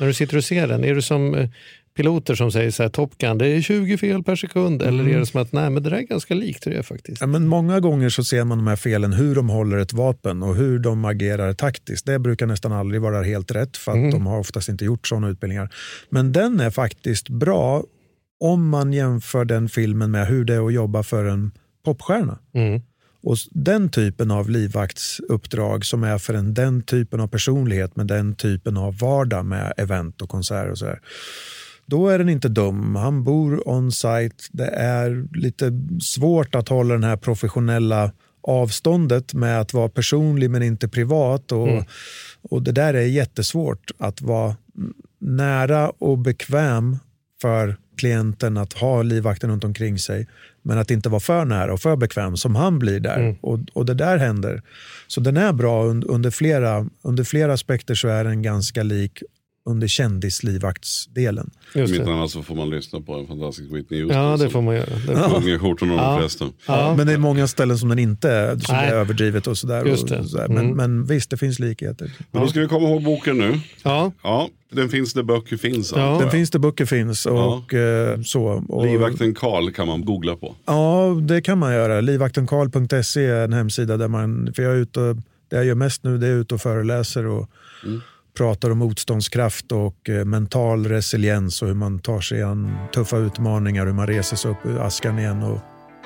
När 0.00 0.06
du 0.06 0.14
sitter 0.14 0.36
och 0.36 0.44
ser 0.44 0.66
den, 0.66 0.84
är 0.84 0.94
du 0.94 1.02
som 1.02 1.34
eh, 1.34 1.48
piloter 1.96 2.34
som 2.34 2.52
säger 2.52 2.70
så 2.70 2.82
här, 2.82 2.90
Top 2.90 3.18
Gun, 3.18 3.38
det 3.38 3.46
är 3.46 3.60
20 3.60 3.98
fel 3.98 4.22
per 4.22 4.36
sekund. 4.36 4.82
Mm. 4.82 4.94
Eller 4.94 5.14
är 5.14 5.18
det 5.18 5.26
som 5.26 5.42
att 5.42 5.52
nej, 5.52 5.70
men 5.70 5.82
det 5.82 5.90
där 5.90 5.96
är 5.96 6.02
ganska 6.02 6.34
likt 6.34 6.64
det 6.64 6.82
faktiskt? 6.82 7.20
Ja, 7.20 7.26
men 7.26 7.46
många 7.46 7.80
gånger 7.80 8.08
så 8.08 8.24
ser 8.24 8.44
man 8.44 8.58
de 8.58 8.66
här 8.66 8.76
felen, 8.76 9.12
hur 9.12 9.34
de 9.34 9.50
håller 9.50 9.78
ett 9.78 9.92
vapen 9.92 10.42
och 10.42 10.54
hur 10.56 10.78
de 10.78 11.04
agerar 11.04 11.52
taktiskt. 11.52 12.06
Det 12.06 12.18
brukar 12.18 12.46
nästan 12.46 12.72
aldrig 12.72 13.00
vara 13.00 13.22
helt 13.22 13.50
rätt 13.50 13.76
för 13.76 13.92
att 13.92 13.98
mm. 13.98 14.10
de 14.10 14.26
har 14.26 14.38
oftast 14.38 14.68
inte 14.68 14.84
gjort 14.84 15.06
sådana 15.06 15.28
utbildningar. 15.28 15.74
Men 16.10 16.32
den 16.32 16.60
är 16.60 16.70
faktiskt 16.70 17.28
bra 17.28 17.84
om 18.40 18.68
man 18.68 18.92
jämför 18.92 19.44
den 19.44 19.68
filmen 19.68 20.10
med 20.10 20.26
hur 20.26 20.44
det 20.44 20.54
är 20.54 20.66
att 20.66 20.72
jobba 20.72 21.02
för 21.02 21.24
en 21.24 21.50
popstjärna. 21.84 22.38
Mm. 22.54 22.82
Och 23.22 23.36
Den 23.50 23.88
typen 23.88 24.30
av 24.30 24.50
livvaktsuppdrag 24.50 25.84
som 25.84 26.04
är 26.04 26.18
för 26.18 26.34
en, 26.34 26.54
den 26.54 26.82
typen 26.82 27.20
av 27.20 27.28
personlighet 27.28 27.96
med 27.96 28.06
den 28.06 28.34
typen 28.34 28.76
av 28.76 28.98
vardag 28.98 29.44
med 29.44 29.72
event 29.76 30.22
och 30.22 30.28
konserter 30.28 30.70
och 30.70 30.78
så 30.78 30.86
här, 30.86 31.00
då 31.86 32.08
är 32.08 32.18
den 32.18 32.28
inte 32.28 32.48
dum. 32.48 32.96
Han 32.96 33.24
bor 33.24 33.68
on-site. 33.68 34.44
Det 34.52 34.68
är 34.68 35.26
lite 35.36 35.72
svårt 36.02 36.54
att 36.54 36.68
hålla 36.68 36.94
den 36.94 37.04
här 37.04 37.16
professionella 37.16 38.12
avståndet 38.42 39.34
med 39.34 39.60
att 39.60 39.72
vara 39.72 39.88
personlig 39.88 40.50
men 40.50 40.62
inte 40.62 40.88
privat. 40.88 41.52
Och, 41.52 41.68
mm. 41.68 41.84
och 42.42 42.62
Det 42.62 42.72
där 42.72 42.94
är 42.94 43.06
jättesvårt, 43.06 43.90
att 43.98 44.22
vara 44.22 44.56
nära 45.20 45.90
och 45.90 46.18
bekväm 46.18 46.98
för 47.42 47.76
klienten 47.96 48.56
att 48.56 48.72
ha 48.72 49.02
livvakten 49.02 49.50
runt 49.50 49.64
omkring 49.64 49.98
sig 49.98 50.26
men 50.62 50.78
att 50.78 50.90
inte 50.90 51.08
vara 51.08 51.20
för 51.20 51.44
nära 51.44 51.72
och 51.72 51.80
för 51.80 51.96
bekväm 51.96 52.36
som 52.36 52.56
han 52.56 52.78
blir 52.78 53.00
där. 53.00 53.20
Mm. 53.20 53.36
Och, 53.40 53.58
och 53.72 53.86
det 53.86 53.94
där 53.94 54.16
händer. 54.16 54.62
Så 55.06 55.20
den 55.20 55.36
är 55.36 55.52
bra 55.52 55.84
under, 55.84 56.30
flera, 56.30 56.86
under 57.02 57.24
flera 57.24 57.52
aspekter 57.52 57.94
så 57.94 58.08
är 58.08 58.24
den 58.24 58.42
ganska 58.42 58.82
lik 58.82 59.22
under 59.64 59.88
kändislivvaktsdelen. 59.88 61.50
Om 61.74 61.80
inte 61.80 62.12
annat 62.12 62.30
så 62.30 62.42
får 62.42 62.54
man 62.54 62.70
lyssna 62.70 63.00
på 63.00 63.14
en 63.14 63.26
fantastisk 63.26 63.72
Whitney 63.72 64.02
Houston. 64.02 64.22
Ja, 64.22 64.36
det 64.36 64.50
får 64.50 64.62
man 64.62 64.74
göra. 64.74 65.30
Sjunger 65.30 65.58
skjortorna 65.58 65.94
ja. 65.94 66.10
de 66.10 66.20
flesta. 66.20 66.48
Ja. 66.66 66.94
Men 66.96 67.06
det 67.06 67.12
är 67.12 67.18
många 67.18 67.46
ställen 67.46 67.78
som 67.78 67.88
den 67.88 67.98
inte 67.98 68.30
är, 68.30 68.58
som 68.58 68.74
är 68.74 68.92
överdrivet 68.92 69.46
och 69.46 69.58
sådär. 69.58 69.92
Och 69.92 69.98
sådär. 69.98 70.48
Men, 70.48 70.58
mm. 70.58 70.76
men 70.76 71.06
visst, 71.06 71.30
det 71.30 71.36
finns 71.36 71.58
likheter. 71.58 72.12
Men 72.30 72.42
då 72.42 72.48
ska 72.48 72.60
vi 72.60 72.68
komma 72.68 72.88
ihåg 72.88 73.02
boken 73.02 73.38
nu. 73.38 73.60
Ja. 73.82 74.12
ja 74.22 74.48
den 74.72 74.88
finns 74.88 75.12
där 75.12 75.22
böcker 75.22 75.56
finns. 75.56 75.92
Ja. 75.96 76.18
Den 76.20 76.30
finns 76.30 76.50
där 76.50 76.58
böcker 76.58 76.84
finns. 76.86 77.26
Och, 77.26 77.72
ja. 77.72 77.78
Eh, 77.78 78.22
så. 78.22 78.64
Och, 78.68 78.86
Livvakten 78.86 79.34
Karl 79.34 79.70
kan 79.70 79.86
man 79.86 80.04
googla 80.04 80.36
på. 80.36 80.54
Ja, 80.66 81.16
det 81.22 81.42
kan 81.42 81.58
man 81.58 81.72
göra. 81.72 82.00
Livvaktenkarl.se 82.00 83.24
är 83.24 83.44
en 83.44 83.52
hemsida 83.52 83.96
där 83.96 84.08
man, 84.08 84.52
för 84.56 84.62
jag 84.62 84.72
är 84.72 84.76
ute 84.76 85.00
och, 85.00 85.16
det 85.48 85.56
jag 85.56 85.64
gör 85.64 85.74
mest 85.74 86.04
nu 86.04 86.18
det 86.18 86.26
är 86.26 86.32
ute 86.32 86.54
och 86.54 86.60
föreläser 86.60 87.26
och 87.26 87.48
mm 87.84 88.00
pratar 88.36 88.70
om 88.70 88.78
motståndskraft 88.78 89.72
och 89.72 90.08
eh, 90.08 90.24
mental 90.24 90.86
resiliens 90.86 91.62
och 91.62 91.68
hur 91.68 91.74
man 91.74 91.98
tar 91.98 92.20
sig 92.20 92.42
an 92.42 92.76
tuffa 92.94 93.16
utmaningar, 93.16 93.86
hur 93.86 93.92
man 93.92 94.06
reser 94.06 94.36
sig 94.36 94.50
upp 94.50 94.66
ur 94.66 94.80
askan 94.80 95.18
igen 95.18 95.42
och 95.42 95.58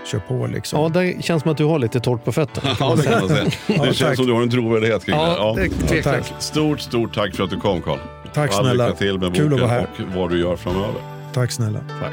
kör 0.07 0.19
på. 0.19 0.47
Liksom. 0.47 0.81
Ja, 0.81 0.89
det 0.89 1.25
känns 1.25 1.43
som 1.43 1.51
att 1.51 1.57
du 1.57 1.65
har 1.65 1.79
lite 1.79 2.01
torrt 2.01 2.25
på 2.25 2.33
fötterna. 2.33 2.77
ja, 2.81 2.95
det 2.97 3.03
kan 3.03 3.21
man 3.21 3.29
säga. 3.29 3.45
Det 3.45 3.75
ja, 3.75 3.85
känns 3.85 3.99
tack. 3.99 4.17
som 4.17 4.27
du 4.27 4.33
har 4.33 4.43
en 4.43 4.51
trovärdighet 4.51 5.05
kring 5.05 5.17
ja, 5.17 5.57
det. 5.57 5.97
Ja, 5.97 6.03
tack. 6.03 6.35
Stort, 6.39 6.81
stort 6.81 7.15
tack 7.15 7.35
för 7.35 7.45
att 7.45 7.51
du 7.51 7.61
kom 7.61 7.83
Karl. 7.83 7.99
Tack 8.35 8.53
snälla. 8.53 8.87
Lycka 8.87 8.99
till 8.99 9.19
med 9.19 9.35
Kul 9.37 9.51
boken 9.51 9.87
och 10.09 10.15
vad 10.15 10.31
du 10.31 10.41
gör 10.41 10.57
framöver. 10.57 11.01
Tack 11.33 11.53
snälla. 11.53 11.81
Tack. 12.01 12.13